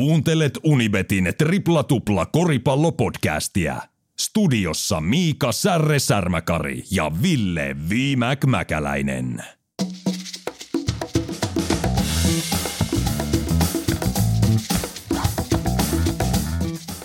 [0.00, 3.76] Kuuntelet Unibetin tripla tupla koripallopodcastia.
[4.20, 9.44] Studiossa Miika Särre Särmäkari ja Ville Viimäk Mäkäläinen.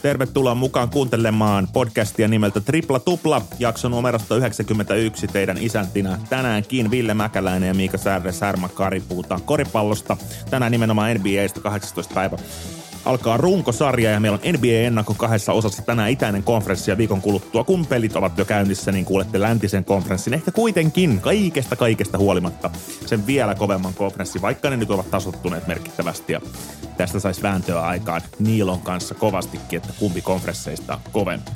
[0.02, 6.20] Tervetuloa mukaan kuuntelemaan podcastia nimeltä Tripla Tupla, jakso numerosta 91 teidän isäntinä.
[6.30, 10.18] Tänäänkin Ville Mäkäläinen ja Miika Särre Särmä Kari puhutaan koripallosta.
[10.50, 12.38] Tänään nimenomaan NBAstä 18 päivä
[13.06, 17.64] alkaa runkosarja ja meillä on NBA-ennakko kahdessa osassa tänään itäinen konferenssi ja viikon kuluttua.
[17.64, 20.34] Kun pelit ovat jo käynnissä, niin kuulette läntisen konferenssin.
[20.34, 22.70] Ehkä kuitenkin kaikesta kaikesta huolimatta
[23.06, 26.34] sen vielä kovemman konferenssin, vaikka ne nyt ovat tasottuneet merkittävästi.
[26.34, 26.42] Ja
[26.98, 31.52] tästä saisi vääntöä aikaan Niilon kanssa kovastikin, että kumpi konferensseista on kovempi.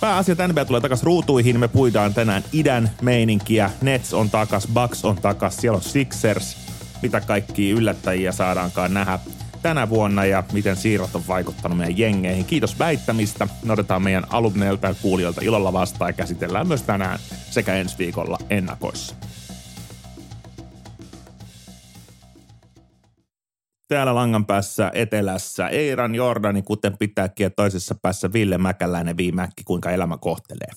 [0.00, 1.60] Pääasia NBA tulee takas ruutuihin.
[1.60, 3.70] Me puidaan tänään idän meininkiä.
[3.82, 6.56] Nets on takas, Bucks on takas, siellä on Sixers.
[7.02, 9.18] Mitä kaikki yllättäjiä saadaankaan nähdä
[9.62, 12.44] tänä vuonna ja miten siirrot on vaikuttanut meidän jengeihin.
[12.44, 13.48] Kiitos väittämistä.
[13.64, 17.18] Me otetaan meidän alumneilta ja kuulijoilta ilolla vastaan ja käsitellään myös tänään
[17.50, 19.16] sekä ensi viikolla ennakoissa.
[23.88, 29.90] Täällä langan päässä etelässä Eiran Jordani, kuten pitääkin, ja toisessa päässä Ville Mäkäläinen viimäkki, kuinka
[29.90, 30.68] elämä kohtelee.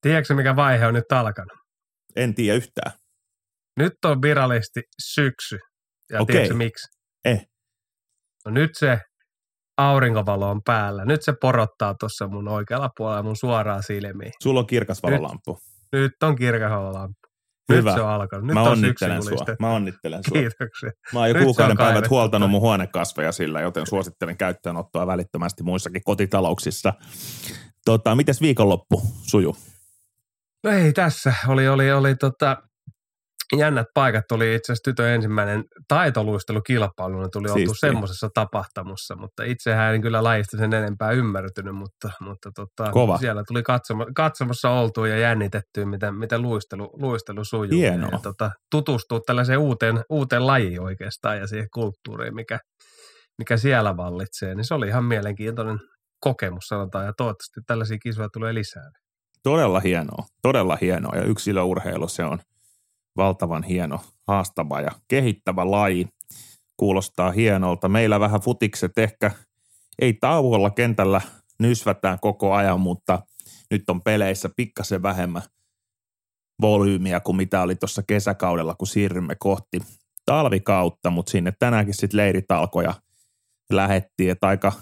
[0.00, 1.58] Tiedätkö, mikä vaihe on nyt alkanut?
[2.16, 2.92] En tiedä yhtään.
[3.76, 5.58] Nyt on virallisesti syksy.
[6.10, 6.34] Ja Okei.
[6.34, 6.88] tiedätkö miksi?
[7.24, 7.46] Eh.
[8.44, 8.98] No nyt se
[9.76, 11.04] aurinkovalo on päällä.
[11.04, 14.32] Nyt se porottaa tuossa mun oikealla puolella mun suoraan silmiin.
[14.42, 15.58] Sulla on kirkas valolamppu.
[15.92, 17.18] Nyt on kirkaholamppu.
[17.72, 17.90] Hyvä.
[17.90, 18.46] Nyt se on alkanut.
[18.46, 19.46] Nyt Mä on onnittelen sua.
[19.60, 20.40] Mä onnittelen sua.
[20.40, 20.90] Kiitoksia.
[21.12, 26.02] Mä oon jo Nyt kuukauden päivät huoltanut mun huonekasveja sillä, joten suosittelen käyttöönottoa välittömästi muissakin
[26.04, 26.92] kotitalouksissa.
[27.84, 29.56] Tota, mites viikonloppu suju?
[30.64, 31.34] No ei tässä.
[31.48, 32.56] Oli, oli, oli tota,
[33.58, 34.32] jännät paikat.
[34.32, 37.20] Oli itse asiassa tytön ensimmäinen taitoluistelukilpailu.
[37.20, 42.50] Ne tuli oltu semmoisessa tapahtumassa, mutta itsehän en kyllä lajista sen enempää ymmärtänyt, mutta, mutta
[42.54, 43.18] tota, Kova.
[43.18, 47.80] siellä tuli katsomo, katsomassa oltua ja jännitettyä, miten, miten luistelu, luistelu sujuu.
[47.80, 48.10] Hienoa.
[48.12, 52.58] Ja, tota, tutustua tällaiseen uuteen, uuteen lajiin oikeastaan ja siihen kulttuuriin, mikä,
[53.38, 54.54] mikä siellä vallitsee.
[54.54, 55.78] Niin se oli ihan mielenkiintoinen
[56.20, 58.90] kokemus sanotaan ja toivottavasti tällaisia kisoja tulee lisää.
[59.42, 61.16] Todella hienoa, todella hienoa.
[61.16, 62.38] Ja yksilöurheilu, se on
[63.16, 66.08] valtavan hieno, haastava ja kehittävä laji.
[66.76, 67.88] Kuulostaa hienolta.
[67.88, 69.30] Meillä vähän futikset ehkä
[69.98, 71.20] ei tauolla kentällä
[71.58, 73.22] nysvätään koko ajan, mutta
[73.70, 75.42] nyt on peleissä pikkasen vähemmän
[76.60, 79.80] volyymiä kuin mitä oli tuossa kesäkaudella, kun siirrymme kohti
[80.26, 82.94] talvikautta, mutta sinne tänäänkin sitten leirit alkoi ja
[83.72, 84.72] lähettiin, että aika,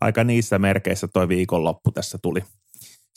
[0.00, 2.44] aika niissä merkeissä toi viikonloppu tässä tuli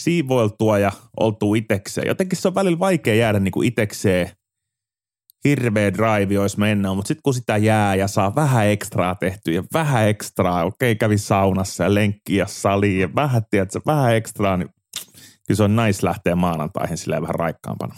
[0.01, 2.07] siivoiltua ja oltu itekseen.
[2.07, 4.29] Jotenkin se on välillä vaikea jäädä niinku itekseen.
[5.47, 9.63] Hirveä drive olisi mennä, mutta sitten kun sitä jää ja saa vähän ekstraa tehtyä ja
[9.73, 14.69] vähän ekstraa, okei kävi saunassa ja lenkki ja saliin ja vähän, tiedätkö, vähän ekstraa, niin
[15.47, 17.95] kyllä se on nice lähteä maanantaihin silleen vähän raikkaampana.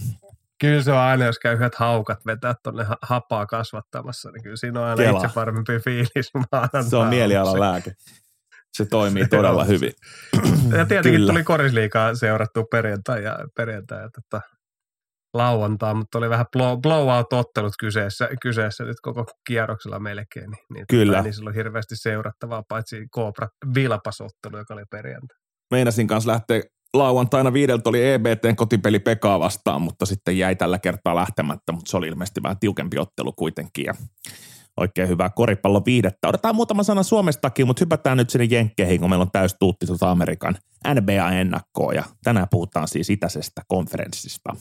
[0.61, 4.55] Kyllä se on aina, jos käy yhdet haukat vetää tuonne ha- hapaa kasvattamassa, niin kyllä
[4.57, 5.19] siinä on aina Kela.
[5.23, 6.89] itse parempi fiilis maanantaina.
[6.89, 7.91] Se on mielialan lääke.
[8.73, 9.67] Se toimii Se todella on.
[9.67, 9.91] hyvin.
[10.77, 11.31] Ja tietenkin Kyllä.
[11.33, 14.41] tuli korisliikaa seurattua perjantai ja, perjantai ja tota,
[15.35, 20.51] lauantaa, mutta oli vähän blow, blowout-ottelut kyseessä, kyseessä nyt koko kierroksella melkein.
[20.51, 21.11] Niin, niin Kyllä.
[21.11, 25.37] Tota, niin sillä on hirveästi seurattavaa, paitsi Cobra Vilpasottelu, joka oli perjantai.
[25.71, 26.61] meinasin kanssa lähteä
[26.93, 31.97] lauantaina viideltä oli EBTn kotipeli Pekaa vastaan, mutta sitten jäi tällä kertaa lähtemättä, mutta se
[31.97, 33.93] oli ilmeisesti vähän tiukempi ottelu kuitenkin ja
[34.77, 36.27] oikein hyvää koripallon viidettä.
[36.27, 40.11] Otetaan muutama sana Suomestakin, mutta hypätään nyt sinne Jenkkeihin, kun meillä on täys tuutti tuota
[40.11, 40.55] Amerikan
[40.93, 44.55] NBA-ennakkoa ja tänään puhutaan siis itäisestä konferenssista.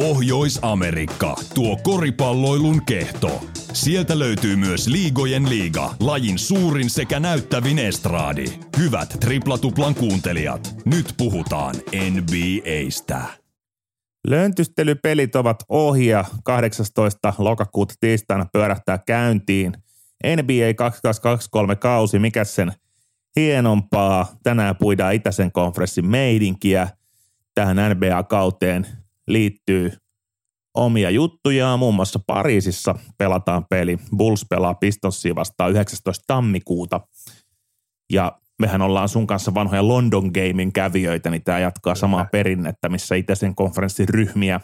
[0.00, 3.44] Pohjois-Amerikka, tuo koripalloilun kehto.
[3.72, 8.44] Sieltä löytyy myös Liigojen liiga, lajin suurin sekä näyttävin estraadi.
[8.78, 11.74] Hyvät triplatuplan kuuntelijat, nyt puhutaan
[12.10, 13.22] NBAstä.
[14.28, 17.34] Löntystelypelit ovat ohi ja 18.
[17.38, 19.72] lokakuuta tiistaina pyörähtää käyntiin.
[20.24, 22.72] NBA 2223 kausi, mikä sen
[23.36, 24.26] hienompaa.
[24.42, 26.88] Tänään puidaan itäisen konferenssin meidinkiä.
[27.54, 28.86] Tähän NBA-kauteen
[29.28, 29.92] liittyy
[30.74, 31.78] omia juttujaan.
[31.78, 33.98] Muun muassa Pariisissa pelataan peli.
[34.16, 36.24] Bulls pelaa Pistonsia vastaan 19.
[36.26, 37.00] tammikuuta.
[38.12, 43.14] Ja mehän ollaan sun kanssa vanhoja London Gamein kävijöitä, niin tämä jatkaa samaa perinnettä, missä
[43.14, 44.60] itäisen konferenssin ryhmiä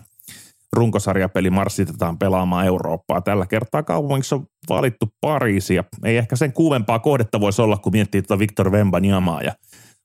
[0.73, 3.21] runkosarjapeli marssitetaan pelaamaan Eurooppaa.
[3.21, 7.93] Tällä kertaa kaupungissa on valittu Pariisi ja ei ehkä sen kuumempaa kohdetta voisi olla, kun
[7.93, 9.55] miettii tuota Victor Wembanyamaa ja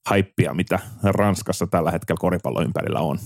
[0.10, 3.20] haippia, mitä Ranskassa tällä hetkellä koripallon ympärillä on.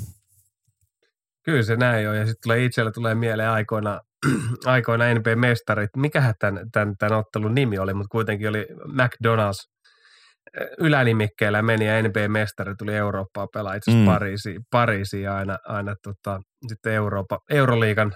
[1.44, 2.18] Kyllä se näin on.
[2.18, 4.00] Ja sitten tulee itselle tulee mieleen aikoina
[4.66, 5.90] aikoina NBA-mestarit.
[5.98, 9.72] Mikähän tämän, tämän, tämän ottelun nimi oli, mutta kuitenkin oli McDonald's
[10.80, 14.14] ylänimikkeellä meni ja NBA-mestari tuli Eurooppaa pelaa itse asiassa mm.
[14.14, 18.12] Pariisiin, Pariisiin aina, aina tota, sitten Eurooppa, Euroliigan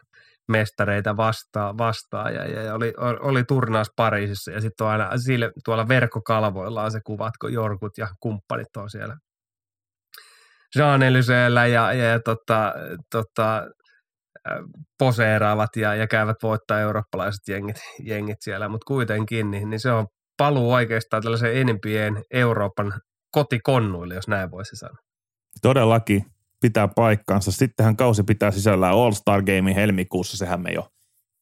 [0.47, 5.87] mestareita vastaan, vastaan ja, ja, oli, oli turnaus Pariisissa ja sitten on aina sille, tuolla
[5.87, 9.17] verkkokalvoilla on se kuvat, kun Jorkut ja kumppanit on siellä
[10.75, 12.73] Jean ja, ja, ja tota,
[13.11, 13.63] tota,
[14.99, 20.07] poseeraavat ja, ja käyvät voittaa eurooppalaiset jengit, jengit siellä, mutta kuitenkin niin, niin se on
[20.37, 22.93] paluu oikeastaan tällaisen enempien Euroopan
[23.31, 24.97] kotikonnuille, jos näin voisi sanoa.
[25.61, 26.25] Todellakin
[26.61, 27.51] pitää paikkaansa.
[27.51, 30.87] Sittenhän kausi pitää sisällään All-Star Game helmikuussa, sehän me jo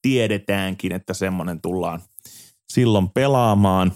[0.01, 2.01] tiedetäänkin, että semmoinen tullaan
[2.67, 3.91] silloin pelaamaan.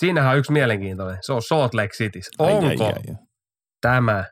[0.00, 2.20] Siinähän on yksi mielenkiintoinen, se on Salt Lake City.
[2.38, 3.16] Onko ai, ai, ai.
[3.82, 4.24] Tämä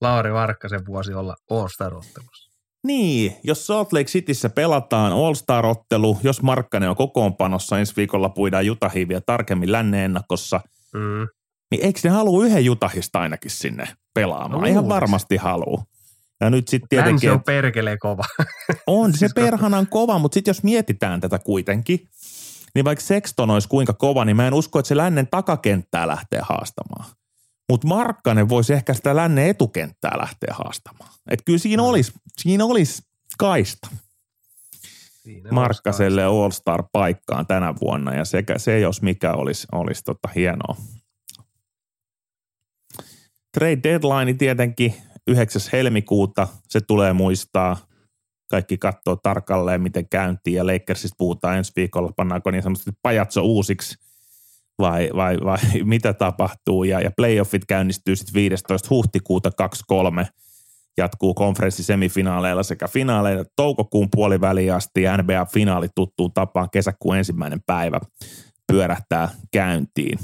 [0.00, 2.50] Lauri Varkkasen vuosi olla All-Star-ottelussa?
[2.86, 9.08] Niin, jos Salt Lake Cityssä pelataan All-Star-ottelu, jos Markkanen on kokoonpanossa, ensi viikolla puidaan Jutahiin
[9.08, 10.60] vielä tarkemmin länne-ennakossa,
[10.94, 11.28] mm.
[11.70, 14.62] niin eikö ne halua yhden Jutahista ainakin sinne pelaamaan?
[14.62, 15.82] No, Ihan varmasti haluu.
[16.40, 17.12] Ja nyt sitten tietenkin...
[17.12, 18.24] Länsi on perkeleen kova.
[18.86, 22.08] On se perhanan kova, mutta sitten jos mietitään tätä kuitenkin,
[22.74, 26.40] niin vaikka Sexton olisi kuinka kova, niin mä en usko, että se lännen takakenttää lähtee
[26.42, 27.19] haastamaan.
[27.70, 31.10] Mutta Markkanen voisi ehkä sitä lännen etukenttää lähteä haastamaan.
[31.30, 31.88] Että kyllä siinä mm.
[31.88, 33.02] olisi, siinä olisi
[33.38, 33.88] kaista.
[35.22, 40.76] Siinä Markkaselle All-Star-paikkaan tänä vuonna ja sekä, se jos mikä olisi, olisi tota hienoa.
[43.58, 44.94] Trade deadline tietenkin
[45.26, 45.62] 9.
[45.72, 47.76] helmikuuta, se tulee muistaa.
[48.50, 53.96] Kaikki katsoo tarkalleen, miten käyntiin ja Lakersista puhutaan ensi viikolla, pannaanko niin sanotusti pajatso uusiksi–
[54.80, 56.84] vai, vai, vai mitä tapahtuu.
[56.84, 58.88] Ja, ja playoffit käynnistyy sitten 15.
[58.90, 60.26] huhtikuuta 23
[60.96, 68.00] jatkuu konferenssisemifinaaleilla sekä finaaleilla toukokuun puoliväliin asti ja NBA-finaali tuttuun tapaan kesäkuun ensimmäinen päivä
[68.66, 70.18] pyörähtää käyntiin.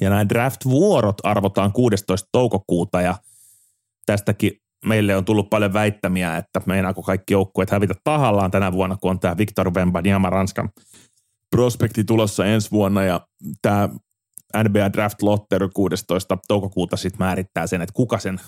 [0.00, 2.28] Ja nämä draft-vuorot arvotaan 16.
[2.32, 3.14] toukokuuta ja
[4.06, 4.52] tästäkin
[4.84, 9.20] meille on tullut paljon väittämiä, että meinaako kaikki joukkueet hävitä tahallaan tänä vuonna, kun on
[9.20, 10.68] tämä Victor Wembanyama Ranskan
[11.50, 13.20] prospekti tulossa ensi vuonna ja
[13.62, 13.88] tämä
[14.56, 16.38] NBA Draft Lotter 16.
[16.48, 18.40] toukokuuta sitten määrittää sen, että kuka sen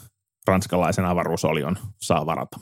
[0.46, 2.56] ranskalaisen avaruusolion saa varata.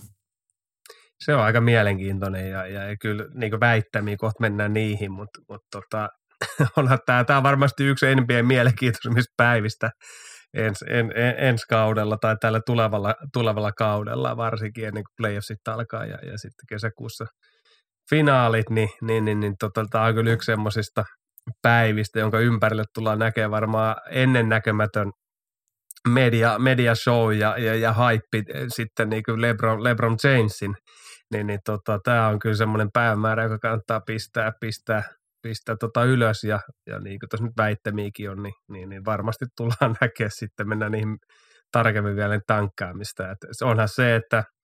[1.25, 5.67] Se on aika mielenkiintoinen ja, ja, ja kyllä niin väittämiä kohta mennään niihin, mutta, mutta
[5.73, 6.09] tota,
[6.79, 9.91] onhan tämä, tämä on varmasti yksi NBA mielenkiintoisimmista päivistä
[10.55, 16.05] ens, en, en, ensi kaudella tai tällä tulevalla, tulevalla kaudella, varsinkin ennen kuin playoffsit alkaa
[16.07, 17.25] ja, ja sitten kesäkuussa–
[18.11, 21.05] finaalit, niin, niin, niin, niin tota, tämä on kyllä yksi semmoisista
[21.63, 25.13] päivistä, jonka ympärille tullaan näkemään varmaan ennennäkemätön
[26.09, 30.75] media, media show ja, ja, ja hype eh, sitten niin kuin LeBron, LeBron Jamesin,
[31.33, 35.03] niin, niin tota, tämä on kyllä semmoinen päivämäärä, joka kannattaa pistää, pistää,
[35.43, 39.45] pistää tota ylös ja, ja niin kuin tuossa nyt väittämiäkin on, niin, niin, niin varmasti
[39.57, 41.17] tullaan näkemään sitten, mennään niihin
[41.73, 43.31] tarkemmin vielä tankkaamista.
[43.31, 44.45] Et onhan se, että–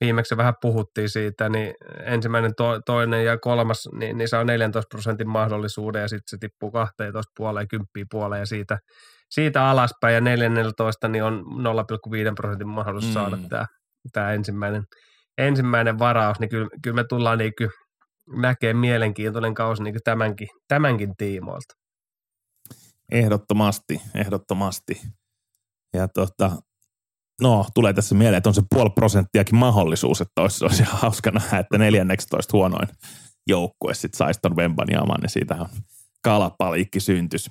[0.00, 1.74] viimeksi vähän puhuttiin siitä, niin
[2.04, 6.70] ensimmäinen, to, toinen ja kolmas, niin, niin saa 14 prosentin mahdollisuuden ja sitten se tippuu
[6.70, 8.78] 12 puoleen, 10 puoleen ja siitä,
[9.30, 11.44] siitä alaspäin ja 14 niin on
[12.28, 13.20] 0,5 prosentin mahdollisuus mm.
[13.20, 13.66] saada tämä,
[14.12, 14.84] tämä ensimmäinen,
[15.38, 17.72] ensimmäinen varaus, niin kyllä, kyllä me tullaan niin kyllä
[18.36, 21.74] näkee mielenkiintoinen kausi niin tämänkin, tämänkin tiimoilta.
[23.12, 25.00] Ehdottomasti, ehdottomasti.
[25.94, 26.50] Ja tota,
[27.42, 31.58] no tulee tässä mieleen, että on se puoli prosenttiakin mahdollisuus, että olisi, olisi hauska nähdä,
[31.58, 32.88] että 14 huonoin
[33.48, 35.68] joukkue sitten saisi ton Wembanyaaman, niin siitä on
[36.24, 37.50] kalapaliikki syntys.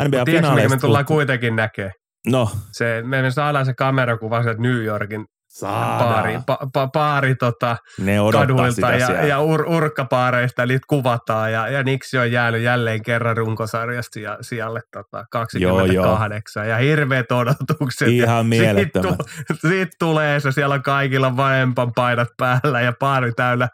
[0.00, 1.92] NBA-finaaleista me tullaan kuitenkin näkee.
[2.26, 2.50] No.
[2.72, 5.26] Se, me saadaan se kamerakuva sieltä New Yorkin
[5.60, 11.82] Paari, pa, pa, paari tota, ne kaduilta ja, ja ur, urkkapaareista niitä kuvataan ja, ja
[11.82, 16.68] Niksi on jäänyt jälleen kerran runkosarjasta ja sijalle tota, 28 joo, joo.
[16.68, 18.08] ja hirveät odotukset.
[18.08, 19.18] Ihan mielettömät.
[19.26, 23.68] Siitä, siitä tulee se, siellä on kaikilla vanhempan painat päällä ja paari täynnä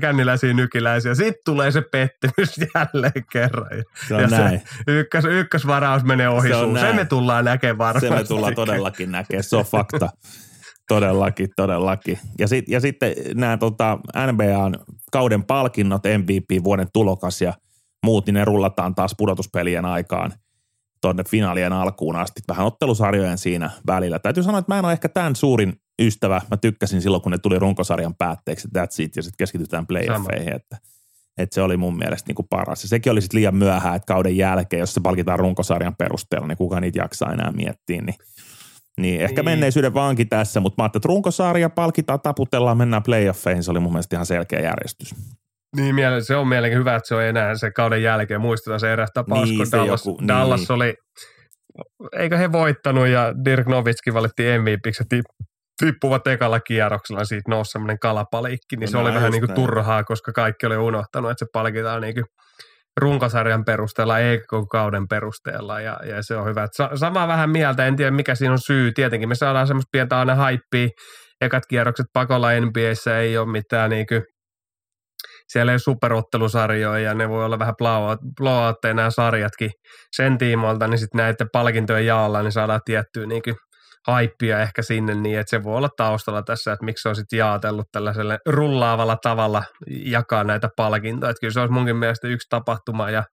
[0.00, 1.14] känniläisiä nykiläisiä.
[1.14, 3.68] Sitten tulee se pettymys jälleen kerran.
[4.08, 4.60] Se on ja näin.
[4.60, 8.08] Se ykkös, ykkösvaraus menee ohi se, se me tullaan näkemään varmasti.
[8.08, 10.08] Se me tullaan todellakin näkemään, se on fakta.
[10.88, 12.18] Todellakin, todellakin.
[12.38, 13.98] Ja, sit, ja sitten nämä tota,
[14.32, 14.74] NBAn
[15.12, 17.54] kauden palkinnot, MVP, vuoden tulokas ja
[18.04, 20.32] muut, niin ne rullataan taas pudotuspelien aikaan
[21.00, 22.40] tuonne finaalien alkuun asti.
[22.48, 24.18] Vähän ottelusarjojen siinä välillä.
[24.18, 26.40] Täytyy sanoa, että mä en ole ehkä tämän suurin ystävä.
[26.50, 30.52] Mä tykkäsin silloin, kun ne tuli runkosarjan päätteeksi, that's it, ja sitten keskitytään playoffeihin.
[30.52, 30.76] Että,
[31.38, 32.82] että se oli mun mielestä niin kuin paras.
[32.82, 36.58] Ja sekin oli sitten liian myöhään, että kauden jälkeen, jos se palkitaan runkosarjan perusteella, niin
[36.58, 38.16] kuka niitä jaksaa enää miettiä, niin
[38.98, 39.44] Niin, ehkä niin.
[39.44, 43.62] menneisyyden vaanki tässä, mutta mä ajattelin, että runkosarja palkitaan, taputellaan, mennään playoffeihin.
[43.62, 45.14] Se oli mun mielestä ihan selkeä järjestys.
[45.76, 48.40] Niin, se on mielenkiin hyvä, että se on enää se kauden jälkeen.
[48.40, 50.28] Muistetaan se eräs tapaus, niin, kun Dallas, joku, niin.
[50.28, 50.94] Dallas oli,
[52.18, 55.04] eikö he voittanut ja Dirk Nowitzki valittiin MVPiksi
[55.78, 60.04] tippuvat ekalla kierroksella, siitä nousi semmoinen kalapaliikki, niin no, se oli vähän niin kuin turhaa,
[60.04, 62.24] koska kaikki oli unohtanut, että se palkitaan niin kuin
[62.98, 64.14] runkosarjan perusteella
[64.48, 66.66] koko kauden perusteella ja, ja se on hyvä.
[66.72, 68.92] Sa- vähän mieltä, en tiedä mikä siinä on syy.
[68.92, 70.88] Tietenkin me saadaan semmoista pientä aina haippia.
[71.40, 74.22] Ekat kierrokset pakolla NBAssä ei ole mitään niin kuin,
[75.48, 77.74] siellä ei ole superottelusarjoja ja ne voi olla vähän
[78.40, 79.70] blowoutteja nämä sarjatkin
[80.16, 83.56] sen tiimoilta, niin sitten näiden palkintojen jaolla niin saadaan tiettyä niin kuin
[84.08, 87.36] haippia ehkä sinne niin, että se voi olla taustalla tässä, että miksi se on sitten
[87.36, 91.30] jaatellut tällaiselle rullaavalla tavalla jakaa näitä palkintoja.
[91.30, 93.24] Että kyllä se olisi munkin mielestä yksi tapahtuma ja,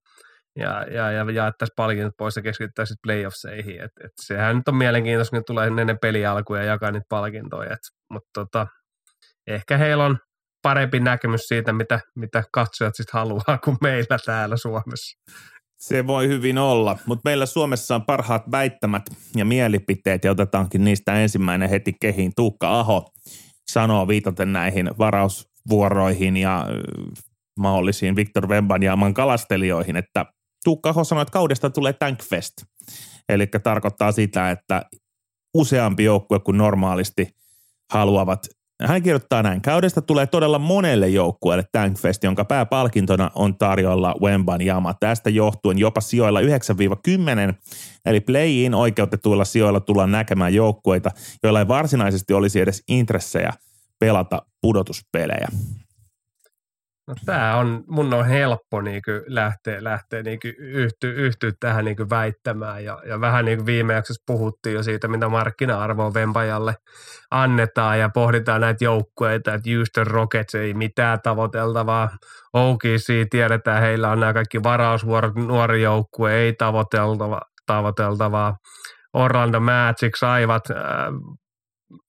[0.56, 3.82] ja, ja, ja jaettaisiin palkinnot pois ja keskittäisiin playoffseihin.
[3.82, 7.78] Et, et sehän nyt on mielenkiintoista, kun tulee ennen pelialkuja ja jakaa niitä palkintoja.
[8.10, 8.68] Mutta tota,
[9.48, 10.18] ehkä heillä on
[10.62, 15.18] parempi näkemys siitä, mitä, mitä katsojat sitten haluaa kuin meillä täällä Suomessa.
[15.78, 19.04] Se voi hyvin olla, mutta meillä Suomessa on parhaat väittämät
[19.36, 22.32] ja mielipiteet ja otetaankin niistä ensimmäinen heti kehiin.
[22.36, 23.10] Tuukka Aho
[23.72, 26.66] sanoo viitaten näihin varausvuoroihin ja
[27.60, 30.26] mahdollisiin Viktor Wembanyaaman kalastelijoihin, että
[30.64, 32.54] Tuukka Aho sanoi, että kaudesta tulee Tankfest.
[33.30, 34.86] Eli tarkoittaa sitä, että
[35.54, 37.36] useampi joukkue kuin normaalisti
[37.92, 38.48] haluavat
[38.84, 39.62] hän kirjoittaa näin.
[39.62, 44.94] Kaudesta tulee todella monelle joukkueelle Tankfest, jonka pääpalkintona on tarjolla Wemban jama.
[44.94, 46.46] Tästä johtuen jopa sijoilla 9-10,
[48.06, 51.12] eli play-in oikeutetuilla sijoilla tullaan näkemään joukkueita,
[51.44, 53.54] joilla ei varsinaisesti olisi edes intressejä
[54.00, 55.48] pelata pudotuspelejä.
[57.08, 62.84] No tämä on, mun on helppo niin lähteä, lähteä niin yhtyä, yhtyä tähän niin väittämään.
[62.84, 66.76] Ja, ja vähän niin viime jaksossa puhuttiin jo siitä, mitä markkina-arvoa Vempajalle
[67.32, 72.10] annetaan ja pohditaan näitä joukkueita, että Houston Rockets ei mitään tavoiteltavaa,
[72.54, 78.56] OKC tiedetään, heillä on nämä kaikki varausvuorot, nuori joukkue ei tavoiteltava, tavoiteltavaa,
[79.14, 80.78] Orlando Magic saivat äh,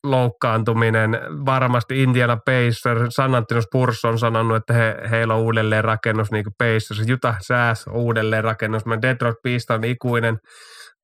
[0.04, 1.10] loukkaantuminen.
[1.46, 6.44] Varmasti Indiana Pacers, San Antonio Spurs on sanonut, että he, heillä on uudelleen rakennus, niin
[6.44, 8.82] kuin Pacers, Utah Jazz uudelleen rakennus.
[9.02, 10.38] Detroit Pistons ikuinen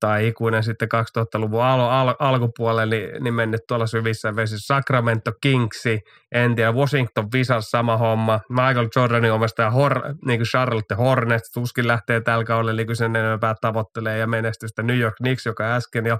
[0.00, 4.74] tai ikuinen sitten 2000-luvun al- al- alkupuolelle niin, niin mennyt tuolla syvissä vesissä.
[4.74, 6.00] Sacramento Kingsi,
[6.32, 11.86] en tiedä, Washington Wizards sama homma, Michael Jordanin omistaja Hor, niin kuin Charlotte Hornets, tuskin
[11.86, 14.82] lähtee tällä kaudella niin sen enempää tavoittelee ja menestystä.
[14.82, 16.18] New York Knicks, joka äsken jo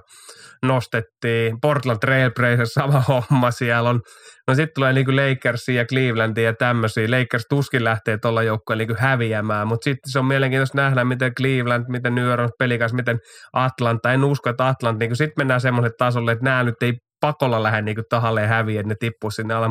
[0.63, 4.01] nostettiin, Portland Trailblazers sama homma, siellä on
[4.47, 7.07] No sitten tulee niinku Lakersia ja Clevelandia ja tämmöisiä.
[7.11, 11.85] Lakers tuskin lähtee tuolla joukkueen niinku häviämään, mutta sitten se on mielenkiintoista nähdä, miten Cleveland,
[11.87, 13.19] miten New York pelikas, miten
[13.53, 14.13] Atlanta.
[14.13, 16.93] En usko, että Atlanta, niinku sitten mennään semmoiselle tasolle, että nämä nyt ei
[17.23, 19.67] pakolla lähde niinku tahalleen häviä, että ne tippuu sinne alle.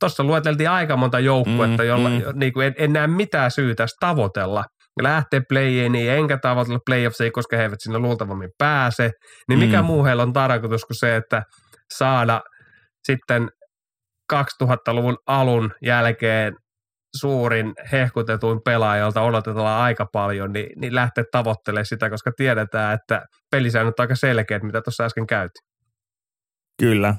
[0.00, 2.22] Tuossa lueteltiin aika monta joukkuetta, mm, jolla mm.
[2.34, 4.64] Niinku, en, en näe mitään syytä tavoitella
[5.02, 9.10] lähtee playiin, niin enkä tavoitella playoffsia, koska he eivät sinne luultavammin pääse.
[9.48, 9.86] Niin mikä mm.
[9.86, 11.42] muu heillä on tarkoitus kuin se, että
[11.94, 12.40] saada
[13.06, 13.48] sitten
[14.32, 16.54] 2000-luvun alun jälkeen
[17.16, 23.22] suurin hehkutetuin pelaaja, jolta odotetaan aika paljon, niin, niin lähteä tavoittelemaan sitä, koska tiedetään, että
[23.50, 25.75] pelisäännöt on aika selkeät, mitä tuossa äsken käytiin.
[26.78, 27.14] Kyllä.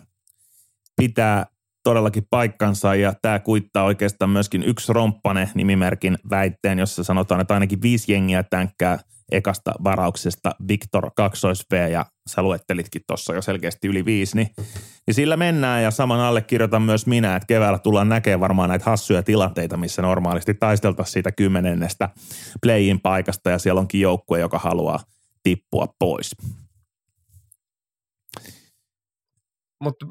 [0.96, 1.46] Pitää
[1.84, 7.82] todellakin paikkansa ja tämä kuittaa oikeastaan myöskin yksi romppane nimimerkin väitteen, jossa sanotaan, että ainakin
[7.82, 9.00] viisi jengiä tänkkää–
[9.32, 14.50] ekasta varauksesta Victor 2 V ja sä luettelitkin tuossa jo selkeästi yli viisi, niin,
[15.08, 19.24] niin sillä mennään ja saman allekirjoitan myös minä, että keväällä tullaan näkemään varmaan näitä hassuja
[19.24, 22.10] tilanteita, missä normaalisti taisteltaisiin siitä kymmenennestä
[22.62, 25.00] playin paikasta ja siellä onkin joukkue, joka haluaa
[25.44, 26.36] tippua pois.
[29.84, 30.06] Mutta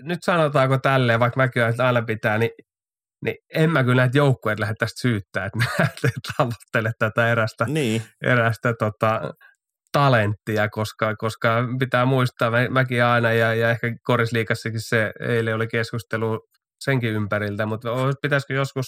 [0.00, 2.50] nyt sanotaanko tälleen, vaikka mäkin aina pitää, niin
[3.24, 5.88] niin en mä kyllä näitä joukkueet lähde tästä syyttää, että mä
[6.36, 8.02] tavoittele tätä erästä, niin.
[8.22, 9.34] erästä tota,
[9.92, 15.66] talenttia, koska, koska pitää muistaa, mä, mäkin aina ja, ja ehkä korisliikassakin se eilen oli
[15.66, 16.40] keskustelu
[16.80, 17.88] senkin ympäriltä, mutta
[18.22, 18.86] pitäisikö joskus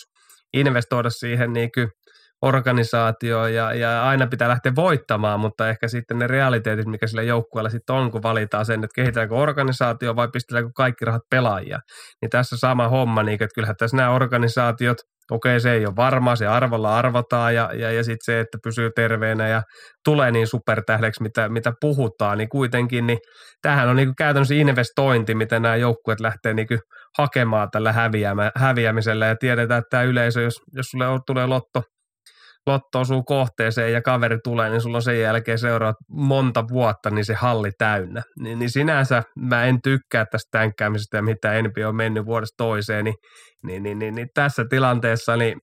[0.53, 1.89] investoida siihen niin kuin
[2.43, 7.71] organisaatio ja, ja aina pitää lähteä voittamaan, mutta ehkä sitten ne realiteetit, mikä sillä joukkueella
[7.71, 11.79] sitten on, kun valitaan sen, että kehitetäänkö organisaatio vai pistetäänkö kaikki rahat pelaajia.
[12.23, 14.97] Niin tässä sama homma, niin että kyllähän tässä nämä organisaatiot,
[15.31, 18.91] okei se ei ole varmaa, se arvolla arvotaan ja, ja, ja sitten se, että pysyy
[18.97, 19.63] terveenä ja
[20.05, 23.19] tulee niin supertähdeksi, mitä, mitä puhutaan, niin kuitenkin, niin
[23.63, 26.81] tämähän on niin kuin käytännössä investointi, miten nämä joukkueet lähtee niin kuin
[27.19, 27.95] hakemaan tällä
[28.57, 31.83] häviämisellä ja tiedetään, että tämä yleisö, jos, jos sulle tulee lotto
[32.67, 37.25] lotto osuu kohteeseen ja kaveri tulee, niin sulla on sen jälkeen seuraavat monta vuotta niin
[37.25, 38.23] se halli täynnä.
[38.41, 43.05] Niin, niin sinänsä mä en tykkää tästä tänkkäämisestä ja mitä NBA on mennyt vuodesta toiseen,
[43.05, 43.15] niin,
[43.63, 45.61] niin, niin, niin, niin tässä tilanteessa niin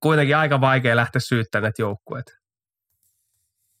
[0.00, 2.26] kuitenkin aika vaikea lähteä syyttämään näitä joukkueet.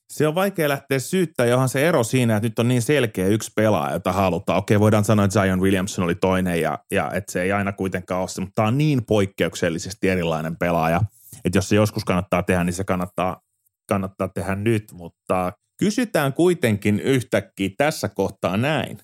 [0.08, 3.50] Se on vaikea lähteä syyttämään, johon se ero siinä, että nyt on niin selkeä yksi
[3.56, 4.58] pelaaja, jota halutaan.
[4.58, 8.20] Okei, voidaan sanoa, että Zion Williamson oli toinen ja, ja että se ei aina kuitenkaan
[8.20, 11.00] ole se, mutta tämä on niin poikkeuksellisesti erilainen pelaaja,
[11.46, 13.40] että jos se joskus kannattaa tehdä, niin se kannattaa,
[13.88, 18.98] kannattaa tehdä nyt, mutta kysytään kuitenkin yhtäkkiä tässä kohtaa näin.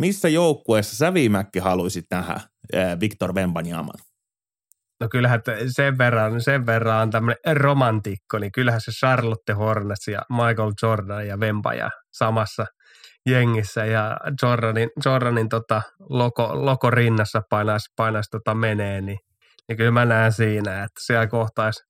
[0.00, 2.40] Missä joukkueessa sä viimeksi haluaisit nähdä
[3.00, 3.92] Victor Wembanyama?
[5.00, 5.40] No kyllähän
[5.76, 11.26] sen verran, sen verran on tämmöinen romantikko, niin kyllähän se Charlotte Hornets ja Michael Jordan
[11.26, 12.66] ja Vempaja samassa
[13.26, 19.18] jengissä ja Jordanin, Jordanin tota loko, loko rinnassa painaisi, painaisi tota menee, niin,
[19.68, 21.82] niin kyllä mä näen siinä, että siellä kohtaisi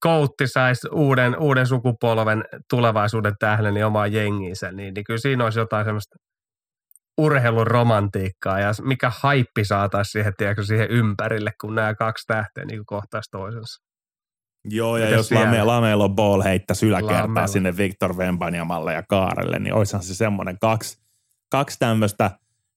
[0.00, 5.58] Koutti saisi uuden, uuden sukupolven tulevaisuuden tähden niin omaa jengiinsä, niin, niin kyllä siinä olisi
[5.58, 6.16] jotain semmoista
[7.18, 12.86] urheilun romantiikkaa ja mikä haippi saataisiin siihen, tiedätkö, siihen ympärille, kun nämä kaksi tähteä niin
[12.86, 13.84] kohtaisi toisensa.
[14.64, 17.46] Joo, ja jos Lame, Lamelo Ball heittäisi yläkertaa Lamelo.
[17.46, 20.98] sinne Victor Vembanyamalle ja Kaarelle, niin olisihan se semmoinen kaksi,
[21.50, 22.30] kaksi tämmöistä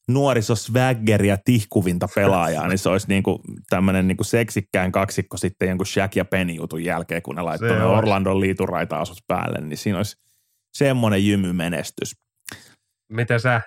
[0.07, 6.25] nuorisoswaggeria tihkuvinta pelaajaa, niin se olisi niinku tämmöinen niinku seksikkään kaksikko sitten jonkun Shaq ja
[6.25, 10.17] Penny jutun jälkeen, kun ne laittoi Orlandon liituraita asus päälle, niin siinä olisi
[10.73, 12.15] semmoinen jymymenestys.
[13.09, 13.61] Miten sä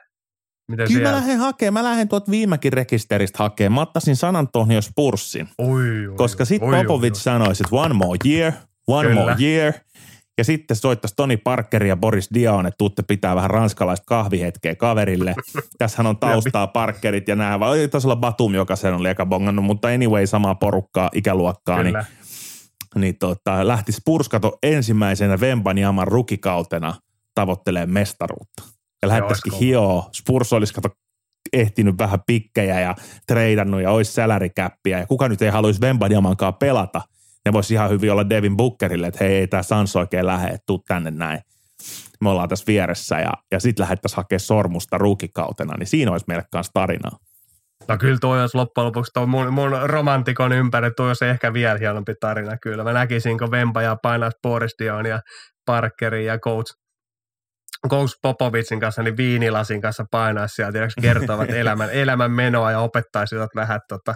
[0.70, 1.10] Miten Kyllä siellä?
[1.10, 1.84] mä lähden hakemaan.
[1.84, 3.72] Mä lähden tuot viimekin rekisteristä hakemaan.
[3.74, 5.48] Mä ottaisin San Antonio Spurssin.
[5.58, 8.52] Oi, oi, koska sitten Popovic sanoisi, että one more year,
[8.86, 9.20] one Kyllä.
[9.20, 9.72] more year.
[10.40, 15.34] Ja sitten soittaisi Toni Parker ja Boris Dion, että tuutte pitää vähän ranskalaista kahvihetkeä kaverille.
[15.78, 19.64] Tässähän on taustaa Parkerit ja nämä, vai taisi olla Batum, joka sen oli eka bongannut,
[19.64, 21.96] mutta anyway samaa porukkaa, ikäluokkaa, niin,
[22.94, 26.94] niin tota, lähti Spurskato ensimmäisenä Vembanyaaman rukikautena
[27.34, 28.62] tavoittelee mestaruutta
[29.02, 30.08] ja lähettäisikin hioa.
[30.12, 30.88] Spurs olisi kato
[31.52, 32.94] ehtinyt vähän pikkejä ja
[33.26, 37.02] treidannut ja olisi sälärikäppiä ja kuka nyt ei haluaisi Vembadiamankaan pelata.
[37.46, 40.82] Ne voisi ihan hyvin olla Devin Bookerille, että hei, ei tämä Sans oikein lähde, tuu
[40.88, 41.40] tänne näin.
[42.20, 46.44] Me ollaan tässä vieressä ja, ja sitten lähdettäisiin hakemaan sormusta ruukikautena, niin siinä olisi meille
[46.52, 47.18] kanssa tarinaa.
[47.88, 51.78] No kyllä toi olisi loppujen lopuksi toi mun, mun romantikon ympäri, toi olisi ehkä vielä
[51.78, 52.84] hienompi tarina kyllä.
[52.84, 55.20] Mä näkisin, kun Vempa ja painaisi Boris Dion ja
[55.66, 56.80] Parkerin ja Coach
[57.88, 63.50] Coach Popovicin kanssa, niin viinilasin kanssa painaisi sieltä ja kertovat elämän, elämän menoa ja opettaisivat
[63.54, 64.14] vähän tota,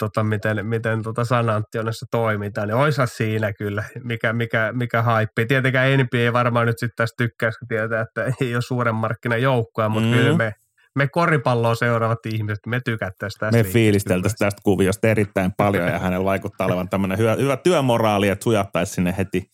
[0.00, 5.46] tota, miten, miten tota San Antoniossa toimitaan, niin oisa siinä kyllä, mikä, mikä, mikä haippi.
[5.46, 9.42] Tietenkään NBA ei varmaan nyt sitten tästä tykkäisi, kun tietää, että ei ole suuren markkinan
[9.42, 10.14] joukkoa, mutta mm.
[10.14, 10.52] kyllä me,
[10.96, 13.58] me koripalloa seuraavat ihmiset, me tykättäisiin tästä.
[13.58, 18.44] Me fiilisteltäisiin tästä kuviosta erittäin paljon ja hänellä vaikuttaa olevan tämmöinen hyvä, hyvä työmoraali, että
[18.44, 19.50] sujattaisi sinne heti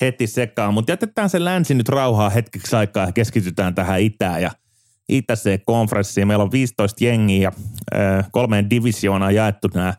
[0.00, 4.50] heti sekaan, mutta jätetään se länsi nyt rauhaa hetkeksi aikaa ja keskitytään tähän itään ja
[5.08, 6.28] itäiseen konferenssiin.
[6.28, 7.52] Meillä on 15 jengiä ja
[8.32, 9.94] kolmeen divisioonaan jaettu nämä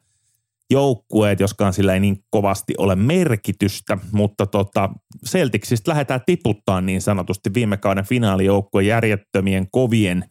[0.72, 4.90] joukkueet, joskaan sillä ei niin kovasti ole merkitystä, mutta tota,
[5.30, 10.26] Celticsistä lähdetään tiputtaa niin sanotusti viime kauden finaalijoukkueen järjettömien kovien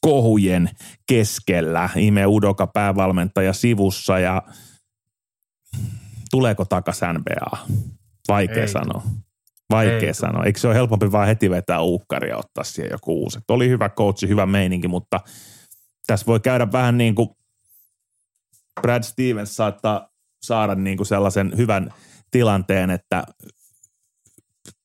[0.00, 0.70] kohujen
[1.08, 1.90] keskellä.
[1.96, 4.42] Ime Udoka päävalmentaja sivussa ja
[6.30, 7.58] tuleeko takas NBA?
[8.28, 8.68] Vaikea Ei.
[8.68, 9.02] sanoa.
[9.70, 10.14] Vaikea Ei.
[10.14, 10.44] sanoa.
[10.44, 13.38] Eikö se ole helpompi vaan heti vetää uukkari ja ottaa siihen joku uusi?
[13.48, 15.20] Oli hyvä coachi, hyvä meininki, mutta
[16.06, 17.28] tässä voi käydä vähän niin kuin
[18.80, 20.08] Brad Stevens saattaa
[20.42, 21.90] saada niin kuin sellaisen hyvän
[22.30, 23.24] tilanteen, että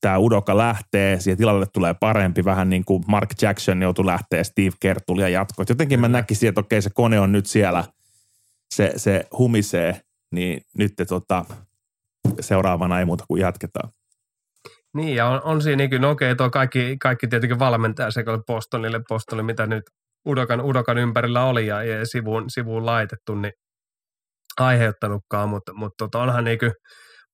[0.02, 4.76] tämä Udoka lähtee, siihen tilalle tulee parempi, vähän niin kuin Mark Jackson joutui lähteä, Steve
[4.80, 5.66] Kerr tuli ja jatkoi.
[5.70, 7.84] Jotenkin mä näkisin, että okei se kone on nyt siellä,
[8.76, 11.46] se, se humisee, niin nyt te tota,
[12.40, 13.90] seuraavana ei muuta kuin jatketaan.
[14.98, 19.02] Niin, ja on, on siinä niin no okei, tuo kaikki, kaikki tietenkin valmentaja sekä Bostonille,
[19.10, 19.84] Bostonille, mitä nyt
[20.28, 23.54] Udokan, Udokan ympärillä oli ja, ja sivuun, sivuun laitettu, niin
[24.60, 26.72] aiheuttanutkaan, mutta, mutta tota, onhan niin kuin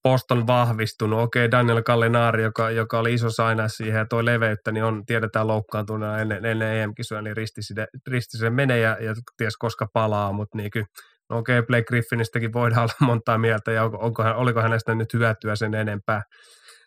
[0.03, 1.19] Boston vahvistunut.
[1.19, 5.47] Okei, Daniel Gallinari, joka, joka oli iso saina siihen ja toi leveyttä, niin on, tiedetään
[5.47, 7.61] loukkaantuneena ennen, ennen EM-kisoja, niin risti,
[8.07, 10.85] risti se menee ja, ja ties koska palaa, mutta niin kuin
[11.29, 15.55] No okei, Blake Griffinistäkin voidaan olla montaa mieltä, ja onko, onko, oliko hänestä nyt hyötyä
[15.55, 16.21] sen enempää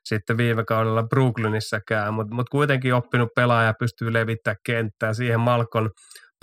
[0.08, 5.14] sitten viime kaudella Brooklynissakään, mutta mut kuitenkin oppinut pelaaja pystyy levittämään kenttää.
[5.14, 5.90] Siihen Malcolm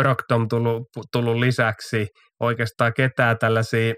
[0.02, 2.08] Brogdon tullut, tullut lisäksi
[2.40, 3.94] oikeastaan ketään tällaisia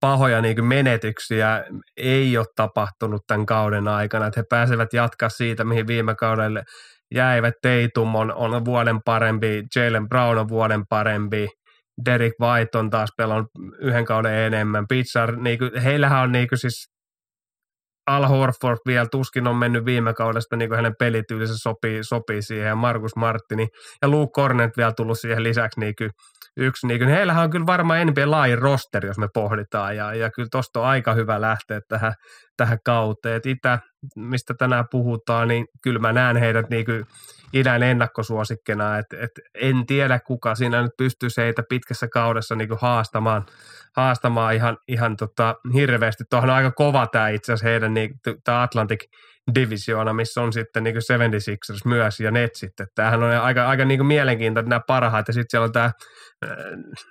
[0.00, 1.64] pahoja niin menetyksiä
[1.96, 6.62] ei ole tapahtunut tämän kauden aikana, että he pääsevät jatkaa siitä, mihin viime kaudelle
[7.14, 7.54] jäivät.
[7.62, 11.48] Teitum on, on vuoden parempi, Jalen Brown on vuoden parempi,
[12.04, 14.84] Derek White on taas pelannut yhden kauden enemmän.
[14.88, 16.95] Pizar, niin kuin, heillähän on niin kuin siis
[18.06, 22.68] Al Horford vielä tuskin on mennyt viime kaudesta, niin kuin hänen pelityylinsä sopii, sopii siihen,
[22.68, 23.68] ja Markus Martini
[24.02, 26.10] ja Luke Cornet vielä tullut siihen lisäksi niin kuin
[26.56, 26.86] yksi.
[26.86, 30.48] Niin kuin, heillähän on kyllä varmaan NBA laajin roster, jos me pohditaan, ja, ja kyllä
[30.52, 32.12] tuosta on aika hyvä lähteä tähän,
[32.56, 33.40] tähän kauteen.
[33.44, 33.78] Itä,
[34.16, 37.06] mistä tänään puhutaan, niin kyllä mä näen heidät niin kuin
[37.52, 42.78] idän ennakkosuosikkina, että et en tiedä kuka siinä nyt pystyisi heitä pitkässä kaudessa niin kuin
[42.82, 43.46] haastamaan,
[43.96, 46.24] haastamaan ihan, ihan tota, hirveästi.
[46.30, 49.04] Tuohon on aika kova tämä itse asiassa heidän niin, tämä Atlantic
[49.54, 52.70] divisioona, missä on sitten niin 76ers myös ja Netsit.
[52.70, 55.28] Että tämähän on aika, aika niin kuin mielenkiintoinen nämä parhaat.
[55.28, 55.92] Ja sitten siellä on tämä äh,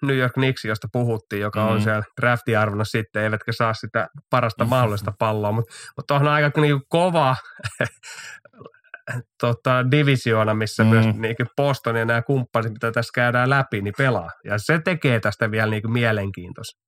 [0.02, 1.71] New York Knicks, josta puhuttiin, joka mm.
[1.71, 5.52] on siellä draftiarvona sitten, eivätkä saa sitä parasta mahdollista palloa.
[5.52, 7.36] Mutta mut on aika niin kuin kova
[9.41, 10.89] tota, divisioona, missä mm.
[10.89, 14.30] myös niin Boston ja nämä kumppanit, mitä tässä käydään läpi, niin pelaa.
[14.43, 16.86] Ja se tekee tästä vielä niin mielenkiintoista.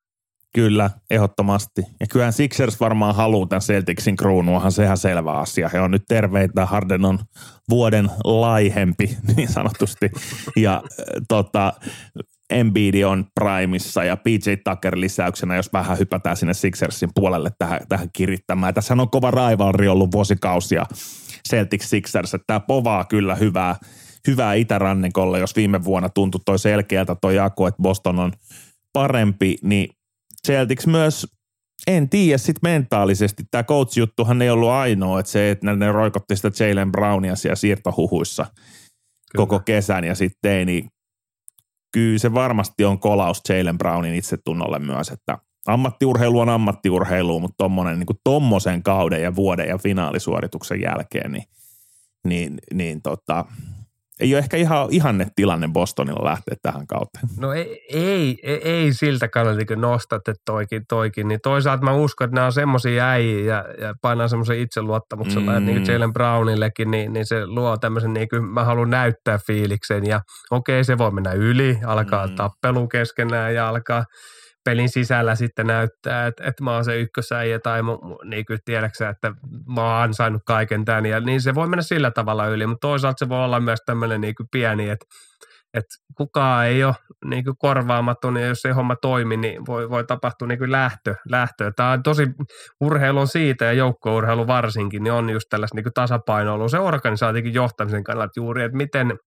[0.56, 1.82] Kyllä, ehdottomasti.
[2.00, 5.70] Ja kyllähän Sixers varmaan haluaa tämän Celticsin kruunuahan, sehän selvä asia.
[5.74, 7.20] He on nyt terveitä, Harden on
[7.70, 10.12] vuoden laihempi niin sanotusti.
[10.56, 11.74] Ja äh, tota,
[12.50, 18.10] Embiid on primissa ja PJ Tucker lisäyksenä, jos vähän hypätään sinne Sixersin puolelle tähän, tähän
[18.14, 18.74] kirittämään.
[18.74, 20.86] Tässä on kova raivalri ollut vuosikausia
[21.50, 23.76] Celtics Sixers, että tämä povaa kyllä hyvää,
[24.28, 28.32] hyvää itärannikolle, jos viime vuonna tuntui toi selkeältä toi jako, että Boston on
[28.94, 29.90] parempi, niin
[30.48, 31.28] Celtics myös
[31.88, 33.44] en tiedä sitten mentaalisesti.
[33.52, 38.44] Tämä coach-juttuhan ei ollut ainoa, että se, että ne roikotti sitä Jalen Brownia siellä siirtohuhuissa
[38.44, 38.58] Kyllä.
[39.36, 40.90] koko kesän ja sitten ei, niin
[41.94, 48.00] kyllä se varmasti on kolaus Jalen Brownin itsetunnolle myös, että ammattiurheilu on ammattiurheilu, mutta tommonen,
[48.00, 51.44] niin tommosen kauden ja vuoden ja finaalisuorituksen jälkeen, niin,
[52.28, 53.46] niin, niin tota,
[54.20, 57.28] ei ole ehkä ihan ihanne tilanne Bostonilla lähteä tähän kauteen.
[57.40, 61.28] No ei, ei, ei, siltä kannalta, kun nostat, että toikin, toikin.
[61.28, 65.58] Niin toisaalta mä uskon, että nämä on semmoisia äijiä ja, ja painaa semmoisen itseluottamuksella, mm.
[65.58, 70.06] että niin Jalen Brownillekin, niin, niin se luo tämmöisen, niin kuin mä haluan näyttää fiiliksen
[70.06, 72.36] ja okei, se voi mennä yli, alkaa mm.
[72.36, 74.04] tappelu keskenään ja alkaa
[74.68, 77.82] pelin sisällä sitten näyttää, että, että mä oon se ykkösäijä tai
[78.24, 79.32] niin kuin tiedäksä, että
[79.76, 81.06] mä oon ansainnut kaiken tämän.
[81.06, 84.22] Ja niin se voi mennä sillä tavalla yli, mutta toisaalta se voi olla myös tämmöinen
[84.22, 85.06] niin kuin pieni, että,
[85.74, 90.04] että kukaan ei ole niin kuin korvaamaton ja jos se homma toimi, niin voi, voi
[90.04, 91.72] tapahtua niin kuin lähtö, lähtö.
[91.76, 92.28] Tämä on tosi,
[92.82, 98.04] urheilu on siitä ja joukkourheilu varsinkin, niin on just tällaista niin tasapainoilua se organisaatikin johtamisen
[98.04, 99.14] kannalta juuri, että miten–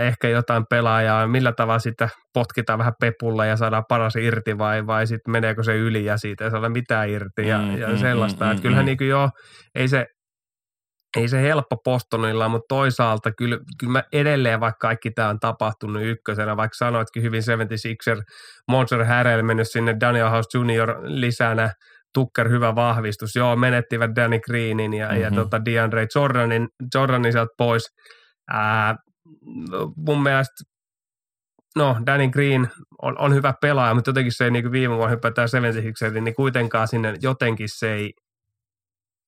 [0.00, 5.06] ehkä jotain pelaajaa, millä tavalla sitä potkitaan vähän pepulla ja saadaan paras irti vai, vai
[5.06, 8.44] sitten meneekö se yli ja siitä ei saada mitään irti ja, mm, ja mm, sellaista.
[8.44, 8.96] Mm, että kyllähän mm.
[8.98, 9.28] niin jo,
[9.74, 10.06] ei se,
[11.16, 16.02] ei se helppo postonilla, mutta toisaalta kyllä, kyllä mä edelleen, vaikka kaikki tämä on tapahtunut
[16.02, 18.22] ykkösenä, vaikka sanoitkin hyvin 76er,
[18.68, 20.96] Monster Harrell mennyt sinne Daniel House Jr.
[21.02, 21.72] lisänä,
[22.14, 23.36] Tucker hyvä vahvistus.
[23.36, 25.22] Joo, menettivät Danny Greenin ja, mm-hmm.
[25.22, 27.82] ja tota DeAndre Jordanin, Jordanin sieltä pois.
[28.50, 28.96] Ää,
[29.96, 30.64] mun mielestä
[31.76, 32.68] no Danny Green
[33.02, 36.88] on, on hyvä pelaaja, mutta jotenkin se ei niin viime vuonna hypätään 76 niin kuitenkaan
[36.88, 38.12] sinne jotenkin se ei,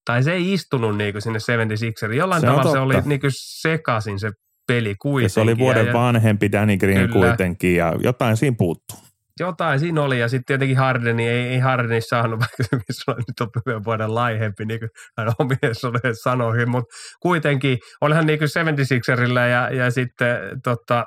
[0.05, 4.31] tai se ei istunut niin sinne 76 Jollain se tavalla se oli niin sekaisin se
[4.67, 5.25] peli kuitenkin.
[5.25, 7.29] Ja se oli vuoden ja, vanhempi Danny Green kyllä.
[7.29, 8.99] kuitenkin ja jotain siinä puuttuu.
[9.41, 13.41] Jotain siinä oli ja sitten tietenkin Hardeni ei, ei Hardeni saanut, vaikka se on nyt
[13.41, 19.71] on vuoden laihempi, niin kuin hän omien sanoi, mutta kuitenkin olihan niin kuin 76erillä ja,
[19.71, 21.05] ja sitten tota,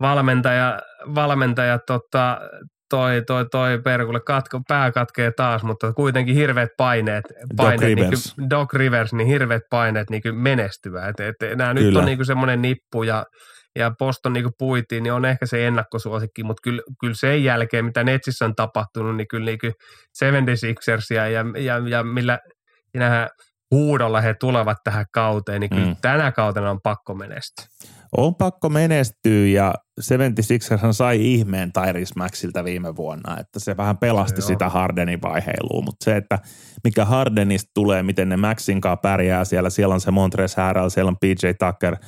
[0.00, 0.80] valmentaja,
[1.14, 2.40] valmentaja tota,
[2.90, 7.24] toi, toi, toi Perkulle katko, pää katkee taas, mutta kuitenkin hirveät paineet,
[7.56, 8.34] paineet Doc, niin Rivers.
[8.50, 11.08] Doc Rivers, niin hirveät paineet niin menestyvää.
[11.08, 11.86] Et, et, nämä Kyllä.
[11.86, 13.24] nyt on niin semmoinen nippu ja
[13.76, 18.04] ja Boston niin puitiin, niin on ehkä se ennakkosuosikki, mutta kyllä, kyllä sen jälkeen, mitä
[18.04, 19.74] Netsissä on tapahtunut, niin kyllä niin
[20.12, 22.38] 76 ja, ja, ja, ja millä
[22.94, 23.28] nämä
[23.70, 25.96] huudolla he tulevat tähän kauteen, niin kyllä mm.
[26.02, 27.66] tänä kautena on pakko menestyä.
[28.16, 34.42] On pakko menestyä ja 76 sai ihmeen Tyrese Maxilta viime vuonna, että se vähän pelasti
[34.42, 36.38] se sitä Hardenin vaiheilua, mutta se, että
[36.84, 41.08] mikä Hardenista tulee, miten ne Maxin kanssa pärjää siellä, siellä on se Montres Harrell, siellä
[41.08, 41.96] on PJ Tucker–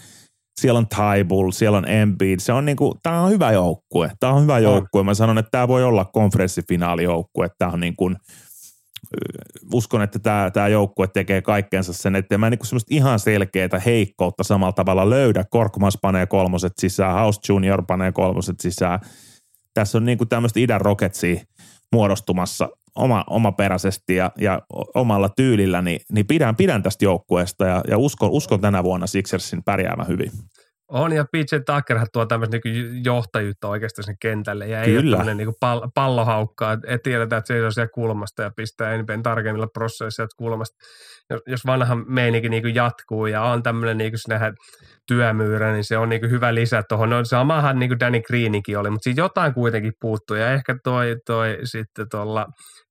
[0.60, 2.40] siellä on Tybull, siellä on Embiid.
[2.40, 4.10] Se on niinku, tämä on hyvä joukkue.
[4.20, 5.02] Tämä on hyvä joukkue.
[5.02, 7.50] Mä sanon, että tämä voi olla konferenssifinaalijoukkue.
[7.58, 8.16] Tämä on niin kuin,
[9.74, 13.68] uskon, että tämä, tämä joukkue tekee kaikkeensa sen, että mä en niin semmoista ihan selkeää
[13.86, 15.44] heikkoutta samalla tavalla löydä.
[15.50, 19.00] Korkmas panee kolmoset sisään, House Junior panee kolmoset sisään.
[19.74, 21.40] Tässä on niin kuin tämmöistä idän Rocketsia
[21.92, 22.68] muodostumassa
[22.98, 24.62] oma, omaperäisesti ja, ja
[24.94, 29.62] omalla tyylillä, niin, niin pidän, pidän tästä joukkueesta ja, ja uskon, uskon tänä vuonna Sixersin
[29.64, 30.30] pärjäämään hyvin.
[30.88, 35.16] On, ja PJ Tuckerhan tuo tämmöistä niin johtajuutta oikeastaan sen kentälle, ja ei Kyllä.
[35.16, 39.22] ole tämmöinen niin pall- pallohaukkaa, että tiedetään, että se on siellä kulmasta ja pistää enemmän
[39.22, 40.76] tarkemmilla prosesseilla kulmasta.
[41.30, 44.54] Jos, jos vanha meininki niin jatkuu ja on tämmöinen niin sinähän
[45.06, 47.10] työmyyrä, niin se on niin hyvä lisä tuohon.
[47.10, 51.16] No samahan niin kuin Danny Greenikin oli, mutta siitä jotain kuitenkin puuttuu, ja ehkä toi,
[51.26, 52.46] toi sitten tuolla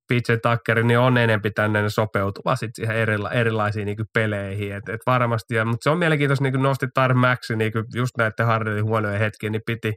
[0.07, 4.75] PJ Tucker, niin on enempi tänne sopeutuva sit siihen erila, erilaisiin niin peleihin.
[4.75, 8.17] Et, et varmasti, ja, mutta se on mielenkiintoista, niin kuin nosti Tar Maxi niin just
[8.17, 9.93] näiden Hardelin huonoja hetkiä, niin piti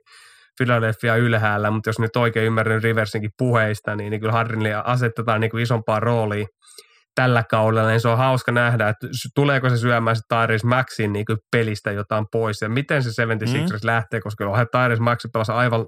[0.59, 5.51] Philadelphia ylhäällä, mutta jos nyt oikein ymmärrän Riversinkin puheista, niin, niin kyllä Hardenille asetetaan niin
[5.51, 6.47] kuin isompaa roolia
[7.15, 11.25] tällä kaudella, niin se on hauska nähdä, että tuleeko se syömään se Tyrese Maxin niin
[11.53, 13.79] pelistä jotain pois ja miten se 76ers mm.
[13.83, 15.87] lähtee, koska onhan Tyrese Maxi pelasi aivan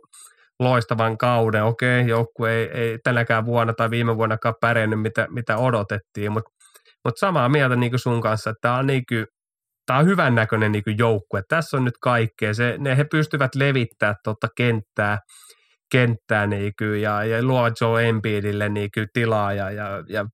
[0.61, 1.65] loistavan kauden.
[1.65, 6.51] Okei, joukku ei, ei tänäkään vuonna tai viime vuonna pärjännyt, mitä, mitä odotettiin, mutta
[7.05, 9.05] mut samaa mieltä niin sun kanssa, että tämä on, niin
[9.91, 11.43] on hyvän näköinen niin joukkue.
[11.49, 12.55] Tässä on nyt kaikkea.
[12.55, 15.19] Se, ne, he pystyvät levittämään tuota kenttää,
[15.93, 20.27] kenttää niin kuin, ja, ja luo Joe Embiidille niin kuin, tilaa ja, ja, ja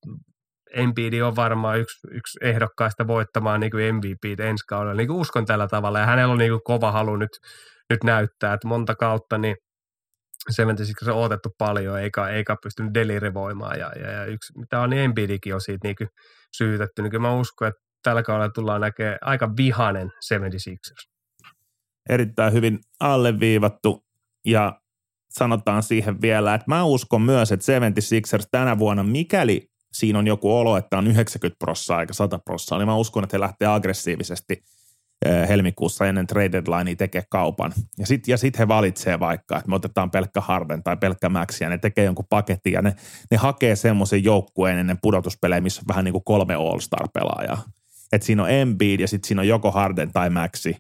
[0.74, 4.94] Embiid on varmaan yksi, yksi ehdokkaista voittamaan niin MVP ensi kaudella.
[4.94, 7.30] Niin kuin uskon tällä tavalla ja hänellä on niin kuin kova halu nyt,
[7.90, 9.56] nyt näyttää, että monta kautta niin
[10.50, 13.78] 76 on odotettu paljon, eikä, eikä pystynyt delirivoimaan.
[13.78, 16.08] Ja, ja, ja yksi, mitä on, niin Embiidikin on siitä niin
[16.56, 17.02] syytetty.
[17.02, 21.10] Niin mä uskon, että tällä kaudella tullaan näkemään aika vihanen 76ers.
[22.08, 24.04] Erittäin hyvin alleviivattu
[24.46, 24.80] ja
[25.30, 30.56] sanotaan siihen vielä, että mä uskon myös, että 76ers tänä vuonna, mikäli siinä on joku
[30.56, 34.62] olo, että on 90 prossaa eikä 100 prossaa, niin mä uskon, että he lähtee aggressiivisesti–
[35.48, 37.72] helmikuussa ennen trade deadlinea tekee kaupan.
[37.98, 41.60] Ja sitten ja sit he valitsee vaikka, että me otetaan pelkkä Harden tai pelkkä Max
[41.60, 42.96] ja ne tekee jonkun paketin ja ne,
[43.30, 47.62] ne hakee semmoisen joukkueen ennen pudotuspelejä, missä on vähän niin kuin kolme All-Star-pelaajaa.
[48.12, 50.76] Että siinä on Embiid ja sitten siinä on joko Harden tai Maxi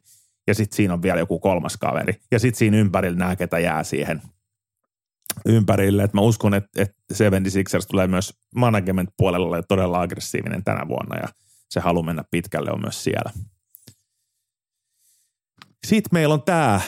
[0.46, 2.14] ja sitten siinä on vielä joku kolmas kaveri.
[2.30, 4.22] Ja sitten siinä ympärillä nämä, ketä jää siihen
[5.46, 6.02] ympärille.
[6.02, 11.28] Et mä uskon, että, että 76ers tulee myös management puolella todella aggressiivinen tänä vuonna ja
[11.70, 13.32] se halu mennä pitkälle on myös siellä.
[15.86, 16.80] Sitten meillä on tämä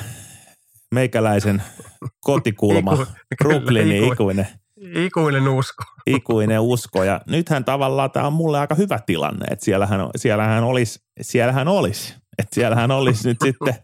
[0.94, 1.62] meikäläisen
[2.20, 3.07] kotikulma, Iku,
[3.38, 4.46] Brooklynin iku, ikuinen.
[4.94, 5.85] Ikuinen usko.
[6.07, 7.05] Ikuinen usko.
[7.05, 12.14] Ja nythän tavallaan tämä on mulle aika hyvä tilanne, että siellähän, siellähän olisi, siellähän olisi,
[12.38, 13.74] että siellähän olisi nyt sitten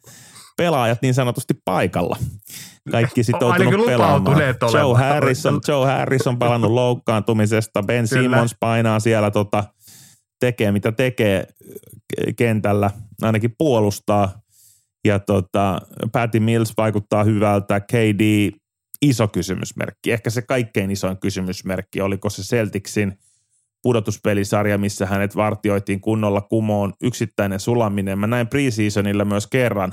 [0.56, 2.16] pelaajat niin sanotusti paikalla.
[2.90, 4.40] Kaikki sitoutunut pelaamaan.
[4.72, 7.82] Joe Harris, on, Joe Harris on palannut loukkaantumisesta.
[7.82, 9.64] Ben Simmons painaa siellä tota,
[10.40, 11.46] tekee mitä tekee
[12.36, 12.90] kentällä,
[13.22, 14.40] ainakin puolustaa
[15.06, 15.80] ja tota,
[16.12, 18.50] Patty Mills vaikuttaa hyvältä, KD
[19.02, 20.12] iso kysymysmerkki.
[20.12, 23.18] Ehkä se kaikkein isoin kysymysmerkki, oliko se Celticsin
[23.82, 28.18] pudotuspelisarja, missä hänet vartioitiin kunnolla kumoon yksittäinen sulaminen.
[28.18, 29.92] Mä näin preseasonilla myös kerran,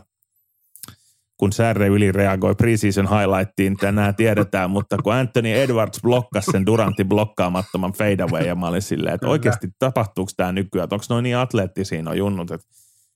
[1.38, 7.10] kun Särre yli reagoi preseason highlightiin, tänään tiedetään, mutta kun Anthony Edwards blokkasi sen Durantin
[7.10, 12.04] blokkaamattoman fadeaway, ja mä olin silleen, että oikeasti tapahtuuko tämä nykyään, onko noin niin atleettisia
[12.06, 12.68] on junnut, että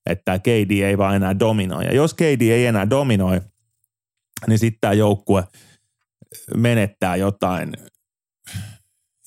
[0.10, 1.86] että KD ei vaan enää dominoi.
[1.86, 3.41] Ja jos KD ei enää dominoi,
[4.48, 5.43] niin sitten tämä joukkue
[6.56, 7.74] menettää jotain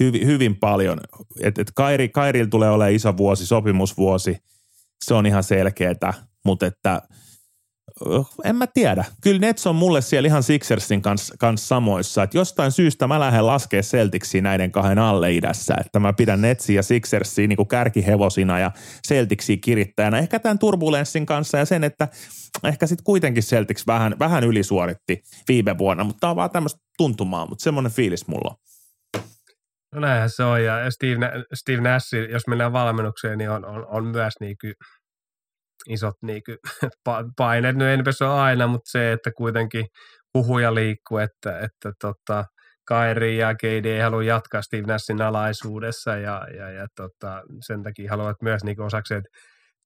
[0.01, 1.01] hyvin, hyvin paljon.
[1.41, 4.39] Että et Kairi, Kairil tulee olemaan iso vuosi, sopimusvuosi,
[5.05, 6.15] se on ihan selkeätä,
[6.45, 7.03] mutta että–
[8.45, 9.05] en mä tiedä.
[9.23, 12.23] Kyllä Nets on mulle siellä ihan Sixersin kanssa, kanssa samoissa.
[12.23, 15.75] Että jostain syystä mä lähden laskea Celticsia näiden kahden alle idässä.
[15.87, 18.71] Että mä pidän Netsia ja Sixersia niin kuin kärkihevosina ja
[19.09, 20.19] Celticsia kirittäjänä.
[20.19, 22.09] Ehkä tämän turbulenssin kanssa ja sen, että
[22.65, 26.05] ehkä sitten kuitenkin Celtics vähän, vähän ylisuoritti viime vuonna.
[26.05, 28.57] Mutta tämä on vaan tämmöistä tuntumaa, mutta semmoinen fiilis mulla on.
[29.95, 31.17] No näinhän se on, ja Steve,
[31.55, 34.75] Steve Nash, jos mennään valmennukseen, niin on, on, on myös niin kuin
[35.89, 36.59] isot niin kuin,
[37.37, 37.77] paineet.
[37.77, 39.87] No enpäs on aina, mutta se, että kuitenkin
[40.35, 42.45] huhuja liikkuu, että, että tota,
[42.85, 48.11] Kairi ja KD ei halua jatkaa Steve Nashin alaisuudessa ja, ja, ja tota, sen takia
[48.11, 49.23] haluavat myös niin osakseen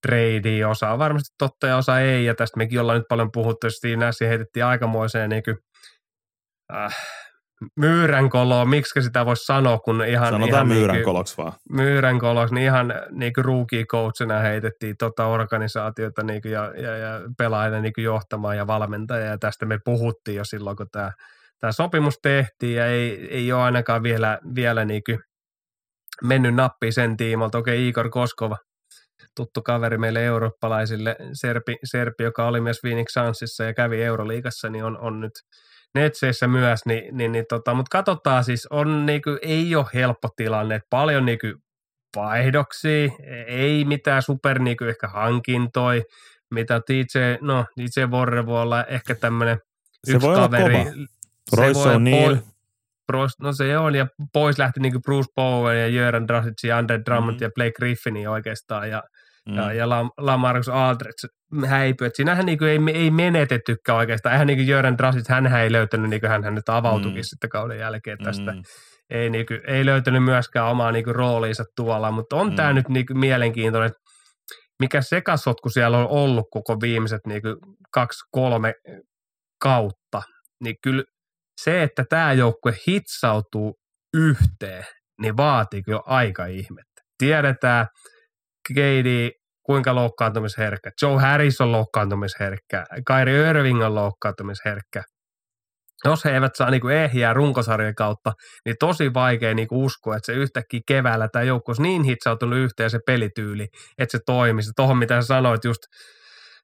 [0.06, 3.70] trade osa on varmasti totta ja osa ei, ja tästä mekin ollaan nyt paljon puhuttu,
[3.70, 5.56] Steve Nash heitettiin aikamoiseen niin kuin,
[6.74, 6.96] äh,
[7.76, 10.28] myyränkoloa, miksi sitä voisi sanoa, kun ihan...
[10.28, 11.52] Sanotaan ihan myyränkoloksi vaan.
[11.70, 17.80] Myyränkoloksi, niin ihan niin kuin rookie-coachina heitettiin tota organisaatiota niin kuin ja, ja, ja pelaajille
[17.80, 21.12] niin kuin johtamaan ja valmentajia, ja tästä me puhuttiin jo silloin, kun tämä,
[21.60, 25.18] tämä sopimus tehtiin, ja ei, ei ole ainakaan vielä, vielä niin kuin
[26.22, 27.58] mennyt nappi sen tiimalta.
[27.58, 28.56] Okei, Igor Koskova,
[29.36, 34.84] tuttu kaveri meille eurooppalaisille, Serpi, Serpi joka oli myös Phoenix Sunsissa ja kävi Euroliigassa, niin
[34.84, 35.32] on, on nyt–
[35.94, 40.74] Netseissä myös, niin, niin, niin tota, mutta katsotaan siis, on niinku, ei ole helppo tilanne,
[40.74, 41.46] että paljon niinku
[42.16, 43.10] vaihdoksia,
[43.46, 46.02] ei mitään super niinku ehkä hankintoi,
[46.50, 49.58] mitä DJ, no DJ Warre voi olla ehkä tämmöinen
[50.04, 50.74] Se voi olla kaveri.
[50.74, 50.90] kova.
[51.56, 52.34] Royce voi- O'Neal.
[52.36, 52.42] Boy-
[53.06, 57.00] Bros, no se on, ja pois lähti niin Bruce Bowen ja Jöran Drasic ja Andre
[57.06, 57.42] Drummond Mm.
[57.42, 59.02] ja Blake Griffin oikeastaan, ja,
[59.48, 59.54] Mm.
[59.54, 61.28] ja, ja La- Lamarcus Aldridge
[61.66, 62.06] häipyi.
[62.06, 64.32] Et siinähän niin ei, ei menetettykään oikeastaan.
[64.32, 67.22] Eihän niin Jöran Drasic, hän ei löytänyt, niin kuin hän nyt avautukin Mm.
[67.22, 68.52] sitten kauden jälkeen tästä.
[68.52, 68.62] Mm.
[69.10, 72.56] Ei, niin kuin, ei löytänyt myöskään omaa niin kuin, rooliinsa tuolla, mutta on Mm.
[72.56, 73.90] tämä nyt niin kuin, mielenkiintoinen,
[74.80, 77.56] mikä sekasotku siellä on ollut koko viimeiset niin kuin,
[77.92, 78.74] kaksi, kolme
[79.62, 80.22] kautta,
[80.64, 81.04] niin kyllä
[81.60, 83.74] se, että tämä joukkue hitsautuu
[84.14, 84.84] yhteen,
[85.20, 87.02] niin vaatii kyllä aika ihmettä.
[87.18, 87.86] Tiedetään,
[88.72, 89.30] KD
[89.62, 95.02] kuinka loukkaantumisherkkä, Joe Harris on loukkaantumisherkkä, Kyrie Irving on loukkaantumisherkkä.
[96.04, 98.32] Jos he eivät saa niinku ehjää runkosarjan kautta,
[98.64, 102.90] niin tosi vaikea niinku uskoa, että se yhtäkkiä keväällä tämä joukko olisi niin hitsautunut yhteen
[102.90, 103.66] se pelityyli,
[103.98, 104.70] että se toimisi.
[104.76, 105.80] Tuohon mitä sä sanoit just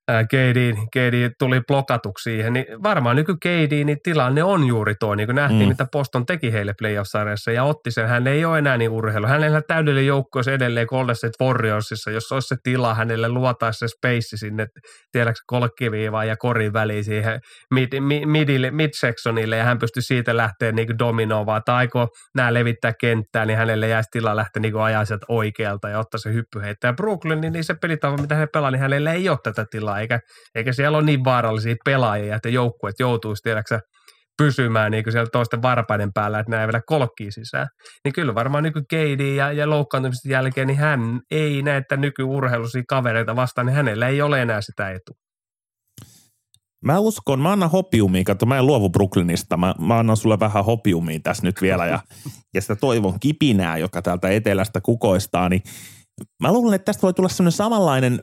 [0.08, 5.26] KD, KD tuli blokatuksi siihen, niin varmaan nyky KD, niin tilanne on juuri tuo, niin
[5.26, 5.68] kuin nähtiin, Mm.
[5.68, 9.26] mitä Boston teki heille playoff-sarjassa, ja otti sen, hän ei ole enää niin urheilu.
[9.26, 13.88] Hänellä täydellinen joukko olisi edelleen Golden State Warriorsissa, jos olisi se tila, hänelle luotaisi se
[13.88, 14.66] space sinne,
[15.12, 17.40] tiedätkö, kolkkiviivaan ja korin väliin siihen
[17.74, 22.92] mid, mid, midille, midsectionille, ja hän pystyy siitä lähteä niin dominoimaan, tai aikoo nämä levittää
[23.00, 26.92] kenttää, niin hänelle jäisi tila lähteä niin ajaa sieltä oikealta ja ottaa se hyppy heittää.
[26.92, 30.20] Brooklyn, niin, niin se pelitapa, mitä he pelaa, niin hänellä ei ole tätä tilaa, eikä,
[30.54, 33.80] eikä siellä ole niin vaarallisia pelaajia, että joukkueet joutuisi, tiedäksä,
[34.42, 37.68] pysymään niin siellä toisten varpaiden päällä, että nämä ei vielä kolkkii sisään.
[38.04, 43.36] Niin kyllä varmaan niin KD ja, ja loukkaantumisten jälkeen, niin hän ei näitä nykyurheiluisia kavereita
[43.36, 45.16] vastaan, niin hänellä ei ole enää sitä etua.
[46.84, 50.64] Mä uskon, mä annan hopiumia, kato mä en luovu Brooklynista, mä, mä annan sulle vähän
[50.64, 51.98] hopiumia tässä nyt vielä ja,
[52.54, 55.62] ja sitä toivon kipinää, joka täältä etelästä kukoistaa, niin
[56.42, 58.20] mä luulen, että tästä voi tulla semmoinen samanlainen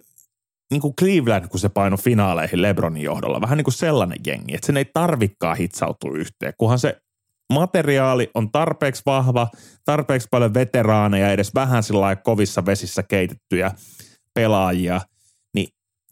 [0.72, 3.42] niin kuin Cleveland, kun se paino finaaleihin Lebronin johdolla.
[3.42, 6.98] Vähän niin kuin sellainen jengi, että sen ei tarvikkaan hitsautua yhteen, kunhan se
[7.54, 9.48] materiaali on tarpeeksi vahva,
[9.86, 13.72] tarpeeksi paljon veteraaneja, edes vähän sillä kovissa vesissä keitettyjä
[14.34, 15.02] pelaajia,
[15.54, 15.68] niin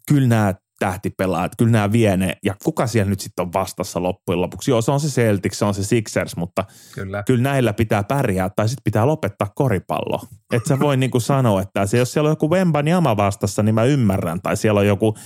[0.08, 4.40] kyllä nämä tähtipelaajat, kyllä nämä vie ne, ja kuka siellä nyt sitten on vastassa loppujen
[4.40, 4.70] lopuksi?
[4.70, 7.22] Joo, se on se Celtics, se on se Sixers, mutta Kyllä.
[7.22, 10.20] kyllä näillä pitää pärjää, tai sitten pitää lopettaa koripallo.
[10.52, 13.84] Että sä voi niinku sanoa, että se, jos siellä on joku Wembanyama vastassa, niin mä
[13.84, 15.16] ymmärrän, tai siellä on joku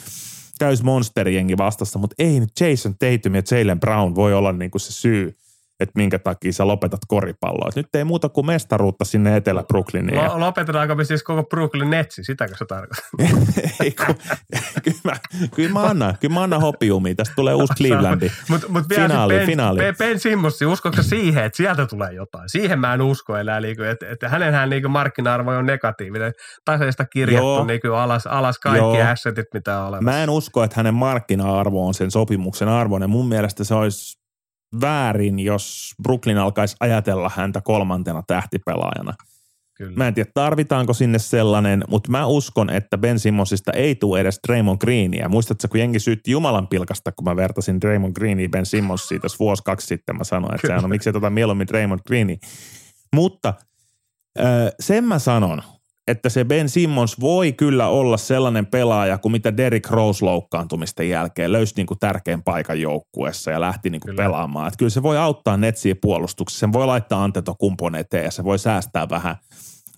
[0.59, 4.93] täys monsterjengi vastassa, mutta ei nyt Jason Tatum ja Jalen Brown voi olla niinku se
[4.93, 5.37] syy,
[5.81, 7.69] että minkä takia sä lopetat koripalloa.
[7.69, 10.17] Et nyt ei muuta kuin mestaruutta sinne Etelä-Brooklyniin.
[10.17, 13.11] Lo- lopetetaanko me siis koko Brooklyn Netsi, sitäkö se tarkoittaa?
[13.85, 14.15] ei, kun,
[14.85, 15.13] kyllä, mä,
[15.55, 17.15] kyllä, mä annan, kyllä mä annan hopiumia.
[17.15, 18.31] Tästä tulee uusi Clevelandi.
[18.49, 19.79] Mutta mut vielä Finaali, ben, finaali.
[19.79, 22.49] Ben, ben Simmons, uskotko siihen, että sieltä tulee jotain?
[22.49, 26.33] Siihen mä en usko enää, niinku, että, että hänenhän niinku markkina-arvo on negatiivinen.
[26.65, 27.65] Taseista kirjattu Joo.
[27.65, 29.11] niinku alas, alas kaikki Joo.
[29.11, 30.11] assetit, mitä on olemassa.
[30.11, 33.11] Mä en usko, että hänen markkina-arvo on sen sopimuksen arvoinen.
[33.11, 34.20] Mun mielestä se olisi
[34.81, 39.15] väärin, jos Brooklyn alkaisi ajatella häntä kolmantena tähtipelaajana.
[39.77, 39.97] Kyllä.
[39.97, 44.41] Mä en tiedä, tarvitaanko sinne sellainen, mutta mä uskon, että Ben Simmonsista ei tule edes
[44.47, 45.29] Draymond Greenia.
[45.29, 49.63] Muistatko, kun jengi syytti Jumalan pilkasta, kun mä vertasin Draymond Greenia Ben Simmonsiin tässä vuosi
[49.63, 50.17] kaksi sitten.
[50.17, 52.37] Mä sanoin, että sehän on, miksi tota mieluummin Draymond Greenia.
[53.15, 53.55] Mutta
[54.41, 54.47] äh,
[54.81, 55.63] sen mä sanon,
[56.07, 61.53] että se Ben Simmons voi kyllä olla sellainen pelaaja kuin mitä Derrick Rose loukkaantumisten jälkeen
[61.53, 64.23] löysi niin kuin tärkeän paikan joukkueessa ja lähti niin kuin Kyllä.
[64.23, 64.69] pelaamaan.
[64.69, 68.59] Että kyllä se voi auttaa netsiä puolustuksessa, sen voi laittaa Antetokumpon eteen ja se voi
[68.59, 69.37] säästää vähän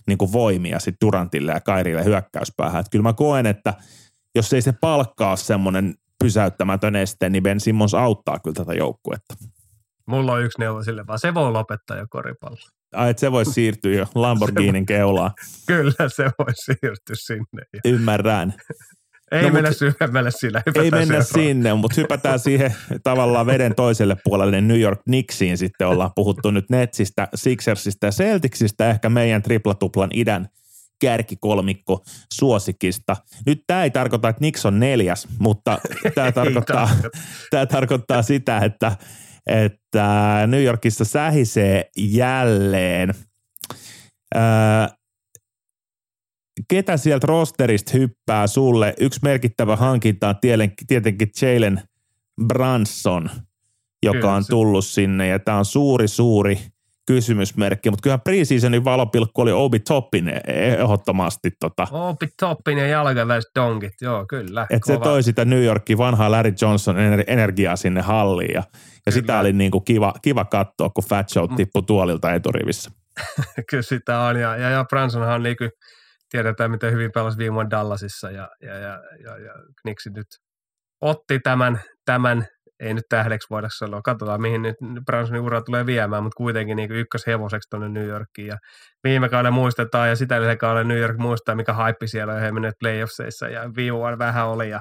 [0.06, 2.80] niin kuin voimia sitten Durantille ja Kairille hyökkäyspäähän.
[2.80, 3.74] Että kyllä mä koen, että
[4.34, 9.34] jos ei se palkkaa semmoinen pysäyttämätön este, niin Ben Simmons auttaa kyllä tätä joukkuetta.
[10.06, 12.81] Mulla on yksi neuvo sille, vaan se voi lopettaa jo koripallo.
[12.92, 15.30] Ai, että se voisi siirtyä jo Lamborghinin keulaan.
[15.66, 17.62] Kyllä se voi siirtyä sinne.
[17.72, 18.54] Ja Ymmärrän.
[19.32, 20.62] Ei No, mennä mut- syvemmälle sillä.
[20.74, 21.24] Ei mennä seuraavaan.
[21.24, 26.70] sinne, mutta hypätään siihen tavallaan veden toiselle puolelle New York Knicksiin sitten ollaan puhuttu nyt
[26.70, 30.48] Netsistä, Sixersista ja Celticsistä, ehkä meidän triplatuplan idän
[31.00, 32.02] kärkikolmikko
[32.34, 33.16] suosikista.
[33.46, 35.78] Nyt tämä ei tarkoita, että Knicks on neljäs, mutta
[36.14, 36.90] tämä tarkoittaa,
[37.50, 38.96] tämä tarkoittaa sitä, että,
[39.46, 43.14] että New Yorkissa sähisee jälleen.
[44.34, 44.88] Ää,
[46.68, 48.94] ketä sieltä rosterista hyppää sulle?
[49.00, 51.82] Yksi merkittävä hankinta on tielen- tietenkin Jalen
[52.46, 53.30] Branson,
[54.02, 56.58] joka Kyllä, on tullut sinne ja tämä on suuri, suuri
[57.06, 63.92] kysymysmerkki, mutta kyllähän preseasonin valopilkku oli Obi Toppin ehdottomasti tota, Opi Toppin ja jalkaväiset donkit,
[64.00, 64.66] joo kyllä.
[64.70, 68.62] että se toi sitä New Yorkin vanhaa Larry Johnson ener- energiaa sinne halliin ja,
[69.06, 72.90] ja sitä oli niinku kiva, kiva katsoa, kun Fat Show tippui tuolilta eturivissä.
[73.70, 75.68] Kyllä sitä on, ja, ja, ja Bransonhan on niinku
[76.30, 80.26] tiedetään, miten hyvin pelasi viime vuonna Dallasissa ja, ja, ja, ja, ja Knicksi nyt
[81.00, 82.46] otti tämän, tämän
[82.82, 84.02] ei nyt tähdeksi voida sanoa.
[84.02, 88.46] Katsotaan, mihin nyt Bransonin ura tulee viemään, mutta kuitenkin niin ykköshevoseksi tuonne New Yorkiin.
[88.46, 88.58] Ja
[89.04, 92.52] viime kauden muistetaan ja sitä edellisen kauden New York muistaa, mikä haippi siellä on he
[92.52, 93.48] menneet playoffseissa.
[93.48, 93.62] Ja
[93.92, 94.80] vuonna vähän oli ja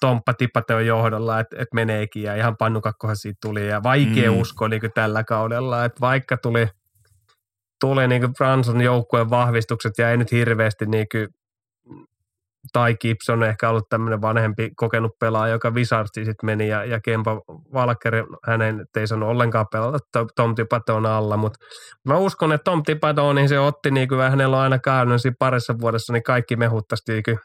[0.00, 0.34] Tomppa
[0.74, 3.68] on johdolla, että, että meneekin ja ihan pannukakkohan siitä tuli.
[3.68, 4.40] Ja vaikea mm.
[4.40, 6.68] uskoa niin tällä kaudella, että vaikka tuli,
[7.80, 11.06] tuli niin Branson joukkueen vahvistukset ja ei nyt hirveästi niin
[12.72, 17.40] tai Gibson ehkä ollut tämmöinen vanhempi kokenut pelaaja, joka Wizardsiin sitten meni ja, ja Kempa
[17.72, 21.58] Valker, hänen ei sanonut ollenkaan pelata Tom Tipaton alla, mutta
[22.08, 25.36] mä uskon, että Tom Tipaton, niin se otti niin kuin hänellä on aina käynyt siinä
[25.38, 27.38] parissa vuodessa, niin kaikki mehuttasti niin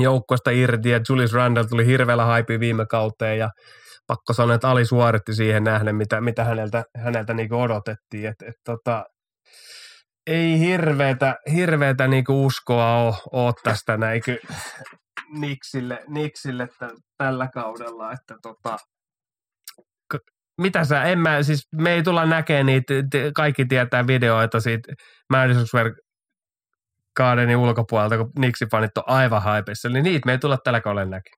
[0.00, 3.48] joukkoista irti ja Julius Randall tuli hirveällä haipi viime kauteen ja
[4.06, 8.26] pakko sanoa, että Ali suoritti siihen nähden, mitä, mitä häneltä, häneltä niin odotettiin.
[8.26, 9.04] Et, et, tota,
[10.28, 14.36] ei hirveätä, hirveätä niinku uskoa ole, ole tästä näinkö
[15.40, 18.76] Niksille, Niksille t- tällä kaudella, että tota,
[20.14, 22.94] k- mitä sä, en mä, siis me ei tulla näkemään niitä,
[23.34, 24.92] kaikki tietää videoita siitä
[25.30, 25.92] Madison Square
[27.16, 31.37] Gardenin ulkopuolelta, kun Niksi-fanit on aivan haipissa, niin niitä me ei tulla tällä kaudella näkemään.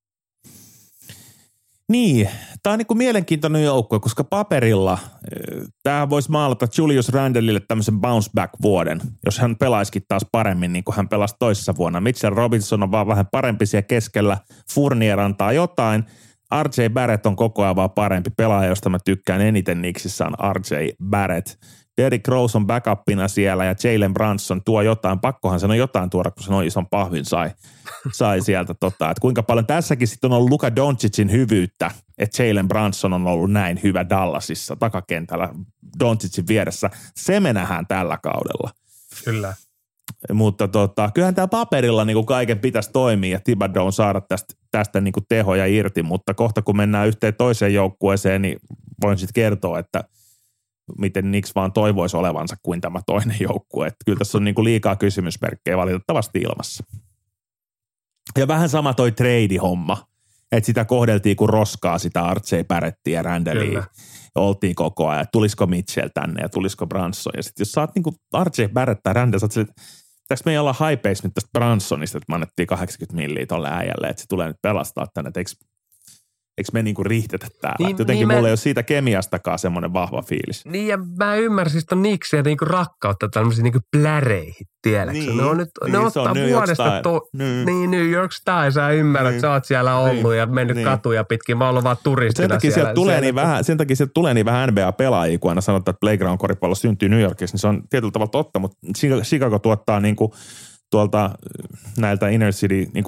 [1.91, 2.29] Niin,
[2.63, 8.01] tämä on niin kuin mielenkiintoinen joukkue, koska paperilla eh, tämä voisi maalata Julius Randallille tämmöisen
[8.01, 12.01] bounce back vuoden, jos hän pelaisikin taas paremmin niin kuin hän pelasi toisessa vuonna.
[12.01, 14.39] Mitchell Robinson on vaan vähän parempi siellä keskellä,
[14.75, 16.05] Fournier antaa jotain,
[16.63, 20.89] RJ Barrett on koko ajan vaan parempi pelaaja, josta mä tykkään eniten Nixissä on RJ
[21.05, 21.49] Barrett.
[22.01, 25.19] Derrick Rose on backupina siellä ja Jalen Branson tuo jotain.
[25.19, 27.51] Pakkohan sen on jotain tuoda, kun se noin ison pahvin sai,
[28.13, 28.75] sai sieltä.
[28.75, 33.27] Tota, että kuinka paljon tässäkin sitten on ollut Luka Doncicin hyvyyttä, että Jalen Branson on
[33.27, 35.49] ollut näin hyvä Dallasissa takakentällä
[36.01, 36.91] Doncicin vieressä.
[37.17, 38.71] Se me nähdään tällä kaudella.
[39.25, 39.55] Kyllä.
[40.33, 45.01] Mutta tota, kyllähän tämä paperilla niin kuin kaiken pitäisi toimia ja Thibodeau saada tästä, tästä
[45.01, 48.57] niin kuin tehoja irti, mutta kohta kun mennään yhteen toiseen joukkueeseen, niin
[49.03, 50.05] voin sitten kertoa, että–
[50.99, 53.87] miten Nix vaan toivoisi olevansa kuin tämä toinen joukkue.
[53.87, 56.85] Että kyllä tässä on niin kuin liikaa kysymysmerkkejä valitettavasti ilmassa.
[58.39, 60.07] Ja vähän sama toi trade-homma,
[60.53, 63.85] että sitä kohdeltiin kuin roskaa sitä Artsei Pärettiä ja Randallia.
[64.35, 67.33] Oltiin koko ajan, tulisiko Mitchell tänne ja tulisiko Branson.
[67.37, 69.83] Ja sitten jos sä oot niin kuin Artsei Barrett tai Randall, sä oot että
[70.31, 74.23] pitäisikö meidän olla high nyt tästä Bransonista, että me annettiin 80 milliä tolle äijälle, että
[74.23, 75.51] se tulee nyt pelastaa tänne, että eikö
[76.61, 77.87] eikö me niinku rihtetä täällä.
[77.87, 78.49] Niin, Jotenkin niin mulla mä...
[78.49, 80.65] ei ole siitä kemiastakaan semmoinen vahva fiilis.
[80.65, 85.13] Niin ja mä ymmärsin sitä Nixiä niinku rakkautta tämmöisiin niinku pläreihin, tiedätkö?
[85.13, 87.67] Niin, ne, on nyt, niin, ne ottaa vuodesta, to, niin.
[87.67, 89.41] niin New York Style, sä ymmärrät, niin.
[89.41, 90.39] sä oot siellä ollut niin.
[90.39, 90.85] ja mennyt niin.
[90.85, 92.95] katuja pitkin, mä oon vaan turistina sen takia siellä.
[92.95, 96.75] Tulee niin vähän, sen takia sieltä tulee niin vähän NBA-pelaajia, kun aina sanotaan, että playground-koripallo
[96.75, 98.77] syntyy New Yorkissa, niin se on tietyllä tavalla totta, mutta
[99.25, 100.35] Chicago tuottaa niinku–
[100.91, 101.31] tuolta
[101.97, 103.05] näiltä inner city niin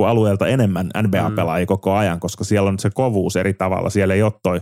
[0.49, 1.69] enemmän NBA-pelaajia mm.
[1.69, 3.91] koko ajan, koska siellä on se kovuus eri tavalla.
[3.91, 4.61] Siellä ei ole toi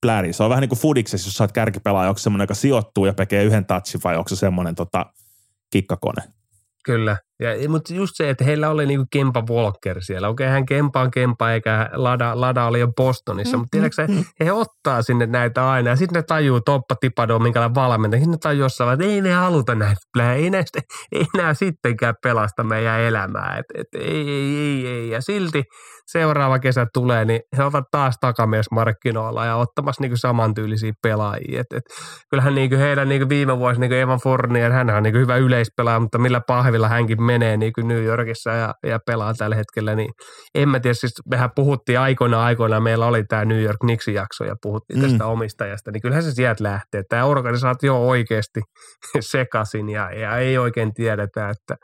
[0.00, 0.32] pläri.
[0.32, 3.12] Se on vähän niin kuin Fudiksessa, jos sä oot kärkipelaaja, onko semmoinen, joka sijoittuu ja
[3.12, 5.06] tekee yhden touchin vai onko se semmoinen tota,
[5.70, 6.22] kikkakone.
[6.84, 10.28] Kyllä, ja, mutta just se, että heillä oli niinku Kempa Walker siellä.
[10.28, 14.24] Okei, hän Kempa on Kempa, eikä Lada, Lada oli jo Bostonissa, mm, mutta tiedätkö mm,
[14.40, 15.90] he ottaa sinne näitä aina.
[15.90, 18.20] Ja sitten ne tajuu Toppa Tipado, minkälainen valmentaja.
[18.20, 20.00] Sitten ne tajuu jossain, että ei ne haluta näitä
[20.38, 20.64] ei, ne,
[21.12, 23.58] ei enää sittenkään pelasta meidän elämää.
[23.58, 25.10] Et, et, ei, ei, ei, ei.
[25.10, 25.64] Ja silti
[26.06, 31.60] seuraava kesä tulee, niin he ovat taas takamiesmarkkinoilla ja ottamassa niin samantyylisiä pelaajia.
[31.60, 31.82] Et, et,
[32.30, 36.18] kyllähän niin heidän niin viime vuosi niin Evan Fournier, hän on niin hyvä yleispelaaja, mutta
[36.18, 40.10] millä pahvilla hänkin menee niin kuin New Yorkissa ja, ja pelaa tällä hetkellä, niin
[40.54, 44.44] en mä tiedä, siis mehän puhuttiin aikoina aikoina, meillä oli tämä New York Knicksin jakso
[44.44, 45.08] ja puhuttiin mm.
[45.08, 47.02] tästä omistajasta, niin kyllähän se sieltä lähtee.
[47.08, 48.60] Tämä organisaatio on oikeasti
[49.20, 51.76] sekaisin ja, ja ei oikein tiedetä, että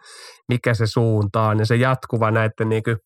[0.49, 2.97] mikä se suunta on ja se jatkuva näiden niin kuin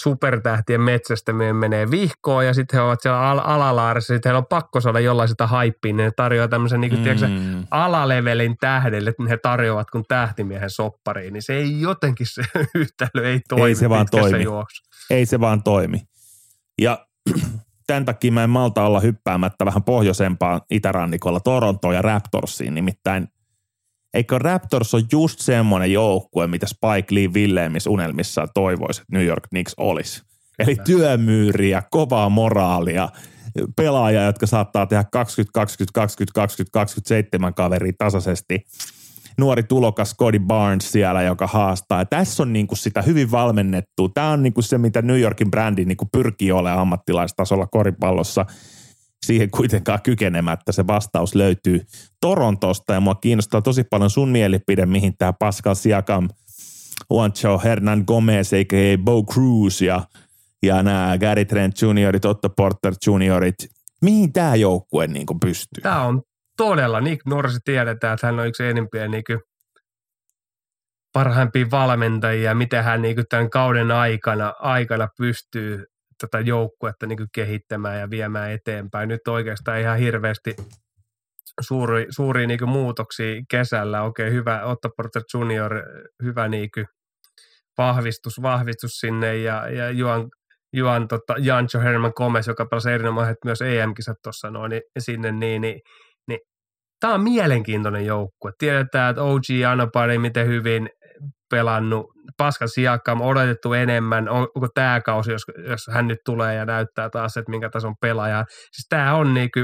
[0.00, 4.80] supertähtien metsästäminen menee vihkoon ja sitten he ovat siellä al- alalaarissa, sitten heillä on pakko
[4.80, 7.04] saada jollain sitä haippiin, niin ne tarjoaa tämmöisen niin kuin, mm.
[7.04, 7.26] tiedätkö,
[7.70, 12.42] alalevelin tähdelle, että he tarjoavat kun tähtimiehen soppariin, niin se ei jotenkin se
[12.74, 14.42] yhtälö ei toimi Ei se vaan toimi.
[14.42, 14.82] Juoksu.
[15.10, 16.00] Ei se vaan toimi.
[16.80, 17.06] Ja
[17.86, 23.28] tämän takia mä en malta olla hyppäämättä vähän pohjoisempaan itärannikolla Torontoon ja Raptorsiin, nimittäin
[24.14, 29.48] Eikö Raptors ole just semmoinen joukkue, mitä Spike Lee Williams unelmissaan toivoisi, että New York
[29.48, 30.22] Knicks olisi?
[30.58, 33.08] Eli työmyyriä, kovaa moraalia,
[33.76, 38.66] pelaajia, jotka saattaa tehdä 20, 20, 20, 20, 27 kaveria tasaisesti.
[39.38, 41.98] Nuori tulokas Cody Barnes siellä, joka haastaa.
[41.98, 44.08] Ja tässä on niinku sitä hyvin valmennettu.
[44.08, 48.46] Tämä on niinku se, mitä New Yorkin brändi niinku pyrkii olemaan ammattilaistasolla koripallossa–
[49.26, 50.72] siihen kuitenkaan kykenemättä.
[50.72, 51.80] Se vastaus löytyy
[52.20, 56.28] Torontosta ja mua kiinnostaa tosi paljon sun mielipide, mihin tämä Pascal Siakam
[57.10, 58.98] Juancho Hernan Gomez, a.k.a.
[58.98, 60.02] Bo Cruz ja,
[60.62, 63.56] ja nämä Gary Trent juniorit, Otto Porter juniorit.
[64.02, 65.82] Mihin tämä joukkue niin pystyy?
[65.82, 66.22] Tämä on
[66.56, 69.24] todella, Nick Norsi tiedetään, että hän on yksi enimpiä niin
[71.12, 75.84] parhaimpia valmentajia, miten hän niin tämän kauden aikana, aikana pystyy
[76.20, 79.08] tätä joukkuetta niin kehittämään ja viemään eteenpäin.
[79.08, 80.56] Nyt oikeastaan ihan hirveästi
[81.60, 84.02] suuri, suuria niin muutoksia kesällä.
[84.02, 85.82] Okei, hyvä Otto Porter Junior,
[86.22, 86.68] hyvä niin
[87.78, 90.28] vahvistus, vahvistus sinne ja, ja Juan,
[90.72, 95.62] Juan tota, Jancho Herman Gomez, joka pelasi erinomaisesti myös EM-kisat tuossa noin, niin sinne, niin,
[95.62, 95.80] niin,
[96.28, 96.40] niin
[97.00, 98.52] tämä on mielenkiintoinen joukkue.
[98.58, 100.88] Tiedetään, että OG Anopari, miten hyvin
[101.54, 102.06] pelannut.
[102.38, 104.28] Pascal Siakam odotettu enemmän.
[104.28, 108.44] Onko tämä kausi, jos, jos hän nyt tulee ja näyttää taas, että minkä tason pelaaja.
[108.48, 109.58] Siis tämä on niinku,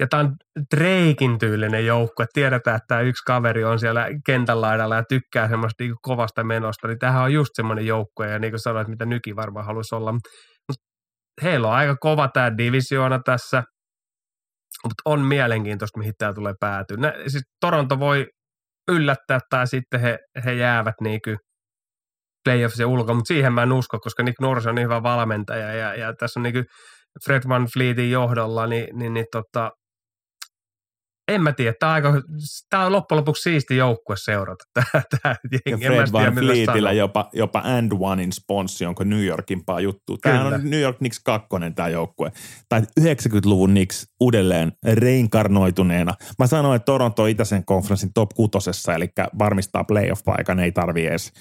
[0.00, 0.34] ja tämä on
[0.76, 2.26] Dreikin tyylinen joukkue.
[2.32, 6.88] Tiedetään, että tämä yksi kaveri on siellä kentän laidalla ja tykkää semmoista niinku kovasta menosta.
[6.88, 10.12] Niin tämähän on just semmoinen joukkue, ja niin kuin sanoit, mitä nyki varmaan haluaisi olla.
[10.12, 10.76] Mut
[11.42, 13.62] heillä on aika kova tämä divisioona tässä,
[14.84, 16.96] mutta on mielenkiintoista, mihin tämä tulee päätyä.
[16.96, 18.26] Nä, siis Toronto voi
[18.88, 21.38] yllättää tai sitten he, he jäävät niin kuin
[22.44, 25.94] playoffsien ulkoa, mutta siihen mä en usko, koska Nick Nurse on niin hyvä valmentaja ja,
[25.94, 26.64] ja tässä on niin kuin
[27.24, 29.70] Fred Van Fleetin johdolla, niin, niin, niin tota,
[31.28, 32.22] en mä tiedä, tämä on, aika,
[32.70, 34.64] tämä on loppujen lopuksi siisti joukkue seurata.
[34.74, 35.34] Tämä, tämä
[35.66, 35.84] jengi.
[35.84, 40.18] Ja Fred Van Fleetillä jopa, jopa And Onein sponssi, onko New Yorkimpaa juttu.
[40.18, 42.32] Tämä on New York Knicks 2 tämä joukkue.
[42.68, 46.14] Tai 90-luvun Knicks uudelleen reinkarnoituneena.
[46.38, 49.08] Mä sanoin, että Toronto Itäisen konferenssin top kutosessa, eli
[49.38, 51.32] varmistaa playoff-paikan, ei tarvi edes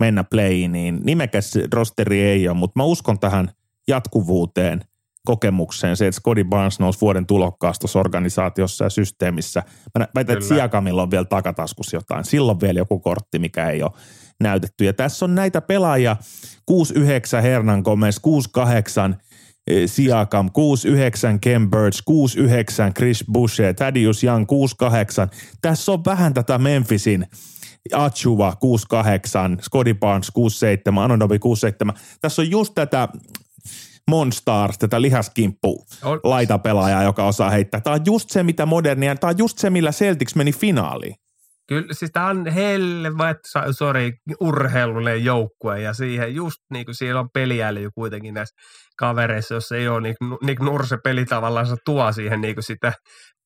[0.00, 3.50] mennä playiin, niin nimekäs rosteri ei ole, mutta mä uskon tähän
[3.88, 4.80] jatkuvuuteen
[5.26, 9.62] kokemukseen se, että Scotty Barnes nousi vuoden tulokkaasta tuossa organisaatiossa ja systeemissä.
[9.98, 12.24] Mä väitän, että Siakamilla on vielä takataskussa jotain.
[12.24, 13.92] Silloin vielä joku kortti, mikä ei ole
[14.40, 14.84] näytetty.
[14.84, 16.16] Ja tässä on näitä pelaajia
[16.70, 18.16] 6-9 Hernan Gomez,
[19.10, 19.14] 6-8
[19.66, 20.50] e, Siakam,
[21.34, 22.02] 6-9 Ken Birch,
[22.90, 25.34] 6-9 Chris Boucher, Thaddeus Young, 6-8.
[25.62, 27.26] Tässä on vähän tätä Memphisin
[27.92, 28.56] Achuva
[29.58, 30.32] 6-8, Scotty Barnes
[30.96, 31.36] 6-7, Anonobi
[31.90, 31.98] 6-7.
[32.20, 33.08] Tässä on just tätä
[34.10, 35.86] Monstars, tätä lihaskimppu
[36.24, 37.80] laitapelaajaa, joka osaa heittää.
[37.80, 41.14] Tämä on just se, mitä modernia, tämä on just se, millä Celtics meni finaaliin.
[41.68, 43.38] Kyllä, siis tämä on helvet,
[43.70, 48.54] sorry, urheilullinen joukkue ja siihen just niin kuin siellä on peliäly kuitenkin näissä
[48.96, 52.92] kavereissa, jos ei ole, niin, niin Nurse peli tavallaan tuo siihen niin kuin sitä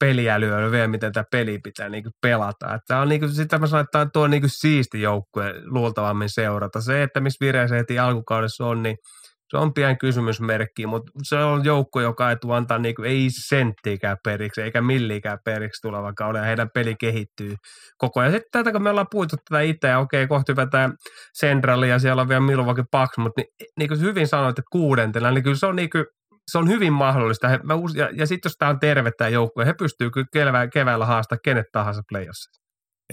[0.01, 2.75] peliälyä vielä, miten tämä peli pitää niin kuin pelata.
[2.75, 6.31] Että on niin kuin, sitä mä sanon, että tuo on niin kuin siisti joukkue luultavammin
[6.31, 6.81] seurata.
[6.81, 8.97] Se, että missä vireessä heti alkukaudessa on, niin–
[9.49, 14.17] se on pian kysymysmerkki, mutta se on joukko, joka ei tule antaa niinku, ei senttiikään
[14.25, 17.55] periksi, eikä milliikään periksi tulevan kauden, ja heidän peli kehittyy
[17.99, 18.33] koko ajan.
[18.33, 20.93] Sitten tätä, kun me ollaan puhuttu tätä itse, ja okei, kohta hypätään
[21.41, 25.31] Centraliin, ja siellä on vielä Milwaukee Bucks, mutta niin, niin kuin hyvin sanoit, että kuudentena,
[25.31, 26.05] niin kyllä se on, niin kuin,
[26.51, 27.49] se on hyvin mahdollista.
[27.49, 30.69] He, mä, ja, ja sitten jos tämä on terve tämä joukkue, he pystyy kyllä keväällä,
[30.69, 32.64] keväällä haastaa kenet tahansa playoffissa.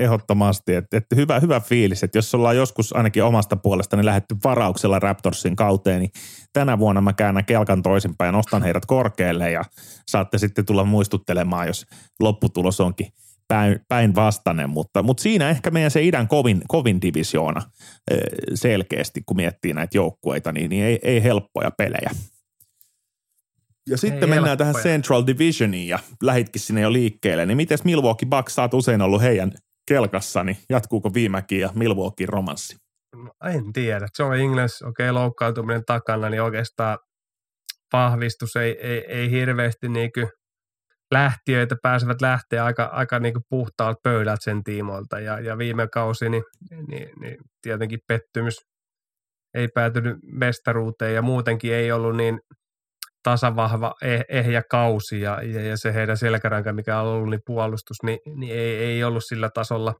[0.03, 4.35] Ehdottomasti, että, että hyvä, hyvä fiilis, että jos ollaan joskus ainakin omasta puolestani niin lähetty
[4.43, 6.11] varauksella Raptorsin kauteen, niin
[6.53, 9.63] tänä vuonna mä käännän kelkan toisinpäin ja nostan heidät korkealle ja
[10.07, 11.85] saatte sitten tulla muistuttelemaan, jos
[12.19, 13.07] lopputulos onkin
[13.47, 17.61] päin, päinvastainen, mutta, mutta siinä ehkä meidän se idän kovin, kovin divisioona
[18.53, 22.11] selkeästi, kun miettii näitä joukkueita, niin, niin ei, ei helppoja pelejä.
[23.89, 27.45] Ja sitten Ei mennään tähän Central Divisioniin ja lähitkin sinne jo liikkeelle.
[27.45, 29.51] Niin miten Milwaukee Bucks, sä oot usein ollut heidän
[29.87, 32.75] kelkassa, niin jatkuuko viimekin ja Milwaukee romanssi?
[33.15, 34.07] No, en tiedä.
[34.19, 36.97] Joe Ingles, okei, okay, loukkaantuminen takana, niin oikeastaan
[37.93, 40.29] vahvistus ei, ei, ei hirveästi niin kuin
[41.11, 45.19] lähtiöitä pääsevät lähteä aika, aika niin kuin puhtaalta pöydältä sen tiimoilta.
[45.19, 46.43] Ja, ja viime kausi, niin,
[46.87, 48.55] niin, niin tietenkin pettymys
[49.53, 52.39] ei päätynyt mestaruuteen ja muutenkin ei ollut niin
[53.23, 57.97] tasavahva, eh, ehjä kausi ja, ja, ja se heidän selkäranka, mikä on ollut, niin puolustus,
[58.03, 59.93] niin, niin ei, ei ollut sillä tasolla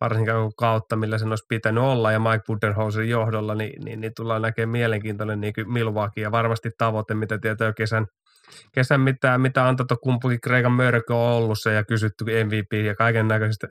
[0.00, 4.42] varsinkaan kautta, millä sen olisi pitänyt olla, ja Mike Budenhausen johdolla, niin, niin, niin tullaan
[4.42, 8.06] näkemään mielenkiintoinen niin Milwaukee, ja varmasti tavoite, mitä tietää kesän,
[8.74, 13.68] kesän mitä, mitä kumpukin Kreikan mörkö on ollut se, ja kysytty MVP ja kaiken näköisistä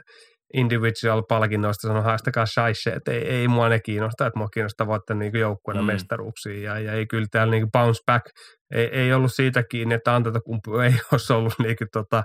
[0.53, 5.39] individual-palkinnoista sanoi, haastakaa shaisse, että ei, ei mua ne kiinnosta, että mua kiinnostaa voittaa niin
[5.39, 5.87] joukkueena mm.
[5.87, 6.59] mestaruuksia.
[6.61, 8.25] Ja, ja, ei kyllä täällä niin bounce back,
[8.73, 12.23] ei, ei ollut siitä kiinni, että Antetokumpu ei olisi ollut niin kuin, tota,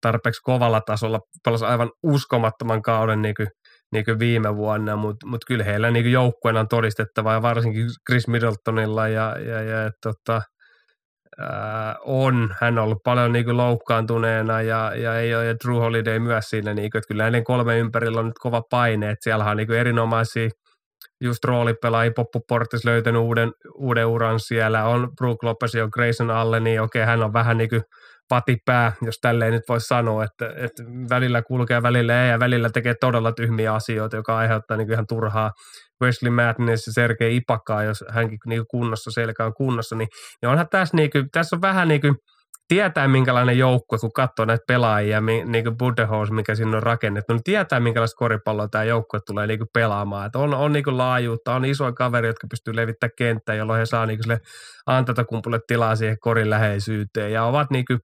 [0.00, 3.48] tarpeeksi kovalla tasolla, pelasi aivan uskomattoman kauden niin kuin,
[3.92, 8.28] niin kuin viime vuonna, mutta mut kyllä heillä niin joukkueena on todistettava, ja varsinkin Chris
[8.28, 10.42] Middletonilla ja, ja, ja tota,
[11.38, 12.54] ää, on.
[12.60, 16.44] Hän on ollut paljon niin kuin loukkaantuneena ja, ja ei ole ja Drew Holiday myös
[16.44, 19.56] siinä, niin kuin, että kyllä näiden kolme ympärillä on nyt kova paine, että siellä on
[19.56, 20.48] niin kuin erinomaisia
[21.20, 26.60] just roolipelaajia, Poppu Portis löytänyt uuden, uuden uran siellä, on Brook Lopez ja Grayson alle,
[26.60, 27.82] niin okei, hän on vähän niin kuin
[28.28, 32.94] patipää, jos tälleen nyt voisi sanoa, että, että välillä kulkee, välillä ei ja välillä tekee
[33.00, 35.50] todella tyhmiä asioita, joka aiheuttaa niin ihan turhaa
[36.02, 40.08] Wesley Madness ja Sergei Ipakaa, jos hänkin niin kunnossa, selkä on kunnossa, niin,
[40.42, 42.14] niin onhan tässä, niin kuin, tässä on vähän niin kuin,
[42.68, 47.42] tietää minkälainen joukkue, kun katsoo näitä pelaajia, niin kuin Budenholz, mikä sinne on rakennettu, niin
[47.44, 50.26] tietää minkälaista koripalloa tämä joukkue tulee niin kuin pelaamaan.
[50.26, 53.86] Että on, on niin kuin laajuutta, on isoja kavereita, jotka pystyy levittämään kenttää, jolloin he
[53.86, 54.38] saa niin kuin sille
[54.86, 57.98] antatakumpulle tilaa siihen korin läheisyyteen ja ovat niin kuin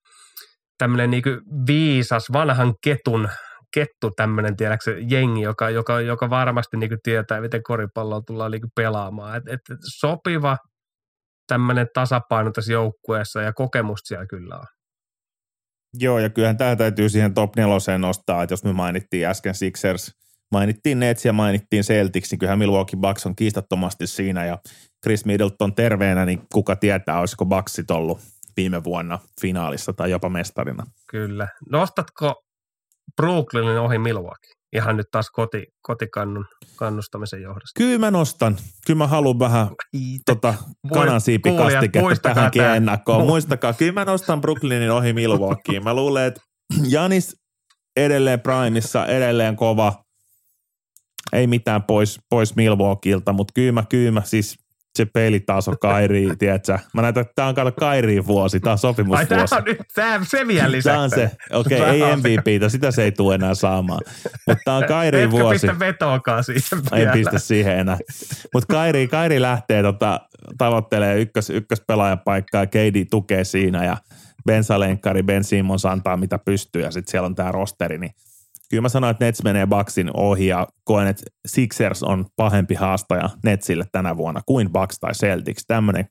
[0.79, 1.23] tämmöinen niin
[1.67, 3.29] viisas vanhan ketun
[3.75, 8.61] kettu tämmöinen, tiedätkö, jengi, joka, joka, joka varmasti niin kuin tietää, miten koripalloa tullaan niin
[8.61, 9.37] kuin pelaamaan.
[9.37, 9.61] Et, et
[9.99, 10.57] sopiva
[11.47, 14.67] tämmöinen tasapaino tässä joukkueessa ja kokemusta siellä kyllä on.
[15.95, 20.13] Joo, ja kyllähän tämä täytyy siihen top neloseen nostaa, että jos me mainittiin äsken Sixers,
[20.53, 24.59] mainittiin Nets ja mainittiin Celtics, niin kyllähän Milwaukee Bucks on kiistattomasti siinä, ja
[25.05, 28.21] Chris Middleton terveenä, niin kuka tietää, olisiko Bucksit ollut
[28.57, 30.87] viime vuonna finaalissa tai jopa mestarina.
[31.11, 31.49] Kyllä.
[31.71, 32.35] Nostatko
[33.17, 34.51] Brooklynin ohi Milwaukee?
[34.73, 36.47] Ihan nyt taas koti, kotikannun
[36.77, 37.79] kannustamisen johdosta.
[37.79, 38.57] Kyllä mä nostan.
[38.87, 39.69] Kyllä mä haluan vähän
[40.27, 40.55] tota,
[40.95, 42.77] kanansiipikastiketta tähänkin tämän.
[42.77, 43.27] ennakkoon.
[43.27, 45.85] Muistakaa, kyllä mä nostan Brooklynin ohi Milwaukeeen.
[45.85, 46.41] Mä luulen, että
[46.89, 47.37] Janis
[47.97, 50.03] edelleen primissa, edelleen kova.
[51.33, 54.57] Ei mitään pois, pois Milwaukeelta, mutta kyllä mä, kyllä mä siis
[54.99, 56.79] se pelitaso Kairi, tiedätkö?
[56.95, 59.35] Mä näytän, että tämä on kato Kairiin vuosi, tämä on sopimusvuosi.
[59.35, 60.95] Ai tämä on nyt, tämä, se vielä lisäksi.
[60.95, 64.01] Tämä on se, okei, okay, ei MVPtä, sitä se ei tule enää saamaan.
[64.47, 65.67] Mutta tämä on Kairiin vuosi.
[65.67, 67.13] pistä vetoakaan siihen vielä.
[67.13, 67.99] Ei pistä siihen enää.
[68.55, 70.21] Mutta Kairi, Kairi lähtee tota,
[70.59, 73.97] tavoittelee ykkös, ykköspelaajan paikkaa KD tukee siinä ja
[74.47, 78.13] Ben Salenkkari, Ben Simmons antaa mitä pystyy ja sitten siellä on tämä rosteri, niin
[78.69, 83.31] kyllä mä sanoin, että Nets menee Bucksin ohi ja koen, että Sixers on pahempi haastaja
[83.45, 85.65] Netsille tänä vuonna kuin Bucks tai Celtics.
[85.67, 86.09] Tämmöinen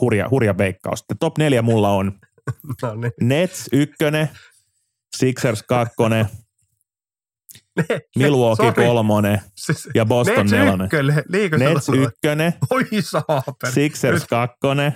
[0.00, 0.98] hurja, hurja veikkaus.
[0.98, 2.12] Sitten top neljä mulla on
[2.82, 3.12] no niin.
[3.20, 4.30] Nets ykkönen,
[5.16, 6.26] Sixers kakkonen,
[8.18, 8.86] Milwaukee Sorry.
[8.86, 10.84] kolmonen siis, ja Boston Nets nelonen.
[10.84, 12.84] Ykkönen, Nets ykkönen, Oi.
[13.74, 14.94] Sixers kakkonen,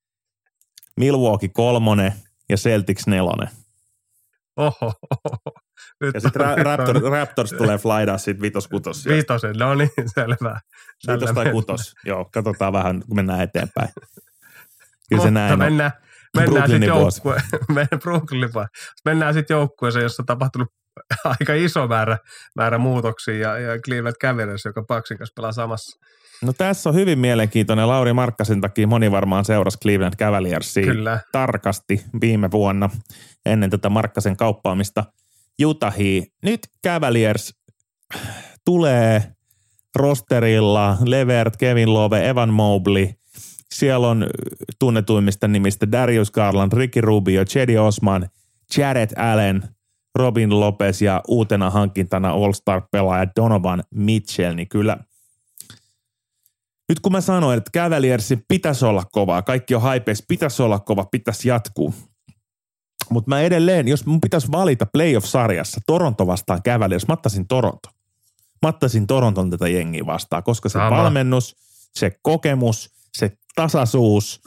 [1.00, 2.12] Milwaukee kolmonen
[2.48, 3.48] ja Celtics nelonen.
[4.56, 4.92] Oho,
[6.00, 9.06] nyt ja sitten ra- Raptor, Raptors tulee flydaa sitten vitos kutos.
[9.06, 10.60] Vitosen, no niin, selvä.
[11.12, 13.88] Vitos tai kutos, joo, katsotaan vähän, kun mennään eteenpäin.
[15.08, 15.92] Kyllä se näin mennään,
[16.36, 16.42] on.
[16.42, 18.50] Mennään sitten joukkue, mennään Brooklyn,
[19.04, 20.68] mennään sitten joukkueeseen, jossa on tapahtunut
[21.40, 22.18] aika iso määrä,
[22.56, 25.98] määrä muutoksia ja, ja Cleveland Cavaliers, joka Paksin kanssa pelaa samassa.
[26.42, 27.88] No tässä on hyvin mielenkiintoinen.
[27.88, 31.20] Lauri Markkasen takia moni varmaan seurasi Cleveland Cavaliersia Kyllä.
[31.32, 32.90] tarkasti viime vuonna
[33.46, 35.04] ennen tätä Markkasen kauppaamista–
[35.64, 36.26] Utahiin.
[36.42, 37.54] Nyt Cavaliers
[38.64, 39.32] tulee
[39.96, 43.08] rosterilla Levert, Kevin Love, Evan Mobley.
[43.74, 44.26] Siellä on
[44.78, 48.28] tunnetuimmista nimistä Darius Garland, Ricky Rubio, Chedi Osman,
[48.76, 49.62] Jared Allen,
[50.14, 54.98] Robin Lopez ja uutena hankintana All-Star-pelaaja Donovan Mitchell, niin kyllä
[56.88, 61.04] nyt kun mä sanoin, että Cavaliersin pitäisi olla kova, kaikki on haipeissa, pitäisi olla kova,
[61.04, 61.94] pitäisi jatkuu.
[63.10, 67.88] Mutta mä edelleen, jos mun pitäisi valita playoff-sarjassa Toronto vastaan Cavaliers, mä ottaisin Toronto.
[68.62, 70.96] Mä ottaisin Toronton tätä jengiä vastaan, koska se Sama.
[70.96, 71.56] valmennus,
[71.94, 74.40] se kokemus, se tasaisuus,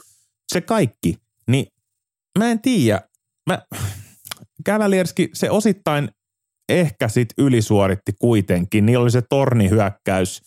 [0.52, 1.66] se kaikki, niin
[2.38, 3.00] mä en tiedä.
[3.46, 3.58] Mä,
[4.66, 6.08] Cavalierski, se osittain
[6.68, 8.86] ehkä sit ylisuoritti kuitenkin.
[8.86, 10.42] Niillä oli se tornihyökkäys,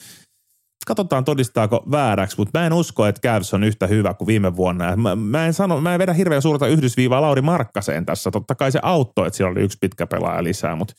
[0.87, 4.95] katsotaan todistaako vääräksi, mutta mä en usko, että Cavs on yhtä hyvä kuin viime vuonna.
[4.95, 8.31] Mä, mä en, sano, mä en vedä hirveän suurta yhdysviivaa Lauri Markkaseen tässä.
[8.31, 10.93] Totta kai se auttoi, että siellä oli yksi pitkä pelaaja lisää, mutta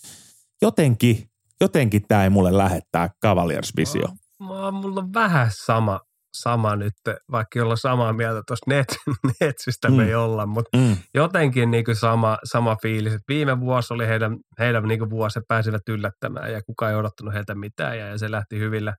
[0.63, 1.29] jotenkin,
[1.61, 4.09] jotenkin tämä ei mulle lähettää Cavaliers-visio.
[4.41, 6.01] Mä, mulla on vähän sama,
[6.37, 6.95] sama nyt,
[7.33, 8.97] vaikka olla samaa mieltä tuosta net,
[9.41, 9.95] Netsistä mm.
[9.95, 10.97] me ei olla, mutta mm.
[11.15, 15.41] jotenkin niin kuin sama, sama fiilis, että viime vuosi oli heidän, heidän niin kuin vuosi,
[15.49, 18.95] pääsivät yllättämään ja kukaan ei odottanut heiltä mitään ja, ja se lähti hyvillä,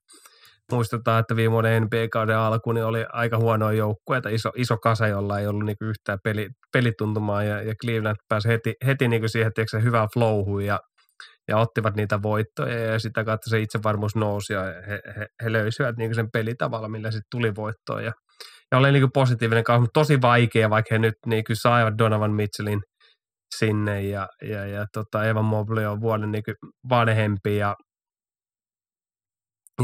[0.72, 5.38] muistetaan, että viime vuoden NBA-kauden alku niin oli aika huonoa joukkueita, iso, iso kasa, jolla
[5.38, 9.80] ei ollut niinku yhtään peli, pelituntumaa ja, ja Cleveland pääsi heti, heti niinku siihen tiedätkö,
[9.80, 10.80] hyvään flowhuun ja,
[11.48, 15.96] ja ottivat niitä voittoja ja sitä kautta se itsevarmuus nousi ja he, he, he löysivät
[15.96, 18.00] niinku sen pelitavalla, millä sitten tuli voittoa.
[18.00, 18.12] Ja,
[18.72, 22.80] ja oli niinku positiivinen kausi, mutta tosi vaikea, vaikka he nyt niinku saivat Donovan Mitchellin
[23.56, 26.52] sinne ja, ja, ja tota Evan Mobley on vuoden niinku
[26.88, 27.76] vanhempi ja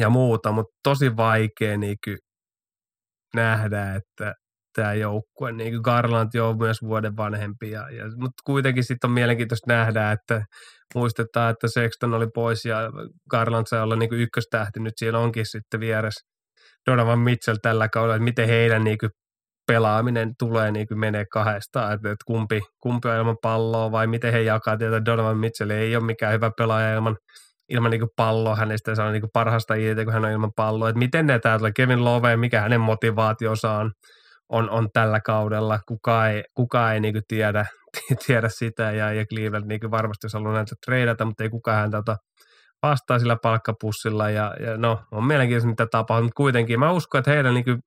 [0.00, 1.96] ja muuta, mutta tosi vaikea niin
[3.34, 4.34] nähdä, että
[4.76, 5.52] tämä joukkue.
[5.52, 10.12] Niin kuin Garland on myös vuoden vanhempi, ja, ja, mutta kuitenkin sitten on mielenkiintoista nähdä,
[10.12, 10.44] että
[10.94, 12.78] muistetaan, että Sexton oli pois ja
[13.30, 14.80] Garland sai olla niin kuin ykköstähti.
[14.80, 16.26] Nyt siellä onkin sitten vieressä
[16.90, 19.10] Donovan Mitchell tällä kaudella, että miten heidän niin kuin
[19.66, 24.32] pelaaminen tulee niin kuin menee kahdesta, että, että kumpi, kumpi on ilman palloa vai miten
[24.32, 25.04] he jakaa tietää.
[25.04, 27.16] Donovan Mitchell ei ole mikään hyvä pelaaja ilman,
[27.68, 30.88] ilman niin palloa, hänestä saa niin parhaasta irti, kun hän on ilman palloa.
[30.88, 33.92] Että miten ne täällä Kevin Love, mikä hänen motivaationsa on,
[34.48, 37.66] on, on tällä kaudella, kuka ei, kuka ei niin tiedä,
[38.26, 41.98] tiedä sitä ja, ja Cleveland niin varmasti jos haluaa näitä treidata, mutta ei kukaan häntä
[41.98, 42.16] ota
[42.82, 44.30] vastaa sillä palkkapussilla.
[44.30, 47.78] Ja, ja no, on mielenkiintoista mitä tapahtuu, mutta kuitenkin mä uskon, että heidän niin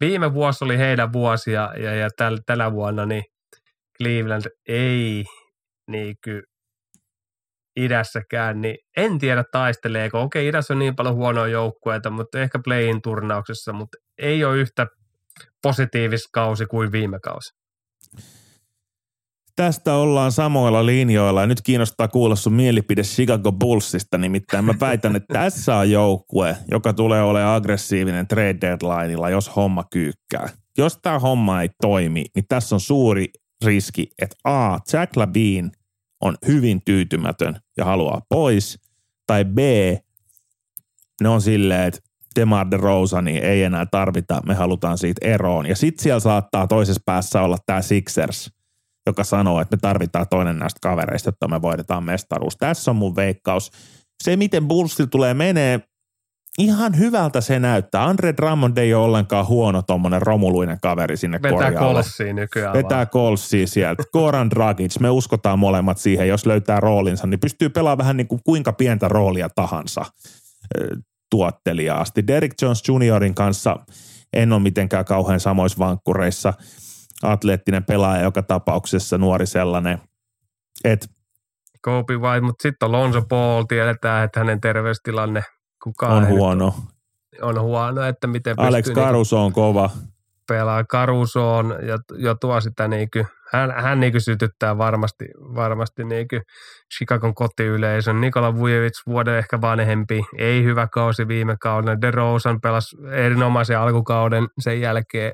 [0.00, 3.24] viime vuosi oli heidän vuosia ja, ja täl, tällä vuonna niin
[3.98, 5.24] Cleveland ei
[5.90, 6.42] niin kuin,
[7.76, 10.22] idässäkään, niin en tiedä taisteleeko.
[10.22, 14.86] Okei, idässä on niin paljon huonoja joukkueita, mutta ehkä playin turnauksessa, mutta ei ole yhtä
[15.62, 17.50] positiivista kausi kuin viime kausi.
[19.56, 25.16] Tästä ollaan samoilla linjoilla ja nyt kiinnostaa kuulla sun mielipide Chicago Bullsista, nimittäin mä väitän,
[25.16, 30.48] että tässä on joukkue, joka tulee olemaan aggressiivinen trade deadlineilla, jos homma kyykkää.
[30.78, 33.26] Jos tämä homma ei toimi, niin tässä on suuri
[33.64, 35.70] riski, että A, Jack Labine
[36.20, 38.78] on hyvin tyytymätön ja haluaa pois,
[39.26, 39.58] tai B,
[41.22, 42.00] ne on silleen, että
[42.36, 45.66] Demar de Rosa, niin ei enää tarvita, me halutaan siitä eroon.
[45.66, 48.50] Ja sitten siellä saattaa toisessa päässä olla tämä Sixers,
[49.06, 52.56] joka sanoo, että me tarvitaan toinen näistä kavereista, että me voitetaan mestaruus.
[52.56, 53.70] Tässä on mun veikkaus.
[54.24, 55.80] Se, miten Bullsilla tulee menee,
[56.58, 58.04] ihan hyvältä se näyttää.
[58.04, 61.78] Andre Drummond ei ole ollenkaan huono tuommoinen romuluinen kaveri sinne Vetää korjaalle.
[61.78, 63.08] kolssiin nykyään Vetää vaan.
[63.08, 64.02] kolssiin sieltä.
[64.12, 68.40] Goran Dragic, me uskotaan molemmat siihen, jos löytää roolinsa, niin pystyy pelaamaan vähän niin kuin
[68.44, 70.04] kuinka pientä roolia tahansa
[71.30, 72.26] tuottelijaasti.
[72.26, 73.76] Derek Jones Juniorin kanssa
[74.32, 76.54] en ole mitenkään kauhean samoissa vankkureissa.
[77.22, 79.98] Atleettinen pelaaja joka tapauksessa, nuori sellainen.
[80.84, 81.08] Et
[81.82, 85.42] Kobe White, mutta sitten on Lonzo Ball, tiedetään, että hänen terveystilanne
[85.86, 86.74] kukaan on ei nyt huono.
[87.42, 89.90] on huono, että miten Alex pystyy niinku Caruso on kova.
[90.48, 96.36] pelaa Carusoon ja jo tuo sitä niinku, hän, hän niinku sytyttää varmasti, varmasti niinku
[96.94, 98.20] Chicagon kotiyleisön.
[98.20, 102.00] Nikola Vujovic vuoden ehkä vanhempi, ei hyvä kausi viime kaudella.
[102.00, 105.32] DeRozan pelasi erinomaisen alkukauden sen jälkeen.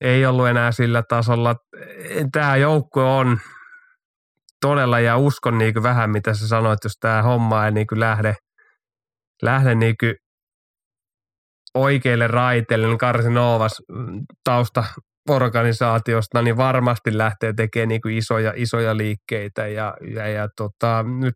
[0.00, 1.56] Ei ollut enää sillä tasolla.
[2.32, 3.38] Tämä joukkue on
[4.60, 8.34] todella, ja uskon niinku vähän mitä sä sanoit, jos tämä homma ei niinku lähde,
[9.42, 10.06] lähde niinku
[11.74, 14.84] oikeille raiteille, niin Karsinovas mm, tausta
[15.30, 21.34] organisaatiosta, niin varmasti lähtee tekemään niin isoja, isoja liikkeitä ja, ja, ja tota, nyt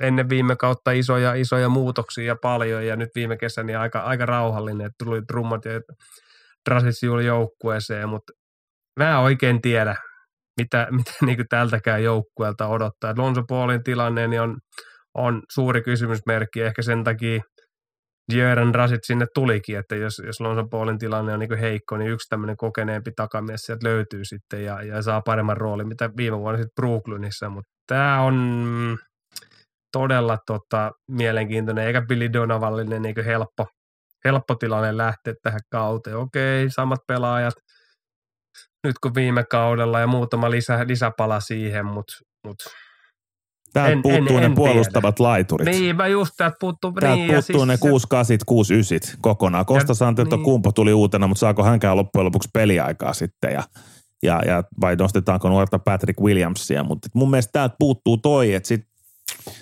[0.00, 4.86] ennen viime kautta isoja, isoja muutoksia paljon ja nyt viime kesänä niin aika, aika rauhallinen,
[4.86, 5.80] että tuli Drummond ja
[6.70, 8.32] Drasis joukkueeseen, mutta
[9.00, 9.96] mä en oikein tiedä,
[10.60, 13.14] mitä, mitä niin tältäkään joukkueelta odottaa.
[13.16, 14.58] Lonzo Paulin tilanne niin on,
[15.14, 17.42] on suuri kysymysmerkki, ehkä sen takia
[18.32, 22.28] Jörn Rasit sinne tulikin, että jos, jos Lonzo Paulin tilanne on niin heikko, niin yksi
[22.28, 26.74] tämmöinen kokeneempi takamies sieltä löytyy sitten ja, ja saa paremman roolin, mitä viime vuonna sitten
[26.80, 28.98] Brooklynissa, mutta tämä on
[29.92, 33.66] todella tota, mielenkiintoinen, eikä Billy Donovallinen niin helppo,
[34.24, 36.16] helppo tilanne lähteä tähän kauteen.
[36.16, 37.54] Okei, samat pelaajat
[38.86, 42.14] nyt kuin viime kaudella ja muutama lisä, lisäpala siihen, mutta
[42.46, 42.56] mut,
[43.72, 45.68] Täältä En- puuttuu en- ne en puolustavat laiturit.
[45.68, 46.92] niin mä just täältä puuttuu.
[46.92, 49.66] Täältä niin, puuttuu siis ne se- 6 8 6 9 kokonaan.
[49.66, 50.44] Kosta Santelto niin.
[50.44, 53.62] Kumpo tuli uutena, mutta saako hänkään loppujen lopuksi peliaikaa sitten ja,
[54.22, 58.80] ja, ja vai nostetaanko nuorta Patrick Williamsia, mutta mun mielestä täältä puuttuu toi, että sit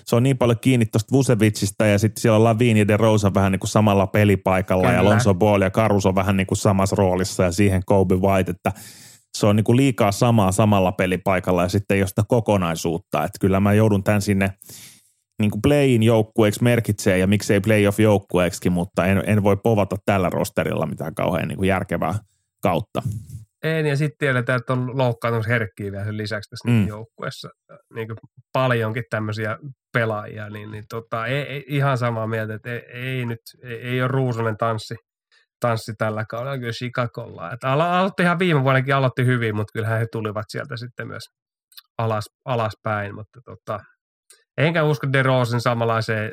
[0.05, 3.51] se on niin paljon kiinni tuosta Vusevicista ja sitten siellä on Lavin ja DeRosa vähän
[3.51, 4.95] niin kuin samalla pelipaikalla Kyllä.
[4.97, 8.71] ja Lonzo Ball ja Caruso vähän niin kuin samassa roolissa ja siihen Kobe White, että
[9.37, 13.37] se on niin kuin liikaa samaa samalla pelipaikalla ja sitten ei ole sitä kokonaisuutta, että
[13.41, 14.53] kyllä mä joudun tämän sinne
[15.39, 20.29] niin kuin play-in joukkueeksi merkitsee ja miksei playoff joukkueeksi, mutta en, en voi povata tällä
[20.29, 22.15] rosterilla mitään kauhean niin kuin järkevää
[22.61, 23.01] kautta.
[23.63, 26.73] Ei, ja sitten tiedetään, että on loukkaantumisherkkiä vielä sen lisäksi tässä Mm.
[26.75, 26.87] mm.
[26.87, 27.49] joukkueessa.
[27.95, 28.17] Niin kuin
[28.53, 29.57] paljonkin tämmöisiä
[29.93, 34.01] pelaajia, niin, niin tota, ei, ei, ihan samaa mieltä, että ei, ei nyt, ei, ei
[34.01, 34.95] ole ruusunen tanssi,
[35.61, 37.51] tanssi tällä kaudella kyllä Chicagolla.
[37.51, 41.23] Että alo, aloitti ihan viime vuonnakin aloitti hyvin, mutta kyllähän he tulivat sieltä sitten myös
[41.97, 43.79] alas, alaspäin, mutta tota,
[44.57, 46.31] enkä usko DeRozan samanlaiseen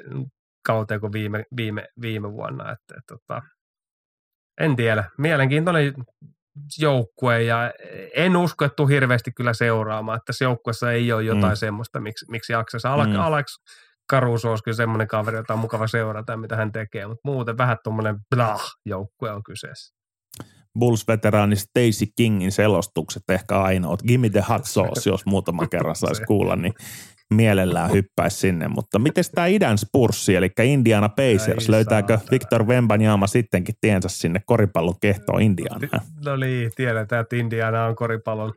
[0.67, 3.43] kauteen kuin viime, viime, viime vuonna, että, että tota,
[4.61, 5.05] en tiedä.
[5.19, 5.95] Mielenkiintoinen
[6.79, 7.73] joukkue ja
[8.15, 11.51] en usko, että tuu hirveästi kyllä seuraamaan, että tässä joukkueessa ei ole jotain Mm.
[11.51, 11.57] mm.
[11.57, 12.89] semmoista, miksi, miksi jaksaisi.
[12.89, 13.21] Alex, mm.
[13.21, 13.47] Alex
[14.13, 17.77] Caruso olisi kyllä semmoinen kaveri, jota on mukava seurata, mitä hän tekee, mutta muuten vähän
[17.85, 19.99] tuommoinen blah joukkue on kyseessä.
[20.79, 24.03] Bulls-veteraani Stacy Kingin selostukset ehkä ainoat.
[24.03, 26.73] Gimme the hot sauce, jos muutama kerran saisi kuulla, niin
[27.35, 28.69] mielellään hyppäisi sinne.
[28.69, 35.01] Mutta miten tämä idän spurssi, eli Indiana Pacers, löytääkö Victor Wembanyama sittenkin tiensä sinne koripallon
[35.01, 36.01] kehtoon Indianaan?
[36.25, 38.53] No niin, tiedetään, että Indiana on koripallon,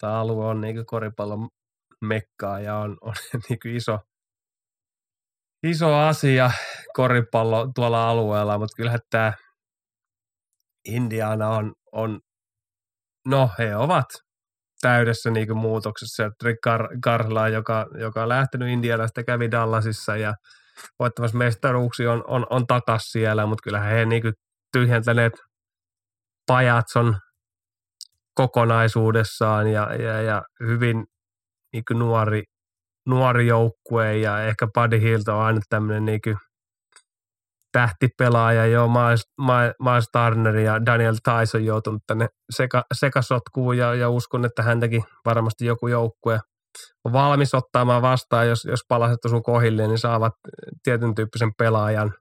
[0.00, 1.48] tämä alue on niin koripallon
[2.00, 3.14] mekkaa ja on, on
[3.48, 3.98] niin iso,
[5.62, 6.50] iso asia
[6.94, 9.32] koripallo tuolla alueella, mutta kyllähän tämä
[10.84, 12.20] Indiana on, on
[13.26, 14.06] no he ovat
[14.80, 16.30] täydessä niin kuin muutoksessa.
[16.44, 20.34] Rick Car- Carla, joka, joka on lähtenyt Indianasta, kävi Dallasissa ja
[20.98, 24.34] voittamassa mestaruuksia on, on, on takas siellä, mutta kyllähän he niin kuin
[24.72, 25.32] tyhjentäneet
[26.46, 27.16] Pajatson
[28.34, 31.04] kokonaisuudessaan ja, ja, ja hyvin
[31.72, 32.42] niin nuori,
[33.06, 36.20] nuori joukkue ja ehkä Buddy Hilt on aina tämmöinen niin
[37.72, 38.66] tähtipelaaja.
[38.66, 39.22] Jo, Miles,
[39.82, 45.66] Miles Turner ja Daniel Tyson joutunut tänne seka, sekasotkuun ja, ja uskon, että häntäkin varmasti
[45.66, 46.40] joku joukkue
[47.04, 50.32] on valmis ottamaan vastaan, jos, jos palaset sun kohille, niin saavat
[50.82, 52.14] tietyn tyyppisen pelaajan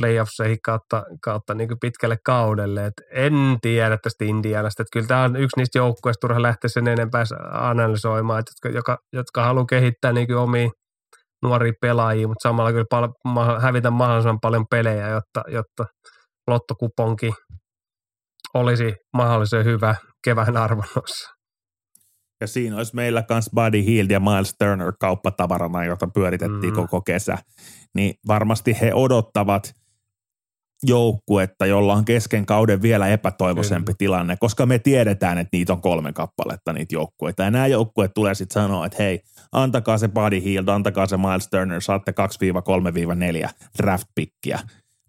[0.00, 2.86] playoffseihin kautta, kautta niin pitkälle kaudelle.
[2.86, 4.82] Et en tiedä tästä Indianasta.
[4.82, 8.98] Että kyllä tämä on yksi niistä joukkueista, turha lähteä sen enempää analysoimaan, että jotka, jotka,
[9.12, 10.70] jotka haluaa kehittää niin omia
[11.42, 15.86] nuoria pelaajia, mutta samalla kyllä pal- hävitä mahdollisimman paljon pelejä, jotta, jotta
[16.46, 17.32] lottokuponki
[18.54, 21.30] olisi mahdollisen hyvä kevään arvonnossa.
[22.40, 26.76] Ja siinä olisi meillä myös Buddy Hield ja Miles Turner kauppatavarana, jota pyöritettiin mm.
[26.76, 27.38] koko kesä.
[27.94, 29.72] Niin varmasti he odottavat
[30.82, 33.96] joukkuetta, jolla on kesken kauden vielä epätoivoisempi Kyllä.
[33.98, 37.42] tilanne, koska me tiedetään, että niitä on kolme kappaletta niitä joukkueita.
[37.42, 39.20] Ja nämä joukkueet tulee sitten sanoa, että hei,
[39.52, 42.14] antakaa se Buddy Hield, antakaa se Miles Turner, saatte
[43.44, 43.48] 2-3-4
[43.82, 44.58] draft pickiä,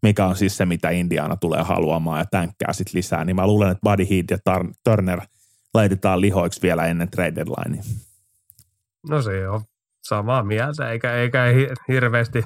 [0.04, 3.26] mikä on siis se, mitä Indiana tulee haluamaan ja tänkkää sitten lisää.
[3.26, 4.38] Niin mä luulen, että Buddy Hield ja
[4.84, 5.22] Turner
[5.74, 7.84] laitetaan lihoiksi vielä ennen trade deadline.
[9.10, 9.62] No se on
[10.04, 11.44] samaa mieltä, eikä, eikä
[11.88, 12.44] hirveästi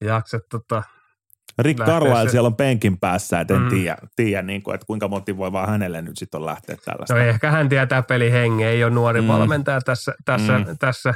[0.00, 0.82] jaksa tota,
[1.62, 3.68] Rick Carlisle siellä on penkin päässä, että en mm.
[3.68, 7.14] tiedä, tiedä niin kuin, että kuinka motivoivaa hänelle nyt sitten on lähteä tällaista.
[7.14, 9.28] No ehkä hän tietää pelihengen, ei ole nuori mm.
[9.28, 10.64] valmentaja tässä, tässä, mm.
[10.78, 11.14] tässä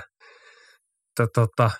[1.16, 1.70] to, tota,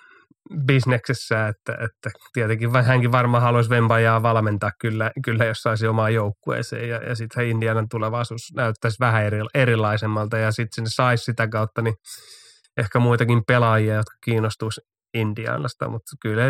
[0.65, 6.89] bisneksessä, että, että tietenkin hänkin varmaan haluaisi Vempajaa valmentaa kyllä, kyllä jos saisi omaa joukkueeseen
[6.89, 11.81] ja, ja sitten Indianan tulevaisuus näyttäisi vähän eri, erilaisemmalta ja sitten sinne saisi sitä kautta
[11.81, 11.95] niin
[12.77, 14.81] ehkä muitakin pelaajia, jotka kiinnostuisi
[15.13, 16.43] Indianasta, mutta kyllä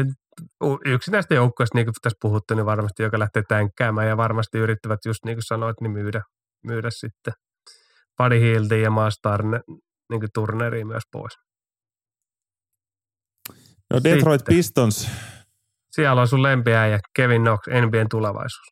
[0.86, 5.00] yksi näistä joukkoista, niin kuin tässä puhuttu, niin varmasti joka lähtee tänkkäämään ja varmasti yrittävät
[5.06, 6.22] just niin kuin sanoit, niin myydä,
[6.64, 7.34] myydä sitten
[8.18, 9.60] Buddy Hieldin ja Maastarne
[10.10, 11.34] niin turneriin myös pois.
[13.94, 14.56] No Detroit sitten.
[14.56, 15.10] Pistons.
[15.92, 18.72] Siellä on sun lempiä ja Kevin Knox, NBAn tulevaisuus.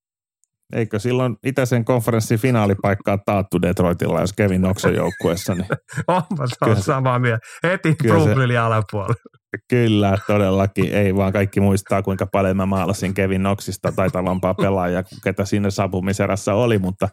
[0.73, 5.55] Eikö silloin itäisen konferenssin finaalipaikkaa taattu Detroitilla, jos Kevin Knox on joukkueessa?
[5.55, 5.67] Niin
[6.07, 7.47] Onpa se on samaa mieltä.
[7.63, 9.38] Heti Brooklynin alapuolella.
[9.67, 10.93] Kyllä, todellakin.
[10.93, 16.53] Ei vaan kaikki muistaa, kuinka paljon mä maalasin Kevin Knoxista taitavampaa pelaajaa, ketä siinä saapumiserässä
[16.53, 17.09] oli, mutta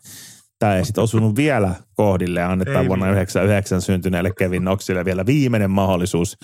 [0.58, 5.70] tämä ei sitten osunut vielä kohdille annetaan ei vuonna 99 syntyneelle Kevin Knoxille vielä viimeinen
[5.70, 6.36] mahdollisuus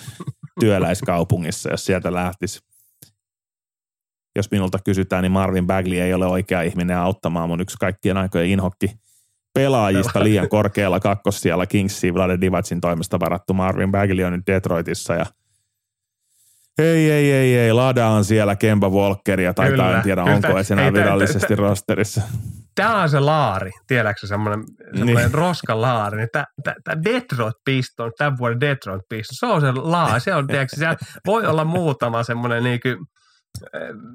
[0.59, 2.59] työläiskaupungissa, jos sieltä lähtisi
[4.35, 8.49] jos minulta kysytään, niin Marvin Bagley ei ole oikea ihminen auttamaan mun yksi kaikkien aikojen
[8.49, 8.91] inhokki
[9.53, 15.25] pelaajista liian korkealla kakkossijalla Kingsiin Vlade Divacin toimesta varattu Marvin Bagley on nyt Detroitissa ja
[16.77, 17.73] ei, ei, ei, ei.
[17.73, 21.59] Lada on siellä Kemba Walkeria, tai en tiedä kyllä, onko edes enää virallisesti t- t-
[21.59, 22.21] rosterissa.
[22.75, 24.63] Tämä on se laari, tiedätkö semmoinen,
[24.95, 25.33] semmoinen niin.
[25.33, 26.17] roskalaari.
[26.17, 26.29] Niin
[26.83, 30.19] tämä Detroit Piston, tämän vuoden Detroit Piston, se on se laari.
[30.19, 32.97] Se on, tiedätkö, siellä voi olla muutama semmoinen niin kuin,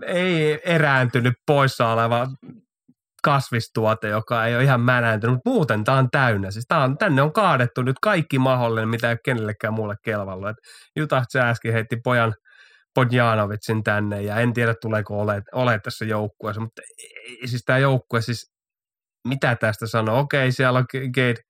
[0.06, 2.26] ei erääntynyt poissa oleva
[3.22, 6.50] kasvistuote, joka ei ole ihan mänäntynyt, mutta muuten tämä on täynnä.
[6.50, 10.54] Siis tää on, tänne on kaadettu nyt kaikki mahdollinen, mitä ei ole kenellekään muulle kelvalla.
[11.02, 12.34] Utah Jazzkin heitti pojan
[12.98, 16.82] Podjanovitsin tänne ja en tiedä tuleeko ole, ole tässä joukkueessa, mutta
[17.44, 18.52] siis tämä joukkue siis
[19.28, 20.18] mitä tästä sanoo?
[20.18, 20.84] Okei, siellä on
[21.14, 21.40] Gate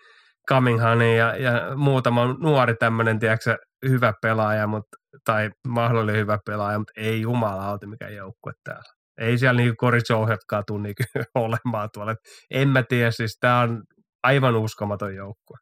[0.51, 3.57] Cummingham ja, ja muutama nuori tämmöinen, tiedätkö,
[3.89, 8.93] hyvä pelaaja, mutta, tai mahdollinen hyvä pelaaja, mutta ei jumalauta mikä joukkue täällä.
[9.21, 11.03] Ei siellä niinku Cory Johetkaan tule niinku
[11.35, 12.15] olemaan tuolla.
[12.51, 13.83] En mä tiedä, siis tämä on
[14.23, 15.59] aivan uskomaton joukkue.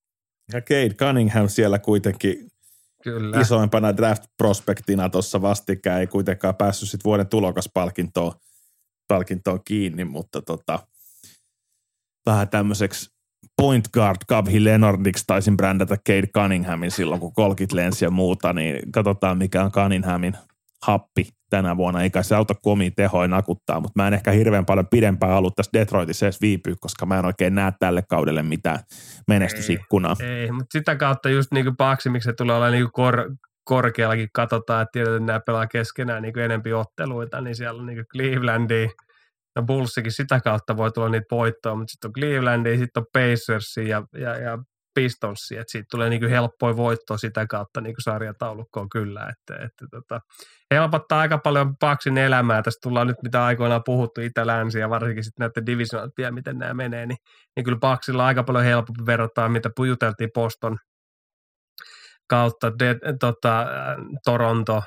[0.53, 2.37] Ja Cade Cunningham siellä kuitenkin
[3.07, 3.41] Kyllä.
[3.41, 8.33] isoimpana draft-prospektina tuossa vastikään ei kuitenkaan päässyt sit vuoden tulokaspalkintoon
[9.09, 10.79] palkintoon kiinni, mutta tota,
[12.27, 13.11] vähän tämmöiseksi
[13.57, 18.93] point guard Kavhi Leonardiksi taisin brändätä Cade Cunninghamin silloin, kun kolkit lensi ja muuta, niin
[18.93, 20.37] katsotaan mikä on Cunninghamin
[20.87, 24.87] happi tänä vuonna, eikä se auta komiin tehoin nakuttaa, mutta mä en ehkä hirveän paljon
[24.91, 28.79] pidempään ollut tässä Detroitissa edes viipyä, koska mä en oikein näe tälle kaudelle mitään
[29.29, 30.17] menestysikkunaa.
[30.21, 33.31] Ei, ei mutta sitä kautta just niin kuin paksi, miksi se tulee olla niin kor,
[33.65, 38.05] korkeallakin katsotaan, että tiedetään, että nämä pelaa keskenään niin enempi otteluita, niin siellä on niin
[38.13, 38.89] Clevelandi,
[39.57, 43.77] no Bullsikin sitä kautta voi tulla niitä voittoja, mutta sitten on Clevelandi, sitten on Pacers
[43.77, 44.59] ja, ja, ja
[44.97, 50.21] Pistonsia, että siitä tulee niin helppoa voittoa sitä kautta niin sarjataulukkoon kyllä, että, että tota,
[50.75, 52.63] helpottaa aika paljon Paksin elämää.
[52.63, 57.07] Tästä tullaan nyt, mitä aikoinaan puhuttu Itä-Länsi ja varsinkin sitten näiden divisioonat miten nämä menee,
[57.07, 57.19] niin,
[57.57, 60.79] niin kyllä Paksilla on aika paljon helpompi verrata, mitä juteltiin Poston
[62.29, 63.67] kautta de, tota,
[64.25, 64.83] Toronto,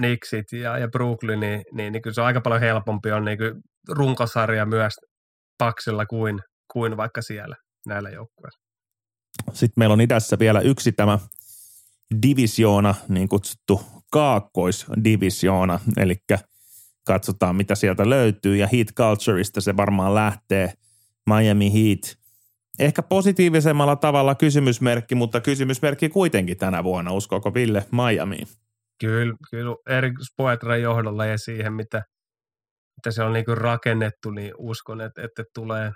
[0.00, 3.38] Nixit ja, ja Brooklyn, niin, niin, niin kyllä se on aika paljon helpompi on niin
[3.88, 4.94] runkosarja myös
[5.58, 6.40] Paksilla kuin,
[6.72, 8.65] kuin vaikka siellä näillä joukkueilla.
[9.52, 11.18] Sitten meillä on idässä vielä yksi tämä
[12.22, 13.80] divisioona, niin kutsuttu
[14.12, 16.16] kaakkoisdivisioona, eli
[17.06, 18.56] katsotaan mitä sieltä löytyy.
[18.56, 20.72] Ja Heat Cultureista se varmaan lähtee.
[21.30, 22.18] Miami Heat.
[22.78, 28.38] Ehkä positiivisemmalla tavalla kysymysmerkki, mutta kysymysmerkki kuitenkin tänä vuonna, uskoako Ville Miami?
[29.00, 29.76] Kyllä, kyllä.
[29.88, 32.02] Erik Spoetran johdolla ja siihen, mitä,
[32.96, 35.92] mitä se on niin kuin rakennettu, niin uskon, että, että tulee,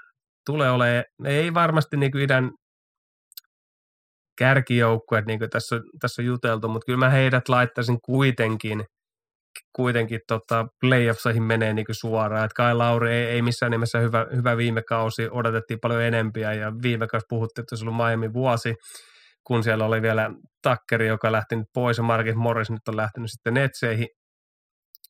[0.47, 2.51] tulee olemaan, ei varmasti niin kuin idän
[4.41, 8.85] kärkijoukkueet, niin kuin tässä, tässä on juteltu, mutta kyllä mä heidät laittaisin kuitenkin,
[9.77, 12.45] kuitenkin tota, playoffseihin menee niin suoraan.
[12.45, 16.73] Että Kai Lauri ei, ei missään nimessä hyvä, hyvä viime kausi, odotettiin paljon enempiä ja
[16.83, 18.75] viime kausi puhuttiin, että se ollut Miami vuosi,
[19.47, 20.31] kun siellä oli vielä
[20.63, 24.09] Takkeri, joka lähti nyt pois ja Markit Morris nyt on lähtenyt sitten Netseihin,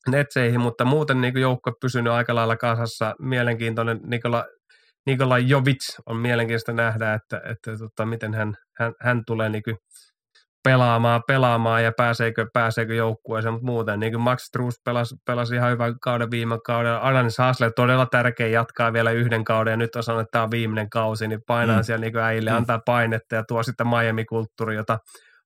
[0.09, 3.15] Netseihin mutta muuten niin joukko pysynyt aika lailla kasassa.
[3.19, 4.45] Mielenkiintoinen Nikola
[5.05, 9.77] Nikola Jovic on mielenkiintoista nähdä, että, että tota, miten hän, hän, hän tulee niin kuin
[10.63, 15.71] pelaamaan, pelaamaan ja pääseekö, pääseekö joukkueeseen, mutta muuten niin kuin Max Struz pelasi, pelasi ihan
[15.71, 16.97] hyvän kauden viime kaudella.
[16.97, 20.51] Alanis Hasler todella tärkeä jatkaa vielä yhden kauden ja nyt on sanonut, että tämä on
[20.51, 21.83] viimeinen kausi, niin painaa mm.
[21.83, 22.57] siellä niin kuin äille, mm.
[22.57, 24.97] antaa painetta ja tuo sitten Miami-kulttuuri, jota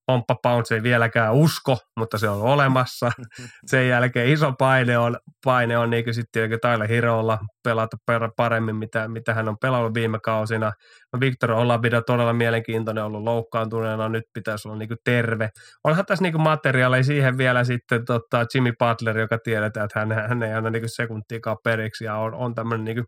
[0.06, 3.12] Pomppa Pounce ei vieläkään usko, mutta se on olemassa.
[3.72, 7.97] Sen jälkeen iso paine on, paine on niin sitten Tyler Hirolla pelata
[8.38, 10.72] paremmin, mitä, mitä hän on pelannut viime kausina.
[11.14, 15.49] No Victor Olabida todella mielenkiintoinen ollut loukkaantuneena, nyt pitäisi olla niin terve.
[15.84, 20.43] Onhan tässä niin materiaaleja siihen vielä sitten tota Jimmy Butler, joka tiedetään, että hän, hän
[20.43, 23.06] ei anna niin sekuntiikaan periksi ja on, on tämmöinen niin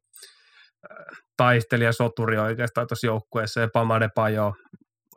[1.37, 4.53] taistelija, soturi oikeastaan tuossa joukkueessa ja Pamade Pajo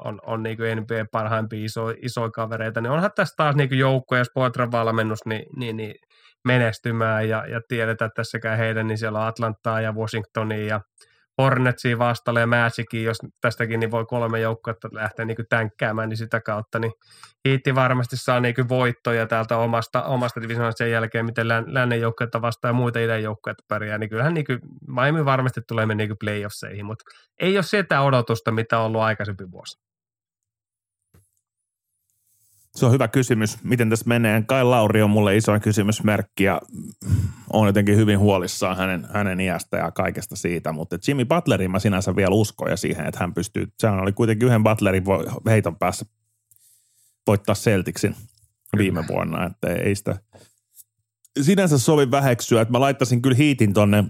[0.04, 4.16] on, on niin kuin NBA parhaimpia iso, isoja kavereita, niin onhan tässä taas niin joukko
[4.16, 5.94] ja Spoitran valmennus niin, niin, niin
[6.44, 10.80] menestymään ja, ja tiedetään, että tässäkään heidän, niin siellä on Atlantaa ja Washingtonia ja
[11.38, 16.40] Hornetsia vastalle ja Magicin, jos tästäkin niin voi kolme joukkuetta lähteä niin tänkkäämään, niin sitä
[16.40, 16.92] kautta niin
[17.48, 22.70] Hiitti varmasti saa niin voittoja täältä omasta, omasta divisioonasta sen jälkeen, miten lännen joukkuetta vastaan
[22.70, 24.46] ja muita idän joukkuetta pärjää, niin kyllähän niin
[24.86, 27.04] Miami varmasti tulee niin playoffseihin, mutta
[27.40, 29.89] ei ole sitä odotusta, mitä on ollut aikaisempi vuosi.
[32.80, 33.58] Se on hyvä kysymys.
[33.64, 34.42] Miten tässä menee?
[34.46, 36.60] Kai Lauri on mulle iso kysymysmerkki ja
[37.52, 42.16] on jotenkin hyvin huolissaan hänen, hänen iästä ja kaikesta siitä, mutta Jimmy Butlerin mä sinänsä
[42.16, 45.04] vielä uskon ja siihen, että hän pystyy, sehän oli kuitenkin yhden Butlerin
[45.46, 46.06] heiton päässä
[47.26, 48.16] voittaa Celticsin
[48.78, 50.18] viime vuonna, että ei sitä
[51.42, 54.04] sinänsä sovi väheksyä, että mä laittaisin kyllä hiitin tonne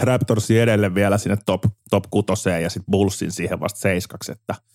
[0.00, 4.54] Raptorsin edelle vielä sinne top, top kutoseen ja sitten Bullsin siihen vasta seiskaksi, että–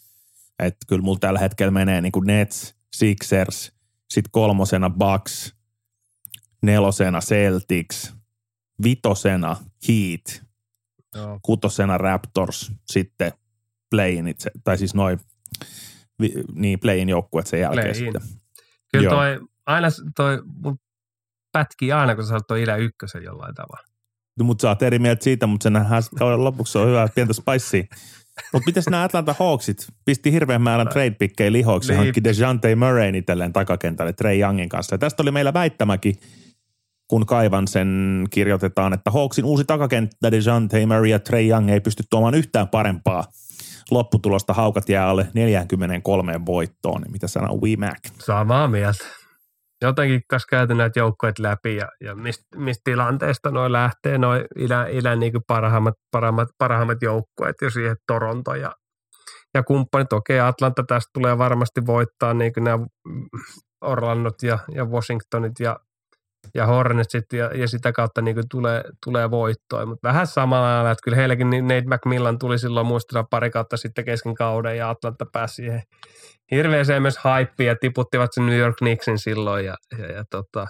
[0.59, 3.73] että kyllä mulla tällä hetkellä menee niin kuin Nets, Sixers,
[4.09, 5.55] sitten kolmosena Bucks,
[6.61, 8.13] nelosena Celtics,
[8.83, 10.43] vitosena Heat,
[11.15, 11.39] Joo.
[11.41, 13.31] kutosena Raptors, sitten
[13.91, 15.19] playin itse, tai siis noin
[16.53, 18.21] niin playin joukkueet sen jälkeen play sitten.
[18.91, 19.15] Kyllä Joo.
[19.15, 20.79] toi, aina toi mun
[21.51, 23.87] pätkii aina, kun sä oot toi Ilä ykkösen jollain tavalla.
[24.39, 25.73] No, mutta sä oot eri mieltä siitä, mutta sen
[26.43, 27.83] lopuksi on hyvä pientä spicea.
[28.53, 29.87] Mutta mitäs nämä Atlanta Hawksit?
[30.05, 31.99] Pisti hirveän määrän trade-pikkejä lihoiksi niin.
[31.99, 34.93] hankki DeJounte Murrayn itselleen takakentälle Trey Youngin kanssa.
[34.93, 36.15] Ja tästä oli meillä väittämäkin,
[37.07, 42.03] kun kaivan sen kirjoitetaan, että Hawksin uusi takakenttä DeJounte Murray ja Trey Young ei pysty
[42.09, 43.23] tuomaan yhtään parempaa
[43.91, 44.53] lopputulosta.
[44.53, 47.05] Haukat jää alle 43 voittoon.
[47.11, 48.09] Mitä sanoo Mac?
[48.19, 49.05] Samaa mieltä
[49.81, 54.89] jotenkin kas käyty näitä joukkoja läpi ja, ja mistä mist tilanteesta noin lähtee noin ilän,
[54.89, 58.71] ilän niin parhaimmat, parhaimmat, parhaimmat joukkueet jo siihen Toronto ja,
[59.53, 60.13] ja kumppanit.
[60.13, 62.85] Okei, Atlanta tästä tulee varmasti voittaa niin nämä
[63.81, 65.79] Orlandot ja, ja Washingtonit ja
[66.53, 69.85] ja Hornetsit ja, ja sitä kautta niin kuin tulee, tulee voittoa.
[69.85, 73.77] Mutta vähän samalla lailla, että kyllä heillekin niin Nate McMillan tuli silloin muistella pari kautta
[73.77, 75.81] sitten kesken kauden ja Atlanta pääsi siihen
[76.51, 80.67] hirveäseen myös hypeen ja tiputtivat sen New York Knicksin silloin ja, ja, ja, tota,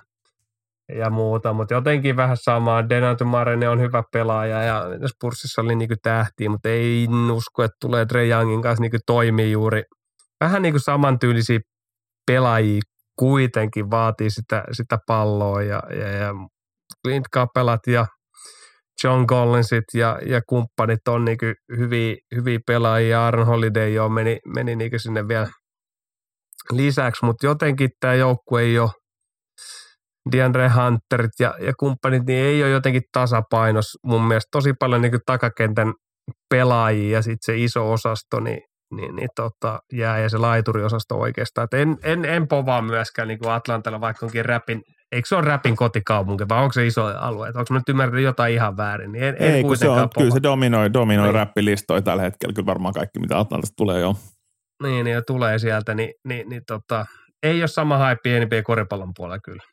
[0.96, 2.90] ja muuta, mutta jotenkin vähän samaa.
[2.90, 8.06] Denato Marene on hyvä pelaaja ja Spursissa oli niinku tähtiä, mutta ei usko, että tulee
[8.10, 9.84] Dre Youngin kanssa niinku toimii juuri.
[10.42, 11.60] Vähän niin kuin samantyylisiä
[12.28, 12.82] pelaajia
[13.20, 16.34] kuitenkin vaatii sitä, sitä palloa ja, ja, ja
[17.06, 18.06] Clint Capelat ja
[19.04, 21.38] John Collinsit ja, ja kumppanit on niin
[21.78, 23.24] hyviä, hyviä pelaajia.
[23.24, 25.48] Aaron Holiday jo meni, meni niin sinne vielä
[26.72, 28.90] lisäksi, mutta jotenkin tämä joukkue ei ole
[30.32, 34.48] DeAndre Hunterit ja, ja kumppanit, niin ei ole jotenkin tasapainos mun mielestä.
[34.52, 35.94] Tosi paljon niin takakentän
[36.50, 38.60] pelaajia ja sitten se iso osasto, niin
[38.96, 41.66] niin, niin tota, jää ja se laituriosasto oikeastaan.
[41.66, 44.82] Et en, en, en povaa myöskään niin kuin Atlantalla, vaikka onkin räpin,
[45.12, 47.48] eikö se ole räpin kotikaupunki vai onko se iso alue?
[47.48, 49.12] onko mä nyt ymmärtänyt jotain ihan väärin?
[49.12, 51.36] Niin en, Ei, en kun se on, kyllä se dominoi, dominoi niin.
[51.36, 54.16] räppilistoja tällä hetkellä, kyllä varmaan kaikki mitä Atlantasta tulee jo.
[54.84, 57.06] Niin, niin ja tulee sieltä, niin, niin, niin tota,
[57.44, 59.64] ei ole sama hae pienimpiä koripallon puolella kyllä.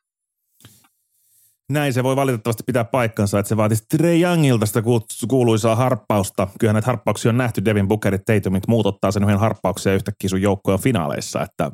[1.72, 4.82] Näin se voi valitettavasti pitää paikkansa, että se vaatisi Trey Youngilta sitä
[5.28, 6.48] kuuluisaa harppausta.
[6.60, 10.30] Kyllähän näitä harppauksia on nähty Devin Bookerit Tatumit muut ottaa sen yhden harppauksen ja yhtäkkiä
[10.30, 11.70] sun joukkojen finaaleissa, että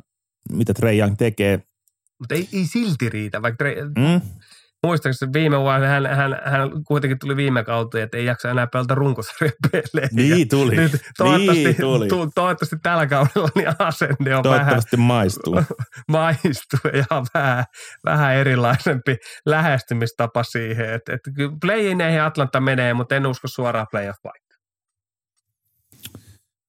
[0.52, 1.62] mitä Trey Young tekee.
[2.18, 4.20] Mutta ei, ei silti riitä, vaikka Trey, Mm?
[4.86, 8.94] Muistaakseni viime vuonna hän, hän, hän kuitenkin tuli viime kautta, että ei jaksa enää pelata
[8.94, 10.08] runkosarjapelejä.
[10.12, 10.76] Niin tuli.
[10.76, 12.08] Nyt toivottavasti, niin tuli.
[12.08, 15.54] Tu, toivottavasti tällä kaudella niin asenne on Toivottavasti maistuu.
[15.54, 15.66] vähän
[16.08, 17.64] maistuu ja vähän,
[18.04, 19.16] vähän erilaisempi
[19.46, 20.94] lähestymistapa siihen.
[20.94, 24.47] Että, että kyllä play-ineihin Atlanta menee, mutta en usko suoraan playoff paikka.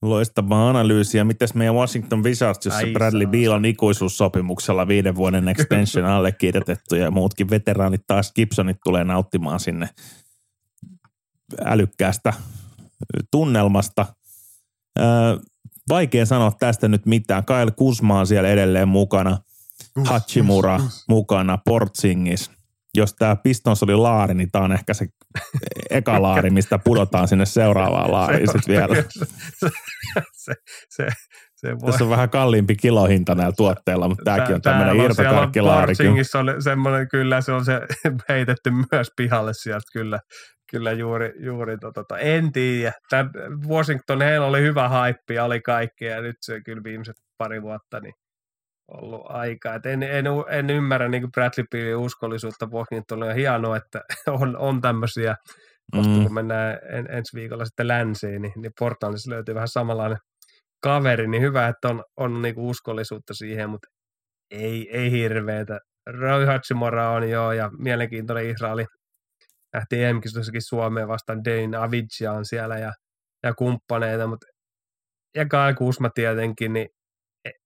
[0.02, 1.24] Loistavaa analyysiä.
[1.24, 3.32] Mites meidän Washington Wizards, jossa Ai Bradley saa.
[3.32, 9.90] Beal on ikuisuussopimuksella viiden vuoden extension allekirjoitettu ja muutkin veteraanit taas Gibsonit tulee nauttimaan sinne
[11.66, 12.34] älykkäästä
[13.32, 14.06] tunnelmasta.
[15.00, 15.06] Öö,
[15.90, 17.46] vaikea sanoa tästä nyt mitään.
[17.46, 19.38] Kyle Kuzma on siellä edelleen mukana.
[20.06, 20.80] Hachimura
[21.10, 22.52] mukana, Portsingis.
[22.98, 25.06] Jos tämä Pistons oli laari, niin tämä on ehkä se
[25.90, 28.96] eka laari, mistä pudotaan sinne seuraavaan laariin sitten vielä.
[29.14, 29.26] se,
[30.34, 30.54] se,
[30.90, 31.08] se,
[31.56, 31.92] se voi.
[31.92, 35.88] Tässä on vähän kalliimpi kilohinta näillä tuotteilla, mutta tämäkin on tämmöinen irtokarkkilaari.
[35.88, 37.82] Porzingis on semmoinen, kyllä se on se
[38.30, 40.20] heitetty myös pihalle sieltä, kyllä,
[40.72, 42.94] kyllä juuri, juuri tota, en tiedä.
[43.10, 43.30] Tämä
[43.68, 48.14] Washington, heillä oli hyvä haippi oli kaikkea ja nyt se kyllä viimeiset pari vuotta niin
[48.90, 49.76] ollut aika.
[49.76, 53.30] Et en, en, en, ymmärrä niin Bradley Bealin uskollisuutta Washingtonille.
[53.30, 54.02] On hienoa, että
[54.42, 55.36] on, on tämmöisiä,
[55.92, 56.24] koska Mm.
[56.24, 60.18] kun mennään en, ensi viikolla sitten länsiin, niin, niin Portlandissa löytyy vähän samanlainen
[60.84, 63.88] kaveri, niin hyvä, että on, on niinku uskollisuutta siihen, mutta
[64.52, 65.80] ei, ei hirveetä.
[66.08, 68.86] Roy Hachimura on joo, ja mielenkiintoinen Israeli
[69.74, 70.22] lähti em
[70.60, 72.94] Suomeen vastaan Dane Avicii on siellä ja,
[73.44, 74.46] ja kumppaneita, mutta
[75.36, 76.90] ja Kyle Kuzma tietenkin, niin,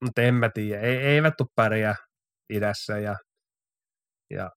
[0.03, 1.95] mutta en mä tiedä, ei, eivät tule pärjää
[2.49, 3.15] idässä ja,
[4.30, 4.51] ja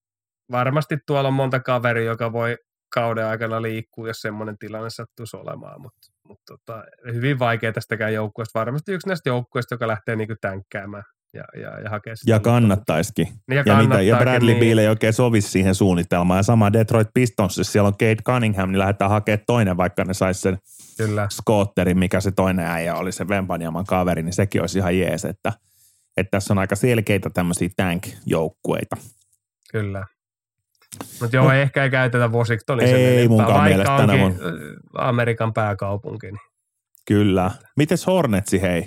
[0.51, 2.57] varmasti tuolla on monta kaveria, joka voi
[2.93, 8.59] kauden aikana liikkua, jos semmoinen tilanne sattuisi olemaan, mutta mut tota, hyvin vaikea tästäkään joukkueesta.
[8.59, 11.03] Varmasti yksi näistä joukkueista, joka lähtee niinku tänkkäämään
[11.37, 12.31] ja, ja, ja hakee sitä.
[12.31, 13.27] Ja kannattaisikin.
[13.47, 14.59] Niin Ja, mitä, ja Bradley niin.
[14.59, 16.37] Beal ei oikein sovi siihen suunnitelmaan.
[16.37, 20.41] Ja sama Detroit Pistonsissa, siellä on Kate Cunningham, niin lähdetään hakemaan toinen, vaikka ne saisi
[20.41, 20.57] sen
[20.97, 25.25] Kyllä, Scotterin, mikä se toinen äijä oli, se Vempanjaman kaveri, niin sekin olisi ihan jees,
[25.25, 25.53] että,
[26.17, 28.95] että tässä on aika selkeitä tämmöisiä tank-joukkueita.
[29.71, 30.05] kyllä.
[31.21, 31.51] Mutta joo, No.
[31.51, 36.27] ehkä ei käytetä Washingtonin Ei sen enempää, munkaan vaikka onkin ö, Amerikan pääkaupunki.
[36.27, 36.39] Niin.
[37.07, 37.51] Kyllä.
[37.77, 38.85] Mites Hornetsi, hei?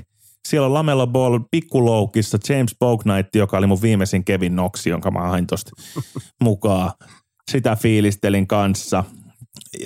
[0.48, 5.20] Siellä on Lamelo Ball pikkuloukissa, James Bouknight, joka oli mun viimeisin Kevin Knox, jonka mä
[5.20, 5.70] hain tosta
[6.44, 6.90] mukaan.
[7.50, 9.04] Sitä fiilistelin kanssa.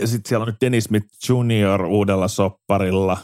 [0.00, 1.84] Ja sitten siellä on nyt Dennis Smith Jr.
[1.84, 3.18] uudella sopparilla.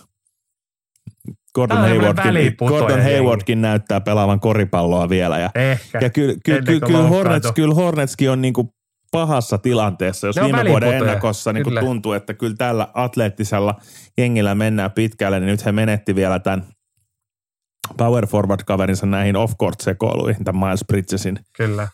[1.55, 3.03] Gordon, Haywardkin, Gordon.
[3.03, 5.39] Haywardkin näyttää pelaavan koripalloa vielä.
[5.39, 5.99] Ja, Ehkä.
[6.03, 7.19] ja kyllä, kyllä, Ennen kyllä, kuin kyllä, loukkaantuu.
[7.19, 8.75] Hornets, kyllä Hornetskin on niinku
[9.11, 13.75] pahassa tilanteessa, jos viime vuoden ennakossa niin tuntuu, että kyllä tällä atleettisella
[14.19, 16.65] jengillä mennään pitkälle, niin nyt he menetti vielä tämän
[17.97, 21.89] power forward-kaverinsa näihin off-court sekoiluihin, tämän Miles Bridgesin, Kyllä.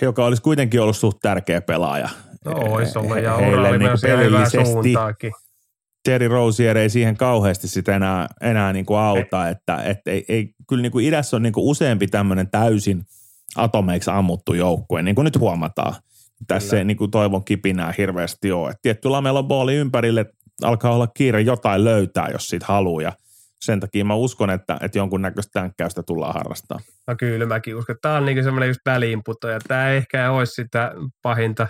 [0.00, 2.08] joka olisi kuitenkin ollut suht tärkeä pelaaja.
[2.44, 5.32] No olisi ollut ja ura oli niinku myös ihan hyvää suuntaakin.
[6.04, 10.54] Terry Rozier ei siihen kauheasti sitä enää, enää niin kuin auta, että et ei, ei,
[10.68, 13.02] kyllä niin kuin idässä on niin kuin useampi tämmöinen täysin
[13.56, 15.94] atomeiksi ammuttu joukkue, niin kuin nyt huomataan.
[16.48, 16.80] Tässä Kyllä.
[16.80, 18.70] ei niin kuin toivon kipinää hirveästi ole.
[18.70, 20.26] Et tietty lamella booli ympärille
[20.62, 23.12] alkaa olla kiire jotain löytää, jos siitä haluaa.
[23.62, 26.78] Sen takia mä uskon, että, että jonkunnäköistä tänkkäystä tullaan harrastaa.
[27.06, 27.96] No kyllä mäkin uskon.
[28.02, 31.66] Tämä on niinku semmoinen just väliinputo ja tämä ehkä olisi sitä pahinta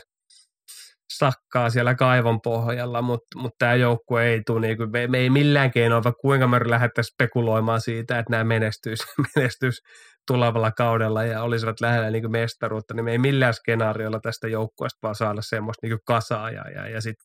[1.19, 5.71] sakkaa siellä kaivon pohjalla, mutta mut tämä joukkue ei tule, niinku, me, me, ei millään
[5.71, 9.05] keinoin, vaikka kuinka me lähdettäisiin spekuloimaan siitä, että nämä menestyisi,
[9.37, 9.83] menestyisi
[10.27, 14.99] tulevalla kaudella ja olisivat lähellä niin kuin mestaruutta, niin me ei millään skenaariolla tästä joukkueesta
[15.03, 17.17] vaan saada semmoista niin kuin kasaa ja, ja, ja sit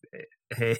[0.60, 0.76] he,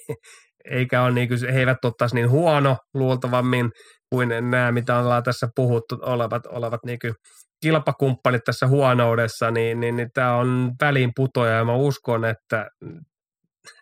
[0.72, 3.72] eikä ole niin kuin, he eivät ottaisi niin huono luultavammin
[4.10, 7.14] kuin nämä, mitä ollaan tässä puhuttu, olevat, olevat niin kuin
[7.62, 12.70] kilpakumppanit tässä huonoudessa, niin, niin, niin tämä on väliin putoja ja mä uskon, että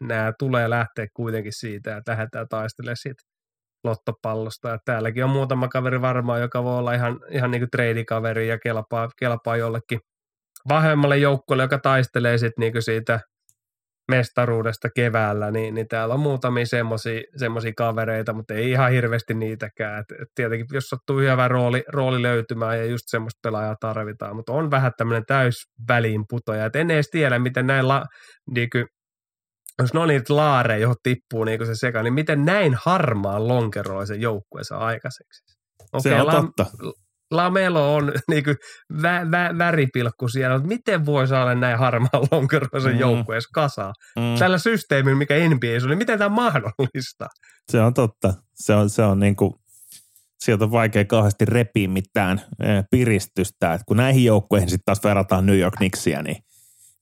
[0.01, 3.23] nämä tulee lähteä kuitenkin siitä, että lähdetään taistelemaan siitä
[3.83, 4.69] lottopallosta.
[4.69, 8.59] Ja täälläkin on muutama kaveri varmaan, joka voi olla ihan, ihan niin kuin treidikaveri ja
[8.59, 9.99] kelpaa, kelpaa jollekin
[10.69, 13.19] vahvemmalle joukkueelle, joka taistelee sit niin siitä
[14.07, 19.99] mestaruudesta keväällä, niin, niin täällä on muutamia semmoisia kavereita, mutta ei ihan hirveästi niitäkään.
[19.99, 24.53] Et, et tietenkin jos sattuu hyvä rooli, rooli löytymään ja just semmoista pelaajaa tarvitaan, mutta
[24.53, 25.55] on vähän tämmöinen täys
[26.29, 26.65] putoja.
[26.65, 28.05] Et en edes tiedä, miten näin la,
[28.55, 28.85] niin kuin,
[29.81, 34.21] jos ne on niitä laareja, johon tippuu niin se seka, niin miten näin harmaan lonkeroisen
[34.21, 35.55] joukkueensa aikaiseksi?
[35.93, 36.65] Okay, se on la, totta.
[37.35, 38.55] Lamelo on niin kuin
[39.01, 42.99] vä, vä, väripilkku siellä, mutta miten voi saada näin harmaan lonkeroisen mm.
[42.99, 43.93] joukkueessa kasaan?
[44.15, 44.39] Mm.
[44.39, 47.27] Tällä systeemillä, mikä NBA on, niin miten tämä on mahdollista?
[47.71, 48.33] Se on totta.
[48.55, 49.53] Se on, se on niin kuin,
[50.39, 52.41] sieltä on vaikea kauheasti repiä mitään
[52.91, 53.73] piristystä.
[53.73, 56.37] Et kun näihin joukkueihin sitten taas verrataan New York Knicksia, niin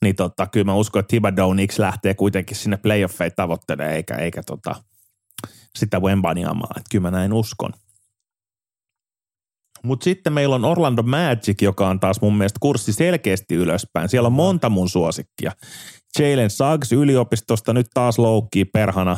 [0.04, 4.44] niin tota, kyllä mä uskon, että Thibodeau Knicks lähtee kuitenkin sinne playoffeihin tavoittelemaan, eikä, eikä
[4.46, 4.76] tota,
[5.76, 6.74] sitä Wembaniamaa.
[6.78, 7.74] Että kyllä mä näin uskon.
[9.86, 14.10] Mutta sitten meillä on Orlando Magic, joka on taas mun mielestä kurssi selkeästi ylöspäin.
[14.10, 15.52] Siellä on monta mun suosikkia.
[16.20, 19.18] Jalen Suggs yliopistosta nyt taas loukkii perhana.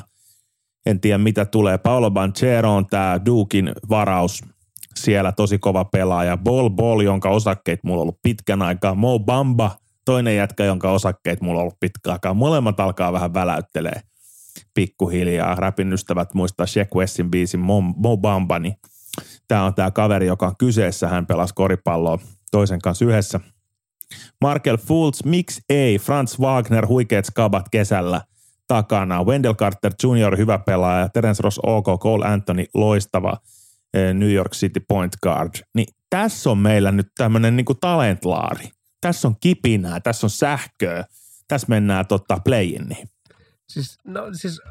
[0.85, 1.77] En tiedä mitä tulee.
[1.77, 4.43] Paolo Banchero on tämä Dukin varaus.
[4.95, 6.37] Siellä tosi kova pelaaja.
[6.37, 8.95] Ball Ball, jonka osakkeet mulla on ollut pitkän aikaa.
[8.95, 9.71] Mo Bamba–
[10.05, 12.33] toinen jätkä, jonka osakkeet mulla on ollut pitkä aikaa.
[12.33, 14.01] Molemmat alkaa vähän väläyttelee
[14.73, 15.55] pikkuhiljaa.
[15.55, 18.75] Rapin ystävät muistaa Sheck Westin biisin Mo, Mo Bamba, niin
[19.47, 21.07] tämä on tämä kaveri, joka on kyseessä.
[21.07, 22.19] Hän pelasi koripalloa
[22.51, 23.39] toisen kanssa yhdessä.
[24.41, 25.99] Markel Fultz, miksi ei?
[25.99, 28.22] Franz Wagner, huikeat skabat kesällä
[28.67, 29.23] takana.
[29.23, 31.09] Wendell Carter Jr., hyvä pelaaja.
[31.09, 31.85] Terence Ross, OK.
[31.99, 33.38] Cole Anthony, loistava
[33.93, 35.51] eh, New York City point guard.
[35.76, 38.69] Niin tässä on meillä nyt tämmöinen niinku talentlaari
[39.05, 41.05] tässä on kipinää, tässä on sähköä,
[41.47, 43.09] tässä mennään tota play-inniin.
[43.69, 44.61] Siis, no, siis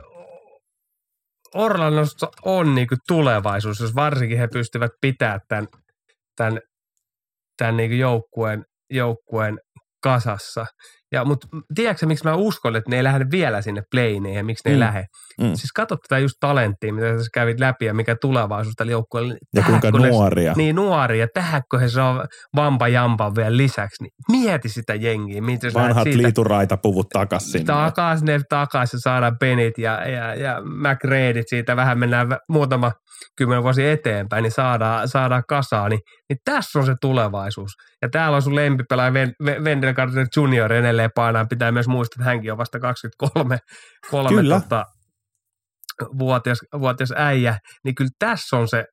[1.55, 5.67] Orlandossa on niinku tulevaisuus, jos varsinkin he pystyvät pitämään tämän,
[6.37, 6.61] tämän,
[7.57, 9.59] tämän niinku joukkueen, joukkueen
[10.03, 10.67] kasassa.
[11.15, 14.69] Ja, mutta tiedätkö miksi mä uskon, että ne ei lähde vielä sinne playineen ja miksi
[14.69, 14.75] ne mm.
[14.75, 15.05] ei lähde?
[15.41, 15.47] Mm.
[15.55, 19.35] Siis katso tätä just talenttia, mitä tässä kävit läpi ja mikä tulevaisuus tällä joukkueella.
[19.55, 20.53] Ja kuinka nuoria.
[20.53, 21.27] Ne, niin nuoria.
[21.35, 22.27] Tähänkö he saa
[22.57, 24.03] vampa jampan vielä lisäksi.
[24.03, 25.43] Niin mieti sitä jengiä.
[25.43, 27.65] Miten Vanhat siitä, liituraita puvut takas sinne.
[27.65, 32.93] Takas ne takas ja saadaan penit ja, ja, ja McRaidit siitä vähän mennään muutama
[33.37, 35.91] kymmenen vuosi eteenpäin, niin saadaan, saadaan kasaan.
[35.91, 37.73] Niin, niin tässä on se tulevaisuus.
[38.03, 39.13] Ja täällä on sun lempipelaaja
[39.65, 40.73] Wendell Carter Jr.
[40.73, 41.47] edelleen painaa.
[41.47, 43.59] Pitää myös muistaa, että hänkin on vasta 23
[44.11, 44.61] kolme, Kyllä.
[44.61, 44.85] Tota,
[46.19, 47.59] vuotias, vuotias äijä.
[47.85, 48.85] Niin kyllä tässä on se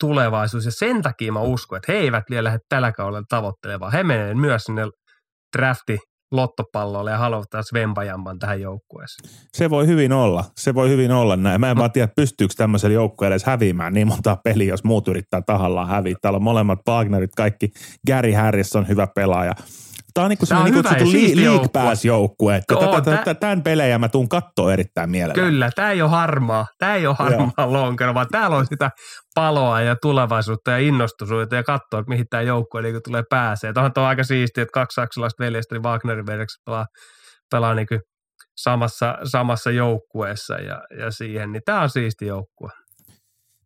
[0.00, 0.64] tulevaisuus.
[0.64, 3.92] Ja sen takia mä uskon, että he eivät vielä lähde tällä kaudella tavoittelemaan.
[3.92, 4.82] He menevät myös sinne
[5.56, 5.98] drafti
[6.32, 7.72] lottopallolle ja haluavat taas
[8.38, 9.30] tähän joukkueeseen.
[9.52, 10.44] Se voi hyvin olla.
[10.56, 11.60] Se voi hyvin olla näin.
[11.60, 15.42] Mä en vaan tiedä, pystyykö tämmöisellä joukkueella edes häviämään niin monta peliä, jos muut yrittää
[15.46, 16.14] tahallaan häviä.
[16.22, 17.70] Täällä on molemmat Wagnerit, kaikki.
[18.06, 19.52] Gary Harris on hyvä pelaaja.
[20.18, 21.04] Tämä on, niinku Tämä on niin kutsuttu
[21.34, 22.62] League Pass-joukkue.
[23.40, 25.34] Tämän pelejä mä tuun katsoa erittäin mielellä.
[25.34, 26.66] Kyllä, tämä ei ole harmaa.
[26.78, 28.90] Tämä ei ole harmaa lonkero, vaan täällä on sitä
[29.34, 33.72] paloa ja tulevaisuutta ja innostusuutta ja katsoa, mihin tämä joukkue niin tulee pääsee.
[33.72, 36.86] Tuohan on aika siistiä, että kaksi saksalaista veljestä, niin Wagnerin veljeksi pelaa,
[37.50, 37.86] pelaa niin
[38.56, 42.70] samassa, samassa joukkueessa ja, ja siihen, niin tämä on siisti joukkue.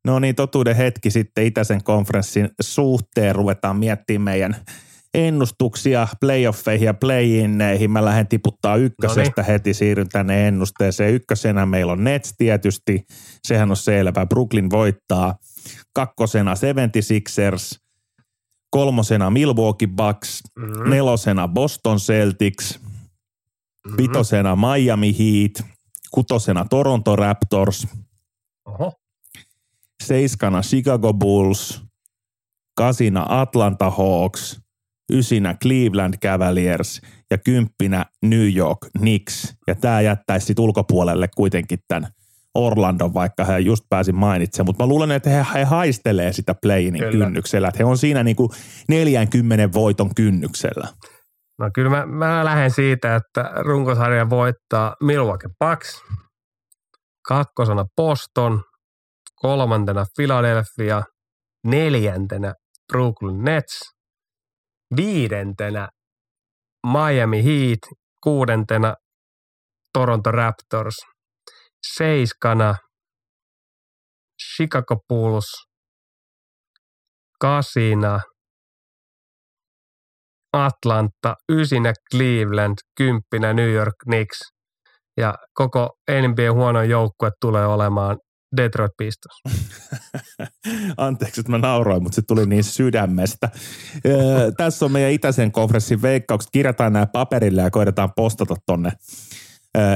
[0.04, 4.56] No niin, totuuden hetki sitten Itäisen konferenssin suhteen ruvetaan miettimään meidän–
[5.14, 7.90] ennustuksia playoffeihin ja play-inneihin.
[7.90, 9.52] Mä lähden tiputtaa ykkösestä Noniin.
[9.52, 11.14] heti, siirryn tänne ennusteeseen.
[11.14, 13.04] Ykkösenä meillä on Nets tietysti,
[13.46, 14.26] sehän on selvä.
[14.26, 15.34] Brooklyn voittaa.
[15.94, 17.78] Kakkosena 76ers,
[18.70, 20.90] kolmosena Milwaukee Bucks, mm-hmm.
[20.90, 23.96] nelosena Boston Celtics, mm-hmm.
[23.96, 25.68] vitosena Miami Heat,
[26.10, 27.86] kutosena Toronto Raptors,
[28.64, 28.92] Oho.
[30.04, 31.82] seiskana Chicago Bulls,
[32.76, 34.61] kasina Atlanta Hawks,
[35.12, 39.54] ysinä Cleveland Cavaliers ja kymppinä New York Knicks.
[39.66, 42.08] Ja tämä jättäisi sitten ulkopuolelle kuitenkin tämän
[42.54, 47.10] Orlando, vaikka he just pääsin mainitsemaan, mutta mä luulen, että he, he haistelee sitä playinin
[47.10, 48.48] kynnyksellä, että he on siinä niin kuin
[48.88, 50.88] 40 voiton kynnyksellä.
[51.58, 56.02] No kyllä mä, mä lähden siitä, että runkosarja voittaa Milwaukee Bucks,
[57.28, 58.62] kakkosena Boston,
[59.34, 61.02] kolmantena Philadelphia,
[61.66, 62.54] neljäntenä
[62.92, 63.91] Brooklyn Nets,
[64.96, 65.88] viidentenä
[66.86, 67.78] Miami Heat,
[68.22, 68.94] kuudentena
[69.92, 70.96] Toronto Raptors,
[71.94, 72.74] seiskana
[74.42, 75.46] Chicago Bulls,
[77.40, 78.20] kasina
[80.52, 84.38] Atlanta, ysinä Cleveland, kymppinä New York Knicks.
[85.16, 88.18] Ja koko NBA huono joukkue tulee olemaan
[88.56, 89.42] Detroit Pistons.
[90.96, 93.50] Anteeksi, että mä nauroin, mutta se tuli niin sydämestä.
[94.56, 96.50] Tässä on meidän itäisen konferenssin veikkaukset.
[96.52, 98.92] Kirjataan nämä paperille ja koitetaan postata tonne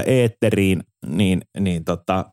[0.06, 2.24] eetteriin, niin, niin tota,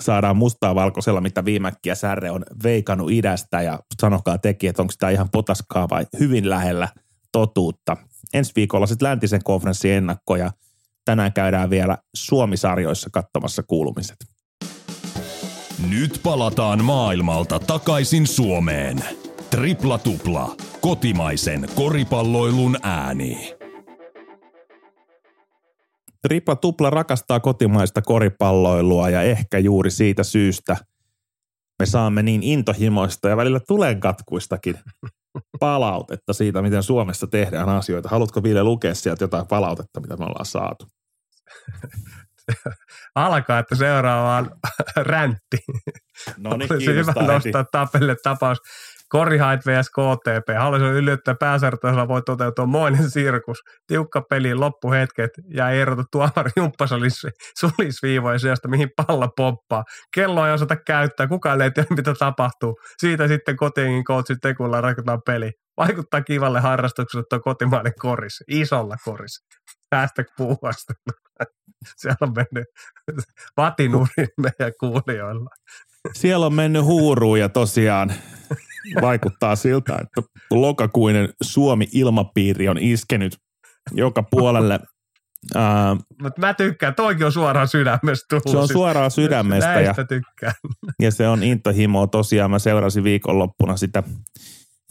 [0.00, 5.10] saadaan mustaa valkoisella, mitä viimäkkiä Särre on veikannut idästä ja sanokaa teki, että onko tämä
[5.10, 6.88] ihan potaskaa vai hyvin lähellä
[7.32, 7.96] totuutta.
[8.34, 10.50] Ensi viikolla sitten läntisen konferenssin ennakko ja
[11.04, 14.16] tänään käydään vielä Suomisarjoissa katsomassa kuulumiset.
[15.90, 19.04] Nyt palataan maailmalta takaisin Suomeen.
[19.50, 20.56] Tripla tupla.
[20.80, 23.54] Kotimaisen koripalloilun ääni.
[26.22, 30.76] Tripla tupla rakastaa kotimaista koripalloilua ja ehkä juuri siitä syystä
[31.78, 34.78] me saamme niin intohimoista ja välillä tulenkatkuistakin
[35.60, 38.08] palautetta siitä, miten Suomessa tehdään asioita.
[38.08, 40.86] Haluatko vielä lukea sieltä jotain palautetta, mitä me ollaan saatu?
[43.14, 44.50] alkaa, että seuraavaan
[44.96, 45.58] räntti.
[46.36, 48.58] No niin, Olisi hyvä nostaa tapelle tapaus.
[49.12, 50.58] Korihait vs KTP.
[50.58, 53.58] Haluaisin yllättää pääsartaisella voi toteutua moinen sirkus.
[53.86, 56.50] Tiukka peli loppuhetket ja erotu tuomari
[57.60, 59.84] sulisviivoja sijasta, mihin pallo poppaa.
[60.14, 62.74] Kello ei osata käyttää, kukaan ei tiedä mitä tapahtuu.
[62.98, 65.50] Siitä sitten kotiin coachin tekulla rakentaa peli.
[65.76, 69.44] Vaikuttaa kivalle harrastukselle tuo kotimainen koris, isolla koris.
[69.92, 70.92] Hashtag puuhasta.
[71.96, 72.68] Siellä on mennyt
[73.56, 75.50] vatinurin meidän kuulijoilla.
[76.12, 78.12] Siellä on mennyt huuruun ja tosiaan
[79.02, 83.36] vaikuttaa siltä, että lokakuinen Suomi-ilmapiiri on iskenyt
[83.92, 84.80] joka puolelle.
[86.22, 88.50] Mutta mä tykkään, toikin on suoraan sydämestä tullut.
[88.50, 89.80] Se on suoraan sydämestä.
[89.80, 90.54] ja, tykkään.
[91.00, 92.50] Ja se on intohimoa tosiaan.
[92.50, 94.02] Mä seurasin viikonloppuna sitä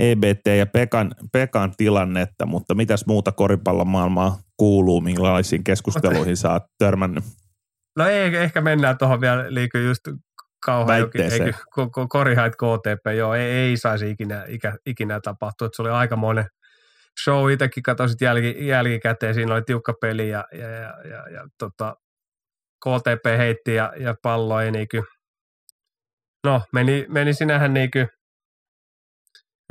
[0.02, 6.64] EBT ja Pekan, Pekan tilannetta, mutta mitäs muuta koripallon maailmaa kuuluu, minkälaisiin keskusteluihin sä oot
[6.78, 7.24] törmännyt?
[7.98, 10.02] No ei, ehkä mennään tuohon vielä liikaa just
[10.66, 11.10] kauhean
[12.10, 16.46] korihait KTP, joo, ei, ei saisi ikinä, ikä, ikinä tapahtua, että se oli aikamoinen
[17.24, 21.96] show, itsekin katsoin jälki, jälkikäteen, siinä oli tiukka peli ja, ja, ja, ja, ja tota,
[22.86, 25.04] KTP heitti ja, ja pallo ei niinku,
[26.44, 28.00] no meni, meni sinähän niinku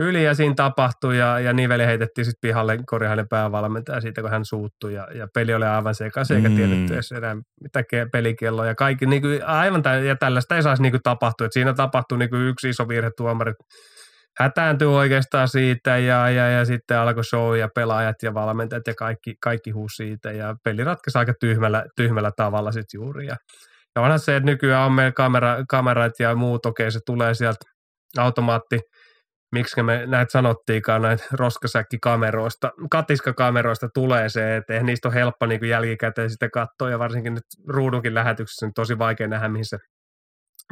[0.01, 4.45] yli ja siinä tapahtui ja, ja Niveli heitettiin sitten pihalle Korihainen päävalmentaja siitä, kun hän
[4.45, 6.57] suuttui ja, ja peli oli aivan sekaisin eikä mm.
[6.57, 10.83] tiedetty edes enää mitä pelikello ja kaikki niin kuin, aivan tä, ja tällaista ei saisi
[10.83, 13.57] niin kuin tapahtua, että siinä tapahtui niin kuin yksi iso virhe tuomarit
[14.39, 19.35] hätääntyi oikeastaan siitä ja, ja, ja sitten alkoi show ja pelaajat ja valmentajat ja kaikki,
[19.43, 23.37] kaikki huusi siitä ja peli ratkaisi aika tyhmällä, tyhmällä tavalla sitten juuri ja,
[23.97, 27.65] ja onhan se, että nykyään on meillä kamera, kamerat ja muut, okei se tulee sieltä
[28.19, 28.81] automaatti
[29.53, 35.69] miksi me näitä sanottiinkaan, näitä roskasäkkikameroista, katiskakameroista tulee se, että eihän niistä ole helppo niin
[35.69, 39.79] jälkikäteen sitten katsoa, ja varsinkin nyt ruudunkin lähetyksessä on tosi vaikea nähdä, mihin se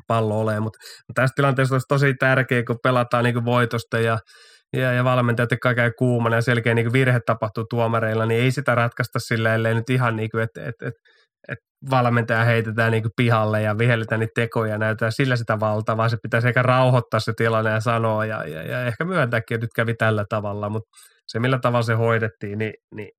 [0.06, 0.78] pallo ole, mutta,
[1.14, 4.18] tässä tilanteessa olisi tosi tärkeää, kun pelataan niin voitosta ja,
[4.76, 9.18] ja, ja valmentajat käy kuumana ja selkeä niin virhe tapahtuu tuomareilla, niin ei sitä ratkaista
[9.18, 11.00] sillä, ellei nyt ihan niin kuin, että, että, että
[11.48, 16.10] että valmentaja heitetään niin pihalle ja vihelletään niitä tekoja ja näytetään sillä sitä valtaa, vaan
[16.10, 19.74] se pitäisi ehkä rauhoittaa se tilanne ja sanoa ja, ja, ja ehkä myöntääkin, että nyt
[19.76, 20.90] kävi tällä tavalla, mutta
[21.26, 23.10] se millä tavalla se hoidettiin, niin, niin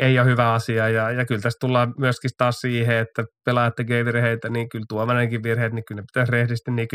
[0.00, 0.88] ei ole hyvä asia.
[0.88, 5.42] Ja, ja kyllä tässä tullaan myöskin taas siihen, että pelaajat tekee virheitä, niin kyllä tuomarinenkin
[5.42, 6.88] virheet, niin kyllä ne pitäisi rehdisti niin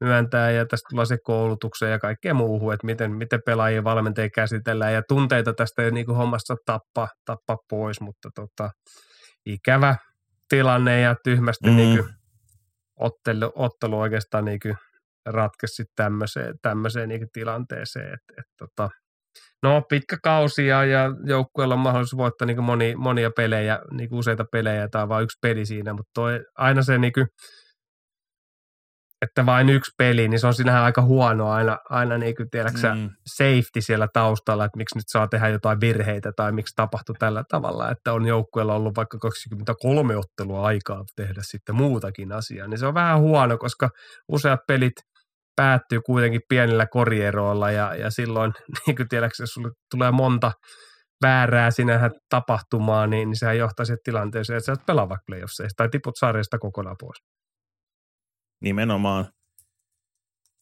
[0.00, 0.50] myöntää.
[0.50, 4.94] Ja tästä tulee se koulutukseen ja kaikkea muuhun, että miten, miten pelaajia valmentajia käsitellään.
[4.94, 8.70] Ja tunteita tästä niin kuin hommasta tappaa, tappaa pois, mutta tota,
[9.46, 9.96] ikävä
[10.48, 11.76] tilanne ja tyhmästi mm.
[11.76, 12.14] niin kuin
[12.96, 14.76] ottelu, ottelu oikeastaan niin kuin
[15.26, 18.14] ratkaisi tämmöiseen, tämmöiseen niin tilanteeseen.
[18.14, 18.90] Et, et, tota,
[19.62, 24.44] no pitkä kausi ja, ja joukkueella on mahdollisuus voittaa niin moni, monia pelejä, niin useita
[24.52, 27.26] pelejä tai vain yksi peli siinä, mutta toi, aina se niin kuin,
[29.22, 32.94] että vain yksi peli, niin se on sinähän aika huono aina, aina niin kuin, tiedätkö,
[32.94, 33.10] mm.
[33.26, 37.90] safety siellä taustalla, että miksi nyt saa tehdä jotain virheitä tai miksi tapahtuu tällä tavalla,
[37.90, 42.94] että on joukkueella ollut vaikka 23 ottelua aikaa tehdä sitten muutakin asiaa, niin se on
[42.94, 43.90] vähän huono, koska
[44.28, 44.94] useat pelit
[45.56, 48.52] päättyy kuitenkin pienillä korjeroilla ja, ja silloin,
[48.86, 50.52] niin kuin tiedätkö, jos sulle tulee monta
[51.22, 55.76] väärää sinähän tapahtumaan, niin, niin sehän johtaa siihen tilanteeseen, että sä et pelaa vaikka playoffseista
[55.76, 57.29] tai tiput sarjasta kokonaan pois.
[58.60, 59.26] Nimenomaan.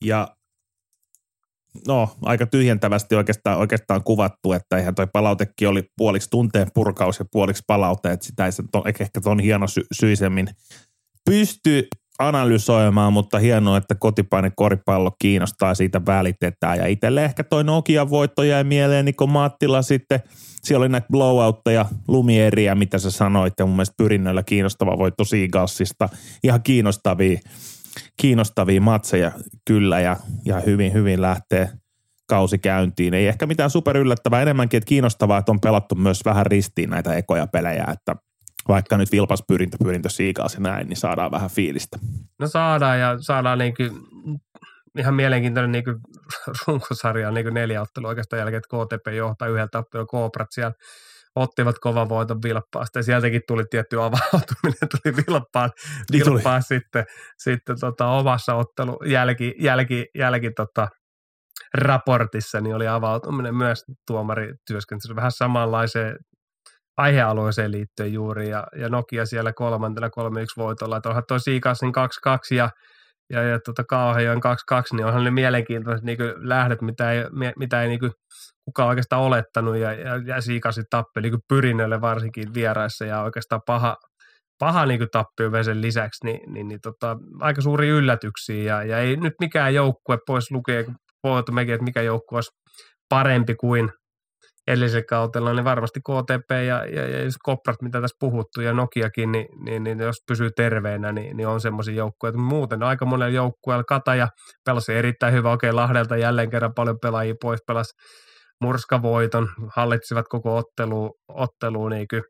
[0.05, 0.29] Ja
[1.87, 7.25] no, aika tyhjentävästi oikeastaan, oikeastaan kuvattu, että eihän toi palautekin oli puoliksi tunteen purkaus ja
[7.33, 10.49] puoliksi palaute, että sitä ei se to, ehkä ton hieno sy- syisemmin
[11.25, 11.89] pysty
[12.19, 16.79] analysoimaan, mutta hienoa, että kotipaine koripallo kiinnostaa, siitä välitetään.
[16.79, 20.21] Ja itselle ehkä toi Nokia voitto jäi mieleen, niin kun Mattila sitten,
[20.63, 26.09] siellä oli näitä blowoutteja, lumieriä, mitä sä sanoit, ja mun mielestä pyrinnöillä kiinnostava voitto Seagalsista.
[26.45, 27.39] Ihan kiinnostavia,
[28.17, 29.33] kiinnostavia matseja
[29.65, 31.69] kyllä, ja, ja hyvin, hyvin lähtee
[32.29, 33.15] kausi käyntiin.
[33.15, 37.15] Ei ehkä mitään super yllättävää, enemmänkin, että kiinnostavaa, että on pelattu myös vähän ristiin näitä
[37.15, 38.17] ekoja pelejä, että
[38.69, 41.99] vaikka nyt vilpas pyrintö, pyrintö siikaa se näin, niin saadaan vähän fiilistä.
[42.39, 43.91] No saadaan ja saadaan niin kuin,
[44.99, 45.85] ihan mielenkiintoinen niin
[46.67, 50.73] runkosarja, niin neljä ottelua oikeastaan jälkeen, että KTP johtaa yhdeltä tappion Kooprat siellä
[51.39, 55.71] ottivat kovan voiton vilppaasta ja sieltäkin tuli tietty avautuminen, tuli vilppaan,
[56.11, 56.81] niin vilppaan tuli.
[56.81, 57.05] sitten,
[57.39, 60.89] sitten tota, omassa ottelu jälki, jälki, jälki tota,
[61.75, 66.17] raportissa, niin oli avautuminen myös tuomarityöskentelyssä vähän samanlaiseen
[66.97, 70.11] aihealueeseen liittyen juuri, ja, ja Nokia siellä kolmantena 3-1
[70.57, 71.93] voitolla, että onhan toi Siikasin
[72.29, 72.71] 2-2 ja
[73.31, 74.41] ja, ja tota Kauhajoen 2-2,
[74.93, 77.25] niin onhan ne mielenkiintoiset niin lähdöt, mitä ei,
[77.59, 78.13] mitä ei niin kuin
[78.65, 83.97] kukaan oikeastaan olettanut, ja, ja, ja Siikasi tappeli niin pyrinnölle varsinkin vieraissa, ja oikeastaan paha,
[84.59, 88.99] paha niin kuin tappio sen lisäksi, niin, niin, niin tota, aika suuri yllätyksiä, ja, ja
[88.99, 90.95] ei nyt mikään joukkue pois lukee, kun
[91.53, 92.51] mekin, että mikä joukkue olisi
[93.09, 93.91] parempi kuin
[94.69, 99.47] edellisellä kautella, niin varmasti KTP ja, ja, ja Koprat, mitä tässä puhuttu, ja Nokiakin, niin,
[99.65, 102.39] niin, niin jos pysyy terveenä, niin, niin on semmoisia joukkueita.
[102.39, 104.29] Muuten aika monella joukkueella Kataja
[104.65, 107.93] pelasi erittäin hyvä, okei Lahdelta jälleen kerran paljon pelaajia pois, pelasi
[108.61, 112.23] murskavoiton, hallitsivat koko ottelu, ottelu niin kuin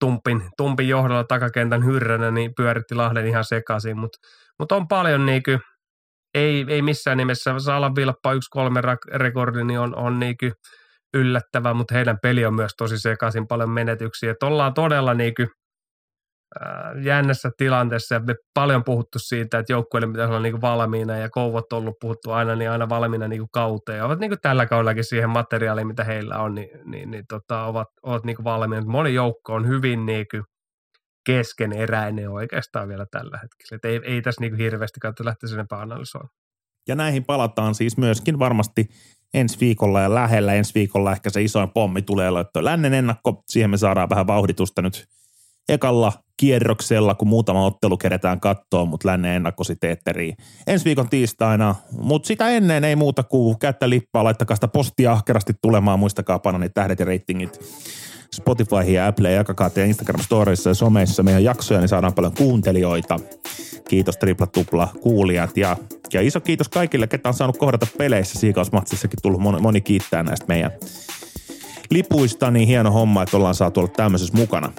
[0.00, 4.18] Tumpin, Tumpin johdolla takakentän hyrränä, niin pyöritti Lahden ihan sekaisin, mutta
[4.58, 5.60] mut on paljon niin kuin,
[6.34, 8.38] ei, ei missään nimessä, Saalan Vilppa 1-3
[9.14, 10.52] rekordi, niin on, on niin kuin
[11.14, 14.30] yllättävä, mutta heidän peli on myös tosi sekaisin paljon menetyksiä.
[14.30, 15.48] Että ollaan todella niin kuin,
[16.62, 21.16] äh, jännässä tilanteessa ja me paljon puhuttu siitä, että joukkueille pitäisi olla niin kuin valmiina
[21.16, 24.04] ja kouvot on ollut puhuttu aina, niin aina valmiina niin kuin kauteen.
[24.04, 27.88] Ovat niin kuin tällä kaudellakin siihen materiaaliin, mitä heillä on, niin, niin, niin tota, ovat,
[28.02, 28.86] ovat niin kuin valmiina.
[28.86, 30.42] Moni joukko on hyvin niin kuin
[31.26, 33.76] keskeneräinen oikeastaan vielä tällä hetkellä.
[33.76, 36.47] Et ei, ei tässä niin kuin hirveästi kautta lähteä sen analysoimaan.
[36.88, 38.88] Ja näihin palataan siis myöskin varmasti
[39.34, 40.54] ensi viikolla ja lähellä.
[40.54, 43.42] Ensi viikolla ehkä se isoin pommi tulee laittaa lännen ennakko.
[43.48, 45.08] Siihen me saadaan vähän vauhditusta nyt
[45.68, 50.36] ekalla kierroksella, kun muutama ottelu keretään kattoa, mutta lännen ennakko sitten eetteriin
[50.66, 51.74] ensi viikon tiistaina.
[51.92, 56.58] Mutta sitä ennen ei muuta kuin käyttä lippaa, laittakaa sitä postia ahkerasti tulemaan, muistakaa panna
[56.58, 57.60] niitä tähdet ja ratingit
[58.34, 63.20] Spotify ja Apple ja jakakaa teidän Instagram-storeissa ja someissa meidän jaksoja, niin saadaan paljon kuuntelijoita.
[63.88, 65.76] Kiitos tripla tupla kuulijat ja,
[66.12, 68.38] ja iso kiitos kaikille, ketä on saanut kohdata peleissä.
[68.38, 70.70] Siikausmatsissakin tullut moni, moni kiittää näistä meidän
[71.90, 74.72] lipuista, niin hieno homma, että ollaan saatu olla tämmöisessä mukana.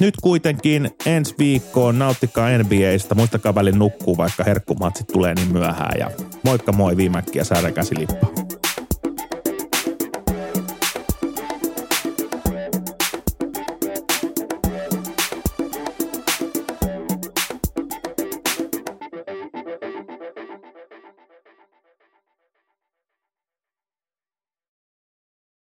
[0.00, 6.10] Nyt kuitenkin ensi viikkoon nauttikaa NBAstä, muistakaa välin nukkuu, vaikka herkkumatsit tulee niin myöhään ja
[6.44, 8.43] moikka moi viimäkkiä säädäkäsi lippaa.